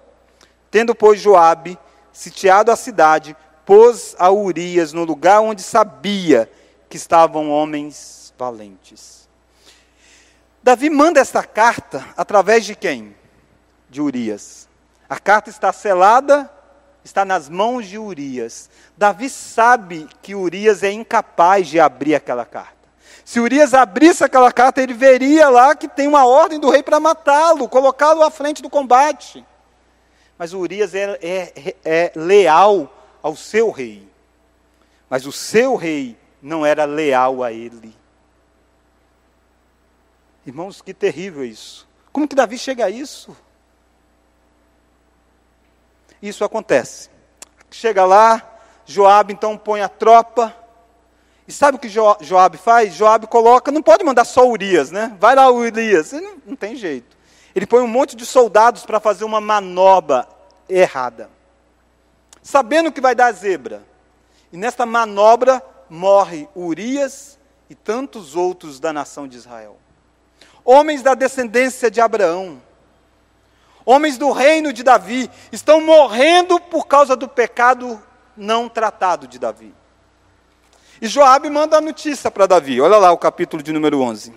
Tendo, 0.71 0.95
pois, 0.95 1.21
Joabe 1.21 1.77
sitiado 2.11 2.71
a 2.71 2.75
cidade, 2.75 3.35
pôs 3.65 4.15
a 4.17 4.31
Urias 4.31 4.91
no 4.91 5.03
lugar 5.03 5.41
onde 5.41 5.61
sabia 5.61 6.49
que 6.89 6.97
estavam 6.97 7.51
homens 7.51 8.33
valentes. 8.37 9.27
Davi 10.63 10.89
manda 10.89 11.19
esta 11.19 11.43
carta 11.43 12.05
através 12.17 12.65
de 12.65 12.73
quem? 12.73 13.15
De 13.89 14.01
Urias. 14.01 14.67
A 15.07 15.19
carta 15.19 15.49
está 15.49 15.71
selada 15.71 16.49
está 17.05 17.23
nas 17.23 17.47
mãos 17.47 17.87
de 17.87 17.99
Urias. 17.99 18.67
Davi 18.97 19.29
sabe 19.29 20.09
que 20.23 20.33
Urias 20.33 20.81
é 20.81 20.91
incapaz 20.91 21.67
de 21.67 21.79
abrir 21.79 22.15
aquela 22.15 22.45
carta. 22.45 22.84
Se 23.25 23.39
Urias 23.39 23.73
abrisse 23.73 24.23
aquela 24.23 24.51
carta, 24.53 24.81
ele 24.81 24.93
veria 24.93 25.49
lá 25.49 25.75
que 25.75 25.87
tem 25.87 26.07
uma 26.07 26.25
ordem 26.25 26.59
do 26.59 26.69
rei 26.69 26.83
para 26.83 26.99
matá-lo, 26.99 27.67
colocá-lo 27.67 28.21
à 28.21 28.29
frente 28.29 28.61
do 28.61 28.69
combate. 28.69 29.43
Mas 30.37 30.53
Urias 30.53 30.93
é, 30.93 31.19
é, 31.21 31.75
é 31.83 32.11
leal 32.15 32.93
ao 33.23 33.35
seu 33.35 33.71
rei. 33.71 34.07
Mas 35.09 35.25
o 35.25 35.31
seu 35.31 35.75
rei 35.75 36.15
não 36.39 36.63
era 36.63 36.85
leal 36.85 37.43
a 37.43 37.51
ele. 37.51 37.93
Irmãos, 40.45 40.79
que 40.79 40.93
terrível 40.93 41.43
isso. 41.43 41.87
Como 42.13 42.27
que 42.27 42.35
Davi 42.35 42.59
chega 42.59 42.85
a 42.85 42.89
isso? 42.89 43.35
isso 46.21 46.43
acontece. 46.43 47.09
Chega 47.69 48.05
lá, 48.05 48.41
Joabe 48.85 49.33
então 49.33 49.57
põe 49.57 49.81
a 49.81 49.89
tropa. 49.89 50.55
E 51.47 51.51
sabe 51.51 51.77
o 51.77 51.79
que 51.79 51.87
jo, 51.87 52.15
Joabe 52.21 52.57
faz? 52.57 52.93
Joabe 52.95 53.27
coloca, 53.27 53.71
não 53.71 53.81
pode 53.81 54.03
mandar 54.03 54.25
só 54.25 54.47
Urias, 54.47 54.91
né? 54.91 55.15
Vai 55.19 55.35
lá 55.35 55.49
Urias, 55.51 56.11
não, 56.11 56.35
não 56.45 56.55
tem 56.55 56.75
jeito. 56.75 57.15
Ele 57.55 57.67
põe 57.67 57.81
um 57.81 57.87
monte 57.87 58.15
de 58.15 58.25
soldados 58.25 58.85
para 58.85 58.99
fazer 58.99 59.23
uma 59.23 59.39
manobra 59.39 60.27
errada. 60.67 61.29
Sabendo 62.41 62.91
que 62.91 62.99
vai 62.99 63.15
dar 63.15 63.31
zebra. 63.31 63.83
E 64.51 64.57
nesta 64.57 64.85
manobra 64.85 65.63
morre 65.89 66.47
Urias 66.55 67.37
e 67.69 67.75
tantos 67.75 68.35
outros 68.35 68.79
da 68.79 68.91
nação 68.91 69.27
de 69.27 69.37
Israel. 69.37 69.77
Homens 70.63 71.03
da 71.03 71.13
descendência 71.13 71.91
de 71.91 72.01
Abraão, 72.01 72.61
homens 73.85 74.17
do 74.17 74.31
reino 74.31 74.73
de 74.73 74.81
Davi, 74.81 75.29
estão 75.51 75.79
morrendo 75.79 76.59
por 76.59 76.87
causa 76.87 77.15
do 77.15 77.27
pecado 77.27 78.01
não 78.35 78.67
tratado 78.67 79.27
de 79.27 79.37
Davi. 79.37 79.73
E 81.01 81.07
Joabe 81.07 81.49
manda 81.49 81.77
a 81.77 81.81
notícia 81.81 82.31
para 82.31 82.45
Davi. 82.45 82.79
Olha 82.79 82.97
lá 82.97 83.11
o 83.11 83.17
capítulo 83.17 83.61
de 83.61 83.71
número 83.73 84.01
11. 84.01 84.33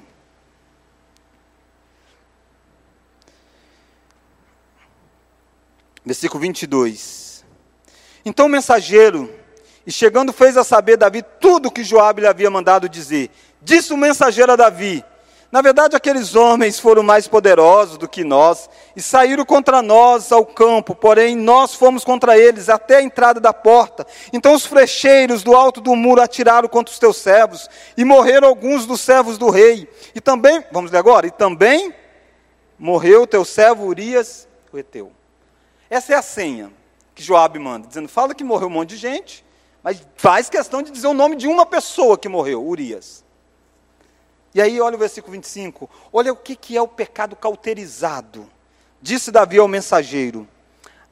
Versículo 6.05 6.41
22. 6.41 7.45
Então 8.25 8.47
o 8.47 8.49
mensageiro, 8.49 9.33
e 9.87 9.93
chegando 9.93 10.33
fez 10.33 10.57
a 10.57 10.65
saber 10.65 10.97
Davi 10.97 11.23
tudo 11.41 11.69
o 11.69 11.71
que 11.71 11.85
Joabe 11.85 12.23
lhe 12.23 12.27
havia 12.27 12.51
mandado 12.51 12.89
dizer. 12.89 13.31
Disse 13.63 13.93
o 13.93 13.97
mensageiro 13.97 14.53
a 14.53 14.57
Davi: 14.57 15.05
na 15.51 15.63
verdade, 15.63 15.97
aqueles 15.97 16.35
homens 16.35 16.79
foram 16.79 17.03
mais 17.03 17.27
poderosos 17.27 17.97
do 17.97 18.07
que 18.07 18.23
nós 18.23 18.69
e 18.95 19.01
saíram 19.01 19.47
contra 19.47 19.81
nós 19.81 20.31
ao 20.31 20.45
campo, 20.45 20.95
porém 20.95 21.35
nós 21.35 21.75
fomos 21.75 22.05
contra 22.05 22.37
eles 22.37 22.69
até 22.69 22.97
a 22.97 23.03
entrada 23.03 23.41
da 23.41 23.53
porta. 23.53 24.07
Então 24.31 24.53
os 24.53 24.67
frecheiros 24.67 25.43
do 25.43 25.57
alto 25.57 25.81
do 25.81 25.97
muro 25.97 26.21
atiraram 26.21 26.69
contra 26.69 26.93
os 26.93 26.99
teus 26.99 27.17
servos 27.17 27.67
e 27.97 28.05
morreram 28.05 28.47
alguns 28.47 28.85
dos 28.85 29.01
servos 29.01 29.39
do 29.39 29.49
rei. 29.49 29.89
E 30.15 30.21
também, 30.21 30.63
vamos 30.71 30.91
ler 30.91 30.99
agora, 30.99 31.27
e 31.27 31.31
também 31.31 31.95
morreu 32.79 33.27
teu 33.27 33.43
servo 33.43 33.87
Urias, 33.87 34.47
o 34.71 34.77
Eteu. 34.77 35.11
Essa 35.89 36.13
é 36.13 36.17
a 36.17 36.23
senha 36.23 36.71
que 37.15 37.23
Joabe 37.23 37.59
manda, 37.59 37.89
dizendo: 37.89 38.07
fala 38.09 38.35
que 38.35 38.45
morreu 38.45 38.69
um 38.69 38.73
monte 38.73 38.91
de 38.91 38.97
gente, 38.99 39.43
mas 39.83 40.07
faz 40.15 40.51
questão 40.51 40.83
de 40.83 40.91
dizer 40.91 41.07
o 41.07 41.15
nome 41.15 41.37
de 41.37 41.49
uma 41.49 41.65
pessoa 41.65 42.19
que 42.19 42.29
morreu, 42.29 42.63
Urias. 42.63 43.25
E 44.55 44.63
aí, 44.63 44.81
olha 44.81 44.97
o 44.97 44.99
versículo 44.99 45.33
25. 45.33 45.89
Olha 46.13 46.33
o 46.33 46.37
que, 46.37 46.57
que 46.57 46.77
é 46.77 46.83
o 46.83 46.89
pecado 46.89 47.37
cauterizado. 47.37 48.49
Disse 49.01 49.31
Davi 49.31 49.59
ao 49.59 49.69
mensageiro: 49.69 50.49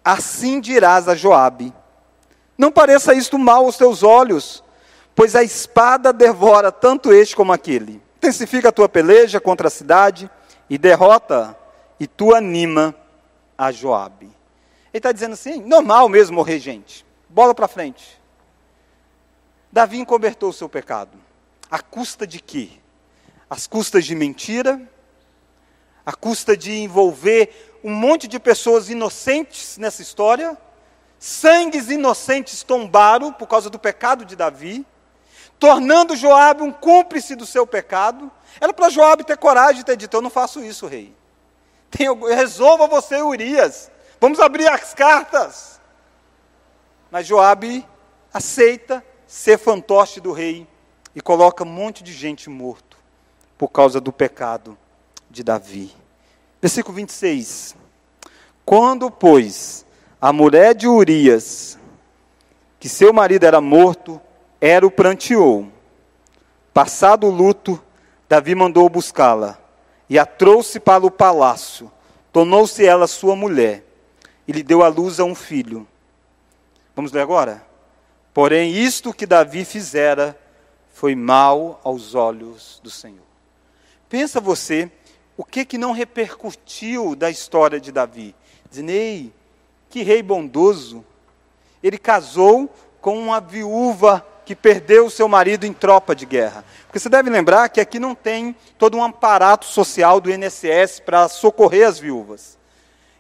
Assim 0.05 0.61
dirás 0.61 1.09
a 1.09 1.14
Joabe: 1.14 1.72
Não 2.57 2.72
pareça 2.72 3.14
isto 3.14 3.39
mal 3.39 3.64
aos 3.64 3.76
teus 3.76 4.03
olhos, 4.03 4.62
pois 5.14 5.37
a 5.37 5.43
espada 5.43 6.12
devora 6.12 6.72
tanto 6.72 7.12
este 7.12 7.37
como 7.37 7.53
aquele. 7.53 8.01
Intensifica 8.16 8.70
a 8.70 8.72
tua 8.72 8.89
peleja 8.89 9.41
contra 9.41 9.68
a 9.68 9.70
cidade 9.70 10.30
e 10.68 10.78
derrota, 10.78 11.57
e 12.01 12.07
tu 12.07 12.34
anima 12.34 12.95
a 13.57 13.70
Joabe. 13.70 14.26
Ele 14.26 14.99
está 14.99 15.12
dizendo 15.12 15.34
assim: 15.34 15.61
normal 15.62 16.09
mesmo 16.09 16.37
morrer 16.37 16.59
gente. 16.59 17.07
Bola 17.28 17.55
para 17.55 17.68
frente. 17.68 18.20
Davi 19.70 19.99
encobertou 19.99 20.49
o 20.51 20.55
seu 20.55 20.68
pecado. 20.68 21.18
A 21.70 21.80
custa 21.80 22.26
de 22.26 22.41
quê? 22.41 22.70
As 23.49 23.66
custas 23.66 24.05
de 24.05 24.14
mentira, 24.14 24.80
a 26.05 26.12
custa 26.12 26.57
de 26.57 26.72
envolver 26.72 27.78
um 27.82 27.92
monte 27.92 28.26
de 28.26 28.40
pessoas 28.40 28.90
inocentes 28.90 29.78
nessa 29.78 30.03
história, 30.03 30.59
sangues 31.18 31.88
inocentes 31.88 32.64
tombaram 32.64 33.32
por 33.32 33.47
causa 33.47 33.70
do 33.70 33.78
pecado 33.78 34.24
de 34.24 34.34
Davi, 34.34 34.84
tornando 35.61 36.16
Joabe 36.16 36.62
um 36.62 36.72
cúmplice 36.72 37.36
do 37.36 37.47
seu 37.47 37.64
pecado. 37.64 38.30
Era 38.61 38.72
para 38.72 38.90
Joabe 38.90 39.22
ter 39.22 39.36
coragem 39.36 39.76
de 39.76 39.84
ter 39.84 39.97
dito: 39.97 40.16
Eu 40.16 40.22
não 40.22 40.30
faço 40.30 40.62
isso, 40.64 40.86
rei. 40.88 41.14
Resolva 42.34 42.88
você, 42.88 43.22
Urias. 43.22 43.90
Vamos 44.20 44.40
abrir 44.40 44.68
as 44.68 44.92
cartas. 44.92 45.80
Mas 47.12 47.26
Joabe 47.28 47.86
aceita 48.34 49.05
ser 49.24 49.57
fantoche 49.57 50.20
do 50.20 50.32
rei 50.32 50.66
e 51.14 51.20
coloca 51.20 51.62
um 51.62 51.68
monte 51.68 52.03
de 52.03 52.12
gente 52.12 52.51
morto 52.51 52.95
por 53.59 53.69
causa 53.69 54.01
do 54.01 54.13
pecado 54.13 54.77
de 55.31 55.43
Davi. 55.43 55.95
Versículo 56.61 56.97
26. 56.97 57.77
Quando, 58.65 59.11
pois, 59.11 59.87
a 60.21 60.33
mulher 60.33 60.75
de 60.75 60.89
Urias, 60.89 61.79
que 62.81 62.89
seu 62.89 63.13
marido 63.13 63.45
era 63.45 63.61
morto, 63.61 64.21
era 64.61 64.87
o 64.87 64.91
pranteou. 64.91 65.71
Passado 66.73 67.27
o 67.27 67.31
luto, 67.31 67.83
Davi 68.29 68.55
mandou 68.55 68.89
buscá-la 68.89 69.59
e 70.09 70.19
a 70.19 70.27
trouxe 70.27 70.79
para 70.81 71.05
o 71.07 71.11
palácio. 71.11 71.91
Tornou-se 72.33 72.85
ela 72.85 73.07
sua 73.07 73.35
mulher 73.35 73.85
e 74.47 74.53
lhe 74.53 74.63
deu 74.63 74.83
à 74.83 74.89
luz 74.89 75.19
a 75.21 75.25
um 75.25 75.35
filho. 75.35 75.87
Vamos 76.95 77.13
ler 77.13 77.21
agora? 77.21 77.65
Porém, 78.33 78.73
isto 78.73 79.13
que 79.13 79.27
Davi 79.27 79.65
fizera 79.65 80.39
foi 80.93 81.15
mal 81.15 81.81
aos 81.85 82.15
olhos 82.15 82.81
do 82.83 82.91
Senhor. 82.91 83.26
Pensa 84.09 84.41
você, 84.41 84.91
o 85.37 85.45
que 85.45 85.65
que 85.65 85.77
não 85.77 85.93
repercutiu 85.93 87.15
da 87.15 87.31
história 87.31 87.81
de 87.81 87.93
Davi? 87.93 88.35
Dizendo, 88.71 89.33
que 89.91 90.03
rei 90.03 90.23
bondoso. 90.23 91.05
Ele 91.83 91.99
casou 91.99 92.69
com 93.01 93.19
uma 93.19 93.41
viúva 93.41 94.27
que 94.45 94.55
perdeu 94.55 95.07
o 95.07 95.11
seu 95.11 95.29
marido 95.29 95.67
em 95.67 95.73
tropa 95.73 96.15
de 96.15 96.25
guerra. 96.25 96.65
Porque 96.87 96.99
você 96.99 97.09
deve 97.09 97.29
lembrar 97.29 97.69
que 97.69 97.81
aqui 97.81 97.99
não 97.99 98.15
tem 98.15 98.55
todo 98.79 98.97
um 98.97 99.05
aparato 99.05 99.67
social 99.67 100.21
do 100.21 100.31
INSS 100.31 101.01
para 101.01 101.29
socorrer 101.29 101.87
as 101.87 101.99
viúvas. 101.99 102.57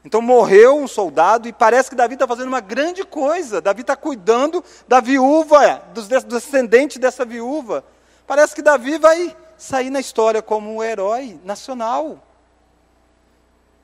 Então 0.04 0.22
morreu 0.22 0.78
um 0.78 0.86
soldado 0.86 1.48
e 1.48 1.52
parece 1.52 1.90
que 1.90 1.96
Davi 1.96 2.14
está 2.14 2.28
fazendo 2.28 2.46
uma 2.46 2.60
grande 2.60 3.04
coisa. 3.04 3.60
Davi 3.60 3.80
está 3.80 3.96
cuidando 3.96 4.62
da 4.86 5.00
viúva, 5.00 5.82
dos 5.92 6.06
descendentes 6.06 6.98
dessa 6.98 7.24
viúva. 7.24 7.84
Parece 8.24 8.54
que 8.54 8.62
Davi 8.62 8.98
vai 8.98 9.36
sair 9.56 9.90
na 9.90 10.00
história 10.00 10.42
como 10.42 10.74
um 10.74 10.82
herói 10.82 11.40
nacional. 11.44 12.22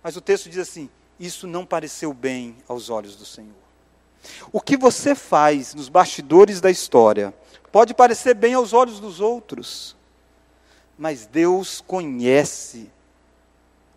Mas 0.03 0.17
o 0.17 0.21
texto 0.21 0.49
diz 0.49 0.59
assim: 0.59 0.91
isso 1.19 1.47
não 1.47 1.65
pareceu 1.65 2.13
bem 2.13 2.57
aos 2.69 2.91
olhos 2.91 3.17
do 3.17 3.25
Senhor. 3.25 3.55
O 4.53 4.61
que 4.61 4.77
você 4.77 5.15
faz 5.15 5.75
nos 5.75 5.89
bastidores 5.89 6.61
da 6.61 6.71
história 6.71 7.35
pode 7.71 7.95
parecer 7.95 8.35
bem 8.35 8.55
aos 8.55 8.73
olhos 8.73 9.01
dos 9.01 9.21
outros, 9.21 9.97
mas 10.99 11.27
Deus 11.27 11.81
conhece 11.81 12.91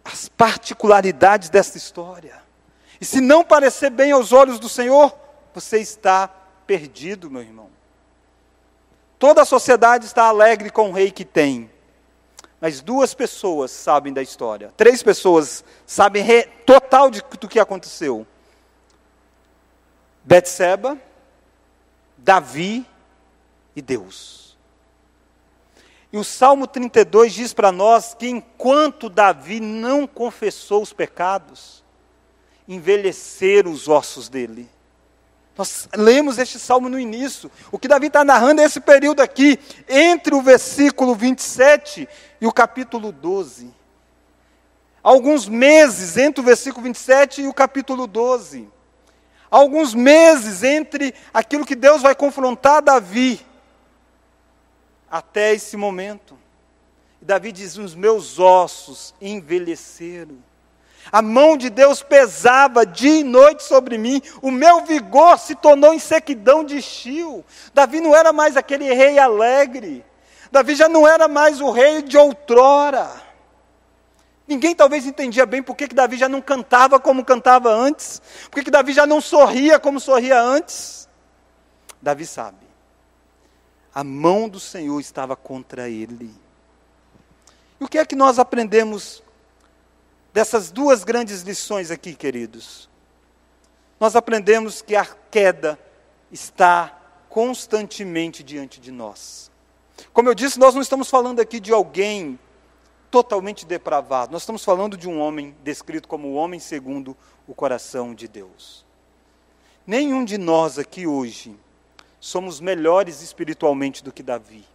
as 0.03 0.29
particularidades 0.29 1.49
dessa 1.49 1.77
história. 1.77 2.41
E 2.99 3.05
se 3.05 3.19
não 3.19 3.43
parecer 3.43 3.89
bem 3.89 4.11
aos 4.11 4.31
olhos 4.31 4.59
do 4.59 4.69
Senhor, 4.69 5.15
você 5.53 5.79
está 5.79 6.27
perdido, 6.27 7.29
meu 7.29 7.41
irmão. 7.41 7.74
Toda 9.17 9.41
a 9.41 9.45
sociedade 9.45 10.05
está 10.05 10.25
alegre 10.25 10.69
com 10.69 10.89
o 10.89 10.93
rei 10.93 11.11
que 11.11 11.23
tem, 11.23 11.69
mas 12.59 12.81
duas 12.81 13.13
pessoas 13.13 13.71
sabem 13.71 14.11
da 14.11 14.21
história. 14.21 14.73
Três 14.75 15.01
pessoas 15.01 15.63
sabem 15.85 16.23
re, 16.23 16.43
total 16.65 17.09
de, 17.09 17.23
do 17.39 17.47
que 17.47 17.59
aconteceu. 17.59 18.25
Betseba, 20.23 20.97
Davi 22.17 22.85
e 23.75 23.81
Deus. 23.81 24.57
E 26.11 26.17
o 26.17 26.23
Salmo 26.23 26.65
32 26.65 27.33
diz 27.33 27.53
para 27.53 27.71
nós 27.71 28.13
que 28.13 28.27
enquanto 28.27 29.09
Davi 29.09 29.59
não 29.59 30.07
confessou 30.07 30.81
os 30.81 30.93
pecados, 30.93 31.83
envelheceram 32.67 33.71
os 33.71 33.87
ossos 33.87 34.29
dele. 34.29 34.69
Nós 35.57 35.87
lemos 35.95 36.37
este 36.37 36.59
salmo 36.59 36.89
no 36.89 36.99
início. 36.99 37.49
O 37.71 37.79
que 37.79 37.87
Davi 37.87 38.07
está 38.07 38.23
narrando 38.25 38.61
é 38.61 38.65
esse 38.65 38.79
período 38.79 39.21
aqui, 39.21 39.57
entre 39.87 40.35
o 40.35 40.41
versículo 40.41 41.15
27 41.15 42.07
e 42.41 42.45
o 42.45 42.51
capítulo 42.51 43.11
12. 43.11 43.73
Alguns 45.01 45.47
meses 45.47 46.17
entre 46.17 46.41
o 46.41 46.43
versículo 46.43 46.83
27 46.83 47.43
e 47.43 47.47
o 47.47 47.53
capítulo 47.53 48.05
12. 48.05 48.67
Alguns 49.49 49.93
meses 49.93 50.63
entre 50.63 51.13
aquilo 51.33 51.65
que 51.65 51.75
Deus 51.75 52.01
vai 52.01 52.15
confrontar 52.15 52.81
Davi 52.81 53.45
até 55.09 55.53
esse 55.53 55.77
momento. 55.77 56.37
Davi 57.21 57.51
diz: 57.51 57.77
Os 57.77 57.95
meus 57.95 58.39
ossos 58.39 59.13
envelheceram. 59.21 60.37
A 61.11 61.21
mão 61.21 61.55
de 61.55 61.69
Deus 61.69 62.01
pesava 62.01 62.85
dia 62.85 63.19
e 63.19 63.23
noite 63.23 63.63
sobre 63.63 63.97
mim, 63.97 64.21
o 64.41 64.51
meu 64.51 64.85
vigor 64.85 65.37
se 65.39 65.55
tornou 65.55 65.93
em 65.93 65.99
sequidão 65.99 66.63
de 66.63 66.77
estio. 66.77 67.43
Davi 67.73 68.01
não 68.01 68.15
era 68.15 68.33
mais 68.33 68.57
aquele 68.57 68.91
rei 68.93 69.19
alegre, 69.19 70.03
Davi 70.51 70.75
já 70.75 70.87
não 70.87 71.07
era 71.07 71.27
mais 71.27 71.61
o 71.61 71.71
rei 71.71 72.01
de 72.01 72.17
outrora. 72.17 73.09
Ninguém 74.47 74.75
talvez 74.75 75.05
entendia 75.05 75.45
bem 75.45 75.63
por 75.63 75.75
que, 75.75 75.87
que 75.87 75.95
Davi 75.95 76.17
já 76.17 76.29
não 76.29 76.39
cantava 76.39 76.99
como 76.99 77.25
cantava 77.25 77.69
antes, 77.71 78.21
por 78.49 78.57
que, 78.57 78.65
que 78.65 78.71
Davi 78.71 78.93
já 78.93 79.05
não 79.05 79.19
sorria 79.19 79.79
como 79.79 79.99
sorria 79.99 80.39
antes. 80.39 81.09
Davi 82.01 82.25
sabe 82.25 82.65
a 83.95 84.03
mão 84.03 84.49
do 84.49 84.59
Senhor 84.59 84.99
estava 84.99 85.37
contra 85.37 85.87
ele. 85.87 86.29
E 87.79 87.83
o 87.85 87.87
que 87.87 87.97
é 87.97 88.05
que 88.05 88.13
nós 88.13 88.37
aprendemos 88.37 89.23
dessas 90.35 90.69
duas 90.69 91.05
grandes 91.05 91.43
lições 91.43 91.89
aqui, 91.89 92.13
queridos? 92.13 92.89
Nós 93.97 94.17
aprendemos 94.17 94.81
que 94.81 94.93
a 94.93 95.05
queda 95.05 95.79
está 96.29 96.89
constantemente 97.29 98.43
diante 98.43 98.81
de 98.81 98.91
nós. 98.91 99.49
Como 100.11 100.27
eu 100.27 100.35
disse, 100.35 100.59
nós 100.59 100.75
não 100.75 100.81
estamos 100.81 101.09
falando 101.09 101.39
aqui 101.39 101.57
de 101.57 101.71
alguém 101.71 102.37
totalmente 103.09 103.65
depravado, 103.65 104.33
nós 104.33 104.41
estamos 104.41 104.65
falando 104.65 104.97
de 104.97 105.07
um 105.07 105.21
homem 105.21 105.55
descrito 105.63 106.05
como 106.05 106.27
o 106.27 106.33
homem 106.33 106.59
segundo 106.59 107.15
o 107.47 107.55
coração 107.55 108.13
de 108.13 108.27
Deus. 108.27 108.85
Nenhum 109.87 110.25
de 110.25 110.37
nós 110.37 110.77
aqui 110.77 111.07
hoje 111.07 111.55
somos 112.19 112.59
melhores 112.59 113.21
espiritualmente 113.21 114.03
do 114.03 114.11
que 114.11 114.21
Davi. 114.21 114.65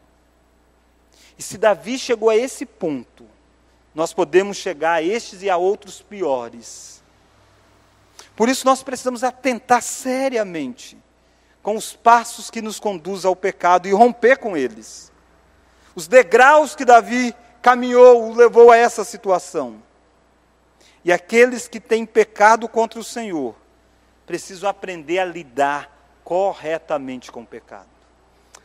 E 1.38 1.42
se 1.42 1.58
Davi 1.58 1.98
chegou 1.98 2.30
a 2.30 2.36
esse 2.36 2.64
ponto, 2.64 3.26
nós 3.94 4.12
podemos 4.12 4.56
chegar 4.56 4.94
a 4.94 5.02
estes 5.02 5.42
e 5.42 5.50
a 5.50 5.56
outros 5.56 6.00
piores. 6.00 7.02
Por 8.36 8.48
isso 8.48 8.64
nós 8.64 8.82
precisamos 8.82 9.24
atentar 9.24 9.82
seriamente 9.82 10.96
com 11.62 11.76
os 11.76 11.94
passos 11.94 12.50
que 12.50 12.62
nos 12.62 12.80
conduzem 12.80 13.28
ao 13.28 13.36
pecado 13.36 13.86
e 13.86 13.92
romper 13.92 14.38
com 14.38 14.56
eles. 14.56 15.12
Os 15.94 16.06
degraus 16.06 16.74
que 16.74 16.84
Davi 16.84 17.34
caminhou 17.60 18.30
o 18.30 18.34
levou 18.34 18.70
a 18.70 18.76
essa 18.76 19.04
situação. 19.04 19.82
E 21.04 21.12
aqueles 21.12 21.68
que 21.68 21.80
têm 21.80 22.06
pecado 22.06 22.68
contra 22.68 22.98
o 22.98 23.04
Senhor 23.04 23.54
precisam 24.26 24.68
aprender 24.68 25.18
a 25.18 25.24
lidar 25.24 25.90
corretamente 26.22 27.32
com 27.32 27.42
o 27.42 27.46
pecado. 27.46 27.88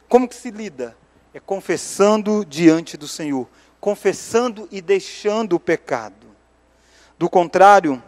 Como 0.07 0.27
que 0.27 0.35
se 0.35 0.51
lida? 0.51 0.95
É 1.33 1.39
confessando 1.39 2.45
diante 2.45 2.95
do 2.95 3.07
Senhor, 3.07 3.47
confessando 3.85 4.67
e 4.71 4.81
deixando 4.81 5.55
o 5.55 5.59
pecado. 5.59 6.25
Do 7.19 7.29
contrário, 7.29 8.01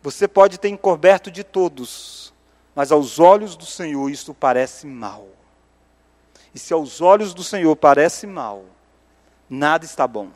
você 0.00 0.26
pode 0.26 0.56
ter 0.56 0.70
encoberto 0.70 1.30
de 1.30 1.44
todos, 1.44 2.32
mas 2.74 2.90
aos 2.90 3.18
olhos 3.18 3.54
do 3.54 3.66
Senhor 3.66 4.08
isto 4.10 4.32
parece 4.32 4.86
mal. 4.86 5.28
E 6.54 6.58
se 6.58 6.72
aos 6.72 7.02
olhos 7.02 7.34
do 7.34 7.44
Senhor 7.44 7.76
parece 7.76 8.26
mal, 8.26 8.64
nada 9.46 9.84
está 9.84 10.08
bom. 10.08 10.30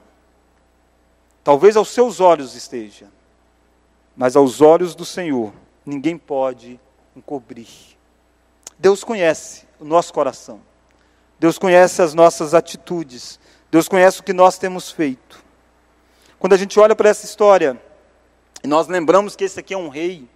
Talvez 1.43 1.75
aos 1.75 1.89
seus 1.89 2.21
olhos 2.21 2.55
esteja, 2.55 3.09
mas 4.15 4.37
aos 4.37 4.61
olhos 4.61 4.95
do 4.95 5.07
Senhor 5.07 5.51
ninguém 5.83 6.19
pode 6.19 6.79
encobrir. 7.17 7.69
Deus 8.79 9.03
conhece 9.03 9.67
o 9.81 9.85
nosso 9.87 10.13
coração. 10.13 10.61
Deus 11.39 11.59
conhece 11.59 12.03
as 12.03 12.13
nossas 12.13 12.53
atitudes. 12.53 13.41
Deus 13.71 13.89
conhece 13.89 14.21
o 14.21 14.23
que 14.23 14.33
nós 14.33 14.59
temos 14.59 14.91
feito. 14.91 15.45
Quando 16.39 16.53
a 16.53 16.57
gente 16.57 16.79
olha 16.79 16.95
para 16.95 17.09
essa 17.09 17.25
história, 17.25 17.81
e 18.63 18.69
nós 18.69 18.87
lembramos 18.87 19.35
que 19.35 19.45
esse 19.45 19.61
aqui 19.61 19.75
é 19.75 19.79
um 19.79 19.89
rei, 19.89 20.29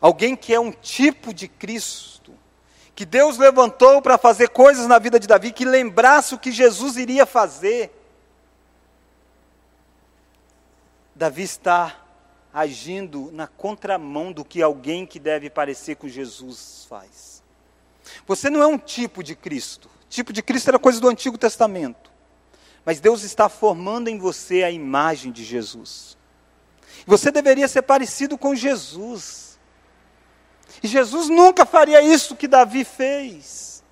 alguém 0.00 0.36
que 0.36 0.52
é 0.52 0.60
um 0.60 0.70
tipo 0.70 1.32
de 1.32 1.48
Cristo, 1.48 2.34
que 2.94 3.04
Deus 3.04 3.38
levantou 3.38 4.00
para 4.00 4.18
fazer 4.18 4.48
coisas 4.50 4.86
na 4.86 4.98
vida 4.98 5.18
de 5.18 5.26
Davi, 5.26 5.52
que 5.52 5.64
lembrasse 5.64 6.34
o 6.34 6.38
que 6.38 6.52
Jesus 6.52 6.96
iria 6.96 7.26
fazer. 7.26 7.90
Davi 11.14 11.42
está 11.42 12.04
agindo 12.52 13.30
na 13.32 13.48
contramão 13.48 14.32
do 14.32 14.44
que 14.44 14.62
alguém 14.62 15.04
que 15.04 15.18
deve 15.18 15.50
parecer 15.50 15.96
com 15.96 16.06
Jesus 16.06 16.86
faz. 16.88 17.42
Você 18.26 18.48
não 18.48 18.62
é 18.62 18.66
um 18.66 18.78
tipo 18.78 19.22
de 19.22 19.34
Cristo. 19.34 19.90
Tipo 20.14 20.32
de 20.32 20.44
Cristo 20.44 20.68
era 20.68 20.78
coisa 20.78 21.00
do 21.00 21.08
Antigo 21.08 21.36
Testamento. 21.36 22.08
Mas 22.84 23.00
Deus 23.00 23.24
está 23.24 23.48
formando 23.48 24.06
em 24.06 24.16
você 24.16 24.62
a 24.62 24.70
imagem 24.70 25.32
de 25.32 25.42
Jesus. 25.42 26.16
Você 27.04 27.32
deveria 27.32 27.66
ser 27.66 27.82
parecido 27.82 28.38
com 28.38 28.54
Jesus. 28.54 29.58
E 30.80 30.86
Jesus 30.86 31.28
nunca 31.28 31.66
faria 31.66 32.00
isso 32.00 32.36
que 32.36 32.46
Davi 32.46 32.84
fez. 32.84 33.82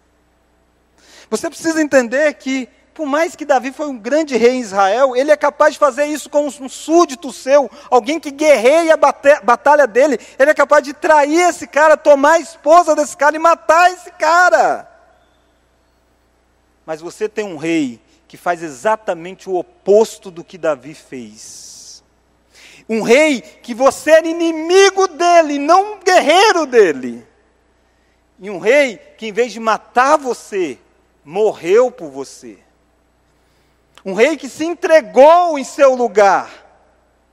Você 1.29 1.51
precisa 1.51 1.83
entender 1.83 2.35
que 2.35 2.68
por 2.95 3.05
mais 3.05 3.35
que 3.35 3.45
Davi 3.45 3.73
foi 3.73 3.89
um 3.89 3.99
grande 3.99 4.37
rei 4.37 4.53
em 4.53 4.61
Israel, 4.61 5.16
ele 5.16 5.33
é 5.33 5.37
capaz 5.37 5.73
de 5.73 5.81
fazer 5.81 6.05
isso 6.05 6.31
com 6.31 6.47
um 6.47 6.68
súdito 6.68 7.33
seu, 7.33 7.68
alguém 7.91 8.20
que 8.20 8.31
guerreia 8.31 8.95
a 8.95 9.41
batalha 9.43 9.89
dele. 9.89 10.20
Ele 10.39 10.53
é 10.53 10.55
capaz 10.55 10.85
de 10.85 10.93
trair 10.93 11.49
esse 11.49 11.66
cara, 11.66 11.97
tomar 11.97 12.35
a 12.35 12.39
esposa 12.39 12.95
desse 12.95 13.16
cara 13.16 13.35
e 13.35 13.41
matar 13.41 13.91
esse 13.91 14.12
cara. 14.12 14.91
Mas 16.85 17.01
você 17.01 17.28
tem 17.28 17.45
um 17.45 17.57
rei 17.57 18.01
que 18.26 18.37
faz 18.37 18.62
exatamente 18.62 19.49
o 19.49 19.57
oposto 19.57 20.30
do 20.30 20.43
que 20.43 20.57
Davi 20.57 20.95
fez. 20.95 22.03
Um 22.89 23.03
rei 23.03 23.41
que 23.41 23.74
você 23.74 24.12
era 24.12 24.26
inimigo 24.26 25.07
dele, 25.09 25.59
não 25.59 25.95
um 25.95 26.01
guerreiro 26.01 26.66
dele. 26.66 27.26
E 28.39 28.51
um 28.51 28.59
rei 28.59 28.97
que, 28.97 29.26
em 29.26 29.33
vez 29.33 29.53
de 29.53 29.61
matar 29.61 30.16
você, 30.16 30.78
morreu 31.24 31.91
por 31.91 32.11
você. 32.11 32.59
Um 34.05 34.14
rei 34.14 34.37
que 34.37 34.49
se 34.49 34.64
entregou 34.64 35.59
em 35.59 35.64
seu 35.64 35.95
lugar 35.95 36.51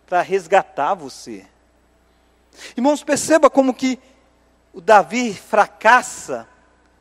para 0.06 0.22
resgatar 0.22 0.94
você. 0.94 1.46
Irmãos, 2.76 3.04
perceba 3.04 3.50
como 3.50 3.74
que 3.74 3.98
o 4.74 4.82
Davi 4.82 5.34
fracassa 5.34 6.48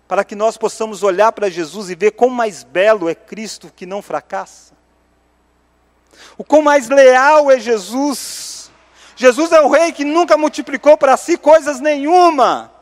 para 0.08 0.24
que 0.24 0.34
nós 0.34 0.56
possamos 0.56 1.02
olhar 1.02 1.30
para 1.32 1.50
Jesus 1.50 1.90
e 1.90 1.94
ver 1.94 2.12
quão 2.12 2.30
mais 2.30 2.64
belo 2.64 3.10
é 3.10 3.14
Cristo 3.14 3.70
que 3.76 3.84
não 3.84 4.00
fracassa. 4.00 4.72
O 6.38 6.42
quão 6.42 6.62
mais 6.62 6.88
leal 6.88 7.50
é 7.50 7.60
Jesus. 7.60 8.70
Jesus 9.14 9.52
é 9.52 9.60
o 9.60 9.68
rei 9.68 9.92
que 9.92 10.04
nunca 10.04 10.38
multiplicou 10.38 10.96
para 10.96 11.16
si 11.16 11.36
coisas 11.36 11.78
nenhuma, 11.78 12.72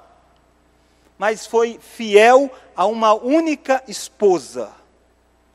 mas 1.18 1.46
foi 1.46 1.80
fiel 1.80 2.50
a 2.76 2.86
uma 2.86 3.12
única 3.14 3.82
esposa 3.88 4.70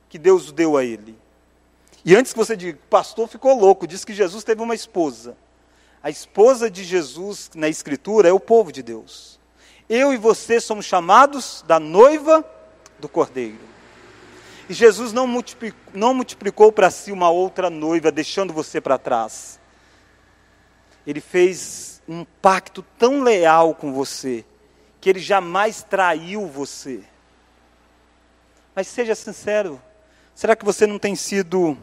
que 0.10 0.20
Deus 0.20 0.52
deu 0.52 0.76
a 0.76 0.84
ele. 0.84 1.18
E 2.04 2.16
antes 2.16 2.34
que 2.34 2.40
você 2.40 2.58
diga, 2.58 2.80
pastor 2.90 3.28
ficou 3.28 3.58
louco, 3.58 3.88
diz 3.88 4.04
que 4.04 4.14
Jesus 4.14 4.44
teve 4.44 4.62
uma 4.62 4.76
esposa. 4.76 5.38
A 6.04 6.10
esposa 6.10 6.70
de 6.70 6.84
Jesus 6.84 7.52
na 7.56 7.70
Escritura 7.70 8.28
é 8.28 8.34
o 8.34 8.40
povo 8.40 8.72
de 8.72 8.82
Deus. 8.82 9.40
Eu 9.94 10.14
e 10.14 10.18
você 10.18 10.62
somos 10.62 10.86
chamados 10.86 11.66
da 11.68 11.78
noiva 11.78 12.50
do 12.98 13.10
Cordeiro. 13.10 13.60
E 14.70 14.74
Jesus 14.74 15.12
não 15.12 15.28
multiplicou, 15.28 15.82
não 15.94 16.14
multiplicou 16.14 16.72
para 16.72 16.90
si 16.90 17.12
uma 17.12 17.30
outra 17.30 17.70
noiva, 17.70 18.10
deixando 18.10 18.54
você 18.54 18.80
para 18.80 18.98
trás. 18.98 19.60
Ele 21.06 21.20
fez 21.20 22.02
um 22.08 22.24
pacto 22.42 22.82
tão 22.98 23.22
leal 23.22 23.76
com 23.76 23.92
você, 23.92 24.46
que 25.02 25.10
ele 25.10 25.20
jamais 25.20 25.84
traiu 25.84 26.48
você. 26.48 27.04
Mas 28.74 28.88
seja 28.88 29.14
sincero, 29.14 29.82
será 30.34 30.56
que 30.56 30.64
você 30.64 30.88
não 30.88 30.98
tem 30.98 31.18
sido 31.18 31.78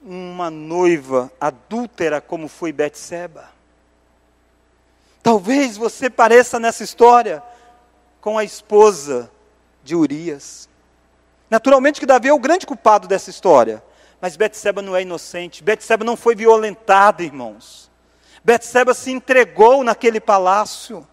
uma 0.00 0.48
noiva 0.48 1.28
adúltera 1.40 2.20
como 2.20 2.46
foi 2.46 2.72
Betseba. 2.72 3.57
Talvez 5.28 5.76
você 5.76 6.08
pareça 6.08 6.58
nessa 6.58 6.82
história 6.82 7.42
com 8.18 8.38
a 8.38 8.44
esposa 8.44 9.30
de 9.84 9.94
Urias. 9.94 10.70
Naturalmente 11.50 12.00
que 12.00 12.06
Davi 12.06 12.28
é 12.28 12.32
o 12.32 12.38
grande 12.38 12.64
culpado 12.64 13.06
dessa 13.06 13.28
história, 13.28 13.84
mas 14.22 14.36
Betseba 14.38 14.80
não 14.80 14.96
é 14.96 15.02
inocente. 15.02 15.62
Betseba 15.62 16.02
não 16.02 16.16
foi 16.16 16.34
violentada, 16.34 17.22
irmãos. 17.22 17.90
Betseba 18.42 18.94
se 18.94 19.10
entregou 19.10 19.84
naquele 19.84 20.18
palácio. 20.18 21.06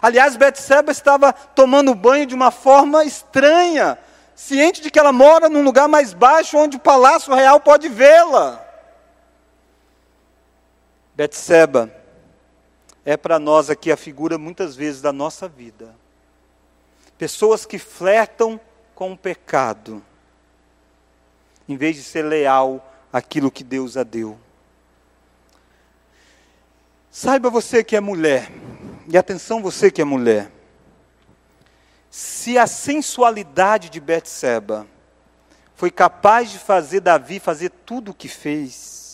Aliás, 0.00 0.34
Betseba 0.34 0.90
estava 0.90 1.30
tomando 1.30 1.94
banho 1.94 2.24
de 2.24 2.34
uma 2.34 2.50
forma 2.50 3.04
estranha, 3.04 3.98
ciente 4.34 4.80
de 4.80 4.90
que 4.90 4.98
ela 4.98 5.12
mora 5.12 5.50
num 5.50 5.62
lugar 5.62 5.86
mais 5.86 6.14
baixo 6.14 6.56
onde 6.56 6.78
o 6.78 6.80
palácio 6.80 7.34
real 7.34 7.60
pode 7.60 7.90
vê-la. 7.90 8.66
Betseba 11.14 11.98
é 13.04 13.16
para 13.16 13.38
nós 13.38 13.70
aqui 13.70 13.90
a 13.90 13.96
figura 13.96 14.36
muitas 14.36 14.76
vezes 14.76 15.00
da 15.00 15.12
nossa 15.12 15.48
vida. 15.48 15.94
Pessoas 17.16 17.64
que 17.64 17.78
flertam 17.78 18.60
com 18.94 19.12
o 19.12 19.16
pecado, 19.16 20.02
em 21.68 21.76
vez 21.76 21.96
de 21.96 22.02
ser 22.02 22.22
leal 22.22 22.84
àquilo 23.12 23.50
que 23.50 23.64
Deus 23.64 23.96
a 23.96 24.02
deu. 24.02 24.38
Saiba 27.10 27.50
você 27.50 27.82
que 27.82 27.96
é 27.96 28.00
mulher, 28.00 28.50
e 29.08 29.16
atenção 29.16 29.62
você 29.62 29.90
que 29.90 30.02
é 30.02 30.04
mulher. 30.04 30.50
Se 32.10 32.58
a 32.58 32.66
sensualidade 32.66 33.90
de 33.90 34.00
Betseba 34.00 34.86
foi 35.74 35.90
capaz 35.90 36.50
de 36.50 36.58
fazer 36.58 37.00
Davi 37.00 37.38
fazer 37.38 37.70
tudo 37.70 38.10
o 38.10 38.14
que 38.14 38.28
fez, 38.28 39.07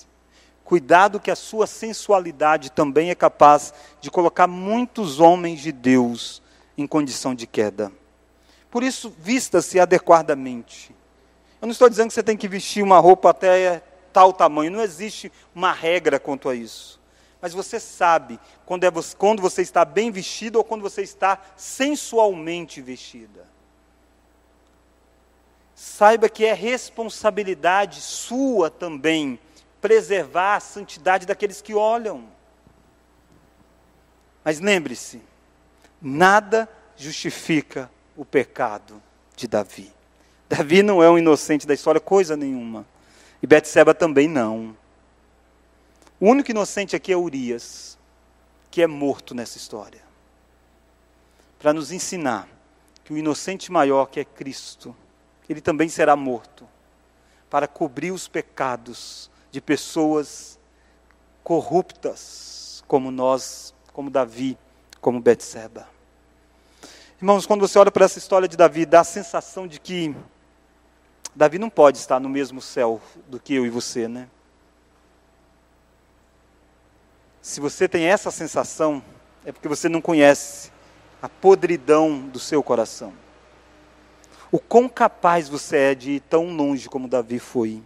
cuidado 0.64 1.20
que 1.20 1.30
a 1.30 1.36
sua 1.36 1.66
sensualidade 1.66 2.72
também 2.72 3.10
é 3.10 3.14
capaz 3.14 3.72
de 4.00 4.10
colocar 4.10 4.46
muitos 4.46 5.20
homens 5.20 5.60
de 5.60 5.70
Deus 5.70 6.42
em 6.76 6.86
condição 6.86 7.34
de 7.34 7.46
queda. 7.46 7.92
Por 8.70 8.82
isso, 8.82 9.14
vista-se 9.18 9.78
adequadamente. 9.78 10.94
Eu 11.60 11.66
não 11.66 11.72
estou 11.72 11.88
dizendo 11.88 12.08
que 12.08 12.14
você 12.14 12.22
tem 12.22 12.36
que 12.36 12.48
vestir 12.48 12.82
uma 12.82 12.98
roupa 12.98 13.30
até 13.30 13.82
tal 14.12 14.32
tamanho, 14.32 14.70
não 14.70 14.82
existe 14.82 15.30
uma 15.54 15.72
regra 15.72 16.18
quanto 16.18 16.48
a 16.48 16.54
isso 16.54 17.00
mas 17.44 17.52
você 17.52 17.78
sabe 17.78 18.40
quando, 18.64 18.84
é, 18.84 18.90
quando 19.18 19.42
você 19.42 19.60
está 19.60 19.84
bem 19.84 20.10
vestido 20.10 20.56
ou 20.56 20.64
quando 20.64 20.80
você 20.80 21.02
está 21.02 21.38
sensualmente 21.54 22.80
vestida. 22.80 23.46
Saiba 25.74 26.26
que 26.26 26.46
é 26.46 26.54
responsabilidade 26.54 28.00
sua 28.00 28.70
também 28.70 29.38
preservar 29.84 30.56
a 30.56 30.60
santidade 30.60 31.26
daqueles 31.26 31.60
que 31.60 31.74
olham. 31.74 32.24
Mas 34.42 34.58
lembre-se, 34.58 35.20
nada 36.00 36.66
justifica 36.96 37.90
o 38.16 38.24
pecado 38.24 39.02
de 39.36 39.46
Davi. 39.46 39.92
Davi 40.48 40.82
não 40.82 41.02
é 41.02 41.10
um 41.10 41.18
inocente 41.18 41.66
da 41.66 41.74
história, 41.74 42.00
coisa 42.00 42.34
nenhuma. 42.34 42.86
E 43.42 43.46
Betseba 43.46 43.92
também 43.92 44.26
não. 44.26 44.74
O 46.18 46.30
único 46.30 46.50
inocente 46.50 46.96
aqui 46.96 47.12
é 47.12 47.16
Urias, 47.16 47.98
que 48.70 48.80
é 48.80 48.86
morto 48.86 49.34
nessa 49.34 49.58
história. 49.58 50.00
Para 51.58 51.74
nos 51.74 51.92
ensinar 51.92 52.48
que 53.04 53.12
o 53.12 53.18
inocente 53.18 53.70
maior, 53.70 54.06
que 54.06 54.20
é 54.20 54.24
Cristo, 54.24 54.96
ele 55.46 55.60
também 55.60 55.90
será 55.90 56.16
morto 56.16 56.66
para 57.50 57.68
cobrir 57.68 58.12
os 58.12 58.26
pecados 58.26 59.30
de 59.54 59.60
pessoas 59.60 60.58
corruptas, 61.44 62.82
como 62.88 63.12
nós, 63.12 63.72
como 63.92 64.10
Davi, 64.10 64.58
como 65.00 65.20
Betseba. 65.20 65.86
Irmãos, 67.18 67.46
quando 67.46 67.60
você 67.60 67.78
olha 67.78 67.92
para 67.92 68.04
essa 68.04 68.18
história 68.18 68.48
de 68.48 68.56
Davi, 68.56 68.84
dá 68.84 69.02
a 69.02 69.04
sensação 69.04 69.68
de 69.68 69.78
que 69.78 70.12
Davi 71.36 71.56
não 71.56 71.70
pode 71.70 71.98
estar 71.98 72.18
no 72.18 72.28
mesmo 72.28 72.60
céu 72.60 73.00
do 73.28 73.38
que 73.38 73.54
eu 73.54 73.64
e 73.64 73.70
você, 73.70 74.08
né? 74.08 74.28
Se 77.40 77.60
você 77.60 77.86
tem 77.86 78.06
essa 78.06 78.32
sensação, 78.32 79.00
é 79.44 79.52
porque 79.52 79.68
você 79.68 79.88
não 79.88 80.00
conhece 80.00 80.72
a 81.22 81.28
podridão 81.28 82.26
do 82.26 82.40
seu 82.40 82.60
coração. 82.60 83.12
O 84.50 84.58
quão 84.58 84.88
capaz 84.88 85.48
você 85.48 85.76
é 85.76 85.94
de 85.94 86.10
ir 86.10 86.20
tão 86.22 86.56
longe 86.56 86.88
como 86.88 87.06
Davi 87.06 87.38
foi. 87.38 87.80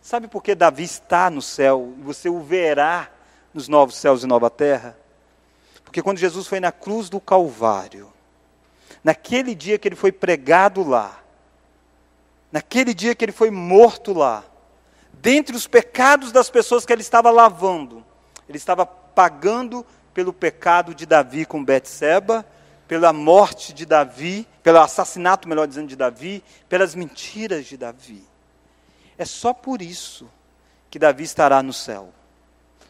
Sabe 0.00 0.28
por 0.28 0.42
que 0.42 0.54
Davi 0.54 0.84
está 0.84 1.30
no 1.30 1.42
céu 1.42 1.94
e 1.98 2.02
você 2.02 2.28
o 2.28 2.40
verá 2.40 3.10
nos 3.52 3.68
novos 3.68 3.96
céus 3.96 4.22
e 4.22 4.26
nova 4.26 4.50
terra? 4.50 4.96
Porque 5.84 6.02
quando 6.02 6.18
Jesus 6.18 6.46
foi 6.46 6.60
na 6.60 6.70
cruz 6.70 7.08
do 7.08 7.20
Calvário, 7.20 8.12
naquele 9.02 9.54
dia 9.54 9.78
que 9.78 9.88
ele 9.88 9.96
foi 9.96 10.12
pregado 10.12 10.86
lá, 10.86 11.18
naquele 12.52 12.92
dia 12.92 13.14
que 13.14 13.24
ele 13.24 13.32
foi 13.32 13.50
morto 13.50 14.12
lá, 14.12 14.44
dentre 15.14 15.56
os 15.56 15.66
pecados 15.66 16.30
das 16.30 16.50
pessoas 16.50 16.84
que 16.84 16.92
ele 16.92 17.00
estava 17.00 17.30
lavando, 17.30 18.04
ele 18.48 18.58
estava 18.58 18.84
pagando 18.84 19.84
pelo 20.12 20.32
pecado 20.32 20.94
de 20.94 21.06
Davi 21.06 21.46
com 21.46 21.64
Betseba, 21.64 22.44
pela 22.86 23.12
morte 23.12 23.72
de 23.72 23.86
Davi, 23.86 24.46
pelo 24.62 24.80
assassinato, 24.80 25.48
melhor 25.48 25.66
dizendo, 25.66 25.88
de 25.88 25.96
Davi, 25.96 26.44
pelas 26.68 26.94
mentiras 26.94 27.66
de 27.66 27.76
Davi. 27.76 28.27
É 29.18 29.24
só 29.24 29.52
por 29.52 29.82
isso 29.82 30.30
que 30.88 30.98
Davi 30.98 31.24
estará 31.24 31.60
no 31.62 31.72
céu. 31.72 32.14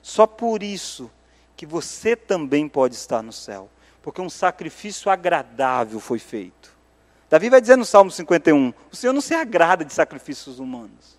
Só 0.02 0.26
por 0.26 0.62
isso 0.62 1.10
que 1.56 1.66
você 1.66 2.14
também 2.14 2.68
pode 2.68 2.94
estar 2.94 3.22
no 3.22 3.32
céu, 3.32 3.68
porque 4.02 4.20
um 4.20 4.30
sacrifício 4.30 5.10
agradável 5.10 5.98
foi 5.98 6.18
feito. 6.18 6.76
Davi 7.28 7.50
vai 7.50 7.60
dizer 7.60 7.76
no 7.76 7.84
Salmo 7.84 8.10
51: 8.10 8.72
O 8.92 8.96
Senhor 8.96 9.12
não 9.12 9.20
se 9.20 9.34
agrada 9.34 9.84
de 9.84 9.92
sacrifícios 9.92 10.58
humanos, 10.58 11.18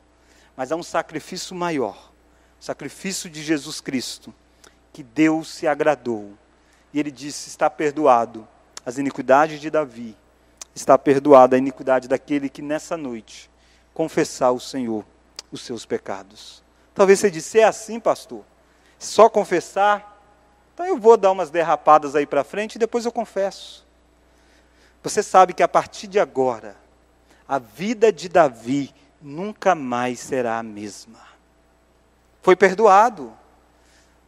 mas 0.56 0.72
há 0.72 0.76
um 0.76 0.84
sacrifício 0.84 1.56
maior, 1.56 2.12
o 2.60 2.64
sacrifício 2.64 3.30
de 3.30 3.44
Jesus 3.44 3.82
Cristo, 3.82 4.34
que 4.94 5.04
Deus 5.04 5.50
se 5.50 5.68
agradou. 5.68 6.34
E 6.94 7.00
ele 7.00 7.12
disse: 7.12 7.50
Está 7.50 7.70
perdoado 7.70 8.48
as 8.86 8.98
iniquidades 8.98 9.60
de 9.60 9.70
Davi, 9.70 10.16
está 10.74 10.98
perdoada 10.98 11.56
a 11.56 11.60
iniquidade 11.60 12.08
daquele 12.08 12.48
que 12.48 12.62
nessa 12.62 12.96
noite 12.96 13.50
confessar 14.00 14.46
ao 14.46 14.62
Senhor 14.62 15.04
os 15.52 15.60
seus 15.60 15.86
pecados. 15.86 16.64
Talvez 16.96 17.20
você 17.20 17.30
disse: 17.30 17.60
É 17.60 17.66
assim, 17.66 18.00
pastor? 18.00 18.46
Só 18.98 19.28
confessar? 19.28 20.24
Então 20.74 20.86
eu 20.86 20.98
vou 20.98 21.18
dar 21.18 21.34
umas 21.34 21.50
derrapadas 21.50 22.16
aí 22.16 22.26
para 22.26 22.46
frente 22.46 22.76
e 22.76 22.80
depois 22.80 23.04
eu 23.04 23.12
confesso. 23.12 23.86
Você 25.04 25.22
sabe 25.22 25.54
que 25.54 25.62
a 25.62 25.68
partir 25.68 26.08
de 26.08 26.18
agora, 26.18 26.78
a 27.46 27.60
vida 27.60 28.10
de 28.10 28.30
Davi 28.30 28.96
nunca 29.22 29.76
mais 29.76 30.22
será 30.22 30.60
a 30.60 30.64
mesma. 30.64 31.20
Foi 32.42 32.56
perdoado, 32.56 33.34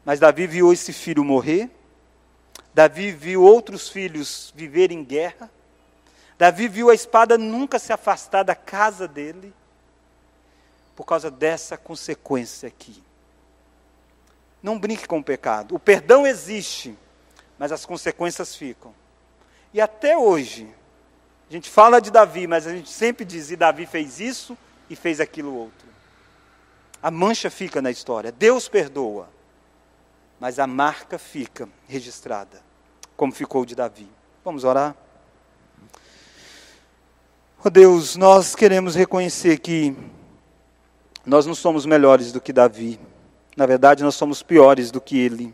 mas 0.04 0.20
Davi 0.20 0.48
viu 0.48 0.74
esse 0.74 0.92
filho 0.92 1.24
morrer, 1.24 1.72
Davi 2.74 3.14
viu 3.14 3.42
outros 3.42 3.88
filhos 3.88 4.52
viverem 4.54 5.00
em 5.00 5.04
guerra, 5.06 5.50
Davi 6.38 6.68
viu 6.68 6.90
a 6.90 6.94
espada 6.94 7.38
nunca 7.38 7.80
se 7.80 7.94
afastar 7.94 8.44
da 8.44 8.54
casa 8.56 9.08
dele, 9.08 9.54
por 10.96 11.06
causa 11.06 11.32
dessa 11.32 11.78
consequência 11.78 12.68
aqui. 12.68 13.02
Não 14.62 14.78
brinque 14.78 15.08
com 15.08 15.20
o 15.20 15.24
pecado. 15.24 15.76
O 15.76 15.80
perdão 15.80 16.26
existe, 16.26 16.98
mas 17.58 17.72
as 17.72 17.86
consequências 17.86 18.56
ficam. 18.56 18.94
E 19.74 19.82
até 19.82 20.18
hoje, 20.18 20.68
a 21.50 21.54
gente 21.54 21.70
fala 21.70 22.00
de 22.00 22.12
Davi, 22.12 22.46
mas 22.48 22.68
a 22.68 22.72
gente 22.72 22.90
sempre 22.90 23.26
diz: 23.26 23.50
e 23.52 23.56
Davi 23.56 23.86
fez 23.86 24.20
isso 24.20 24.58
e 24.90 24.96
fez 24.96 25.20
aquilo 25.20 25.56
outro. 25.56 25.88
A 27.02 27.10
mancha 27.10 27.50
fica 27.50 27.82
na 27.82 27.90
história. 27.90 28.32
Deus 28.32 28.68
perdoa, 28.68 29.28
mas 30.40 30.60
a 30.60 30.68
marca 30.68 31.18
fica 31.18 31.68
registrada, 31.88 32.62
como 33.18 33.34
ficou 33.34 33.66
de 33.66 33.76
Davi. 33.76 34.08
Vamos 34.44 34.64
orar? 34.64 34.96
Oh 37.64 37.70
Deus, 37.70 38.16
nós 38.16 38.56
queremos 38.56 38.96
reconhecer 38.96 39.60
que 39.60 39.96
nós 41.26 41.46
não 41.46 41.54
somos 41.54 41.86
melhores 41.86 42.32
do 42.32 42.42
que 42.42 42.52
Davi. 42.52 43.00
Na 43.56 43.66
verdade, 43.66 44.04
nós 44.04 44.16
somos 44.16 44.42
piores 44.42 44.92
do 44.92 45.00
que 45.00 45.18
ele. 45.18 45.54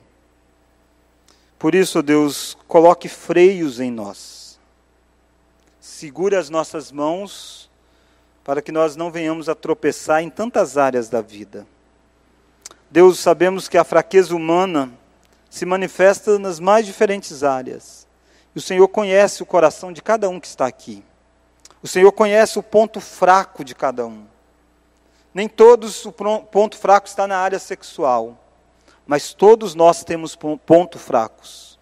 Por 1.59 1.73
isso, 1.73 2.01
Deus, 2.01 2.57
coloque 2.67 3.09
freios 3.09 3.79
em 3.79 3.91
nós. 3.91 4.59
Segure 5.79 6.35
as 6.35 6.49
nossas 6.49 6.91
mãos 6.91 7.69
para 8.43 8.61
que 8.61 8.71
nós 8.71 8.95
não 8.95 9.11
venhamos 9.11 9.49
a 9.49 9.55
tropeçar 9.55 10.21
em 10.21 10.29
tantas 10.29 10.77
áreas 10.77 11.09
da 11.09 11.21
vida. 11.21 11.67
Deus, 12.89 13.19
sabemos 13.19 13.67
que 13.67 13.77
a 13.77 13.83
fraqueza 13.83 14.33
humana 14.33 14.89
se 15.49 15.65
manifesta 15.65 16.39
nas 16.39 16.59
mais 16.59 16.85
diferentes 16.85 17.43
áreas. 17.43 18.07
E 18.55 18.59
o 18.59 18.61
Senhor 18.61 18.87
conhece 18.87 19.43
o 19.43 19.45
coração 19.45 19.91
de 19.91 20.01
cada 20.01 20.29
um 20.29 20.39
que 20.39 20.47
está 20.47 20.65
aqui. 20.65 21.03
O 21.81 21.87
Senhor 21.87 22.11
conhece 22.11 22.57
o 22.57 22.63
ponto 22.63 23.01
fraco 23.01 23.63
de 23.63 23.75
cada 23.75 24.05
um. 24.05 24.25
Nem 25.37 25.47
todos 25.47 26.03
o 26.03 26.11
ponto 26.11 26.75
fraco 26.75 27.07
está 27.07 27.27
na 27.27 27.37
área 27.37 27.59
sexual, 27.59 28.43
mas 29.05 29.35
todos 29.35 29.75
nós 29.75 30.03
temos 30.03 30.35
pontos 30.35 30.99
fracos. 30.99 31.79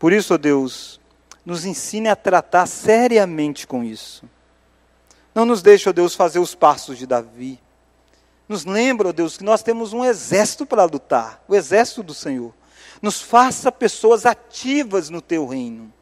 Por 0.00 0.12
isso, 0.12 0.34
ó 0.34 0.36
Deus, 0.36 1.00
nos 1.46 1.64
ensine 1.64 2.08
a 2.08 2.16
tratar 2.16 2.66
seriamente 2.66 3.68
com 3.68 3.84
isso. 3.84 4.28
Não 5.32 5.46
nos 5.46 5.62
deixe, 5.62 5.88
ó 5.88 5.92
Deus, 5.92 6.16
fazer 6.16 6.40
os 6.40 6.56
passos 6.56 6.98
de 6.98 7.06
Davi. 7.06 7.60
Nos 8.48 8.64
lembra, 8.64 9.10
ó 9.10 9.12
Deus, 9.12 9.36
que 9.36 9.44
nós 9.44 9.62
temos 9.62 9.92
um 9.92 10.04
exército 10.04 10.66
para 10.66 10.82
lutar, 10.82 11.40
o 11.46 11.54
exército 11.54 12.02
do 12.02 12.12
Senhor. 12.12 12.52
Nos 13.00 13.22
faça 13.22 13.70
pessoas 13.70 14.26
ativas 14.26 15.08
no 15.08 15.22
teu 15.22 15.46
reino. 15.46 15.92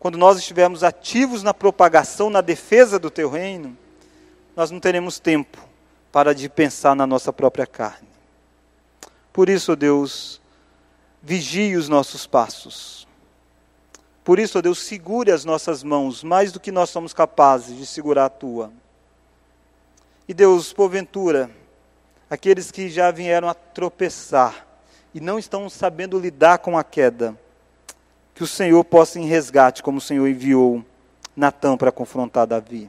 Quando 0.00 0.18
nós 0.18 0.36
estivermos 0.36 0.82
ativos 0.82 1.44
na 1.44 1.54
propagação, 1.54 2.28
na 2.28 2.40
defesa 2.40 2.98
do 2.98 3.08
teu 3.08 3.30
reino, 3.30 3.78
nós 4.56 4.70
não 4.70 4.80
teremos 4.80 5.18
tempo 5.18 5.58
para 6.12 6.34
de 6.34 6.48
pensar 6.48 6.94
na 6.96 7.06
nossa 7.06 7.32
própria 7.32 7.66
carne. 7.66 8.08
Por 9.32 9.48
isso, 9.48 9.76
Deus, 9.76 10.40
vigie 11.22 11.76
os 11.76 11.88
nossos 11.88 12.26
passos. 12.26 13.06
Por 14.24 14.38
isso, 14.38 14.60
Deus, 14.60 14.78
segure 14.80 15.30
as 15.30 15.44
nossas 15.44 15.82
mãos 15.82 16.22
mais 16.22 16.52
do 16.52 16.60
que 16.60 16.72
nós 16.72 16.90
somos 16.90 17.12
capazes 17.12 17.76
de 17.76 17.86
segurar 17.86 18.26
a 18.26 18.30
tua. 18.30 18.72
E 20.28 20.34
Deus, 20.34 20.72
porventura, 20.72 21.50
aqueles 22.28 22.70
que 22.70 22.88
já 22.88 23.10
vieram 23.10 23.48
a 23.48 23.54
tropeçar 23.54 24.66
e 25.12 25.20
não 25.20 25.38
estão 25.38 25.68
sabendo 25.68 26.18
lidar 26.18 26.58
com 26.58 26.78
a 26.78 26.84
queda, 26.84 27.36
que 28.34 28.44
o 28.44 28.46
Senhor 28.46 28.84
possa 28.84 29.18
em 29.18 29.26
resgate, 29.26 29.82
como 29.82 29.98
o 29.98 30.00
Senhor 30.00 30.28
enviou 30.28 30.84
Natan 31.36 31.76
para 31.76 31.90
confrontar 31.90 32.46
Davi. 32.46 32.88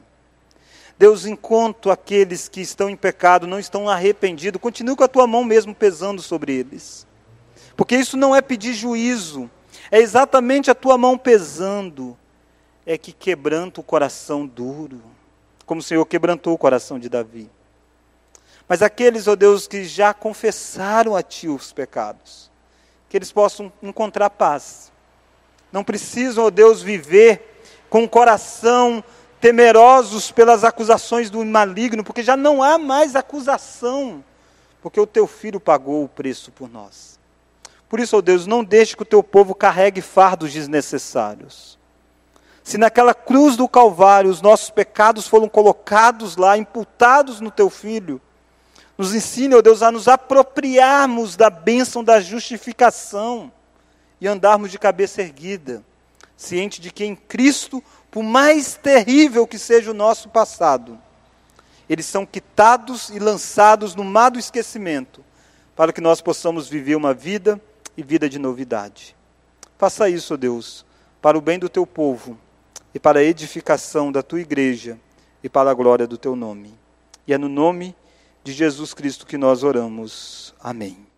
Deus, 0.98 1.26
enquanto 1.26 1.90
aqueles 1.90 2.48
que 2.48 2.60
estão 2.60 2.88
em 2.88 2.96
pecado 2.96 3.46
não 3.46 3.58
estão 3.58 3.88
arrependidos, 3.88 4.60
continue 4.60 4.94
com 4.94 5.04
a 5.04 5.08
tua 5.08 5.26
mão 5.26 5.44
mesmo 5.44 5.74
pesando 5.74 6.22
sobre 6.22 6.52
eles. 6.54 7.06
Porque 7.76 7.96
isso 7.96 8.16
não 8.16 8.36
é 8.36 8.40
pedir 8.40 8.74
juízo, 8.74 9.50
é 9.90 9.98
exatamente 9.98 10.70
a 10.70 10.74
tua 10.74 10.96
mão 10.96 11.16
pesando, 11.16 12.16
é 12.84 12.98
que 12.98 13.12
quebranta 13.12 13.80
o 13.80 13.84
coração 13.84 14.46
duro, 14.46 15.02
como 15.64 15.80
o 15.80 15.84
Senhor 15.84 16.04
quebrantou 16.06 16.54
o 16.54 16.58
coração 16.58 16.98
de 16.98 17.08
Davi. 17.08 17.50
Mas 18.68 18.82
aqueles, 18.82 19.26
ó 19.26 19.32
oh 19.32 19.36
Deus, 19.36 19.66
que 19.66 19.84
já 19.84 20.14
confessaram 20.14 21.16
a 21.16 21.22
Ti 21.22 21.48
os 21.48 21.72
pecados, 21.72 22.50
que 23.08 23.16
eles 23.16 23.32
possam 23.32 23.72
encontrar 23.82 24.30
paz. 24.30 24.92
Não 25.70 25.84
precisam, 25.84 26.44
ó 26.44 26.46
oh 26.46 26.50
Deus, 26.50 26.82
viver 26.82 27.64
com 27.88 28.04
o 28.04 28.08
coração 28.08 29.02
temerosos 29.42 30.30
pelas 30.30 30.62
acusações 30.62 31.28
do 31.28 31.44
maligno, 31.44 32.04
porque 32.04 32.22
já 32.22 32.36
não 32.36 32.62
há 32.62 32.78
mais 32.78 33.16
acusação, 33.16 34.22
porque 34.80 35.00
o 35.00 35.06
teu 35.06 35.26
filho 35.26 35.58
pagou 35.58 36.04
o 36.04 36.08
preço 36.08 36.52
por 36.52 36.70
nós. 36.70 37.18
Por 37.88 37.98
isso, 37.98 38.14
ó 38.14 38.20
oh 38.20 38.22
Deus, 38.22 38.46
não 38.46 38.62
deixe 38.62 38.96
que 38.96 39.02
o 39.02 39.04
teu 39.04 39.20
povo 39.20 39.52
carregue 39.52 40.00
fardos 40.00 40.52
desnecessários. 40.52 41.76
Se 42.62 42.78
naquela 42.78 43.12
cruz 43.12 43.56
do 43.56 43.68
Calvário 43.68 44.30
os 44.30 44.40
nossos 44.40 44.70
pecados 44.70 45.26
foram 45.26 45.48
colocados 45.48 46.36
lá, 46.36 46.56
imputados 46.56 47.40
no 47.40 47.50
teu 47.50 47.68
filho, 47.68 48.20
Nos 48.96 49.12
ensine, 49.12 49.56
ó 49.56 49.60
Deus, 49.60 49.82
a 49.82 49.90
nos 49.90 50.06
apropriarmos 50.06 51.34
da 51.34 51.50
bênção 51.50 52.04
da 52.04 52.20
justificação 52.20 53.50
e 54.20 54.28
andarmos 54.28 54.70
de 54.70 54.78
cabeça 54.78 55.20
erguida, 55.20 55.82
ciente 56.36 56.80
de 56.80 56.92
que 56.92 57.04
em 57.04 57.16
Cristo, 57.16 57.82
por 58.12 58.22
mais 58.22 58.74
terrível 58.76 59.46
que 59.46 59.58
seja 59.58 59.90
o 59.90 59.94
nosso 59.94 60.28
passado, 60.28 60.98
eles 61.88 62.04
são 62.04 62.26
quitados 62.26 63.08
e 63.08 63.18
lançados 63.18 63.94
no 63.94 64.04
mar 64.04 64.30
do 64.30 64.38
esquecimento, 64.38 65.24
para 65.74 65.94
que 65.94 66.00
nós 66.00 66.20
possamos 66.20 66.68
viver 66.68 66.94
uma 66.94 67.14
vida 67.14 67.58
e 67.96 68.02
vida 68.02 68.28
de 68.28 68.38
novidade. 68.38 69.16
Faça 69.78 70.10
isso, 70.10 70.36
Deus, 70.36 70.84
para 71.22 71.38
o 71.38 71.40
bem 71.40 71.58
do 71.58 71.70
teu 71.70 71.86
povo 71.86 72.38
e 72.94 73.00
para 73.00 73.20
a 73.20 73.24
edificação 73.24 74.12
da 74.12 74.22
tua 74.22 74.42
igreja 74.42 74.98
e 75.42 75.48
para 75.48 75.70
a 75.70 75.74
glória 75.74 76.06
do 76.06 76.18
teu 76.18 76.36
nome. 76.36 76.78
E 77.26 77.32
é 77.32 77.38
no 77.38 77.48
nome 77.48 77.96
de 78.44 78.52
Jesus 78.52 78.92
Cristo 78.92 79.26
que 79.26 79.38
nós 79.38 79.64
oramos. 79.64 80.54
Amém. 80.60 81.11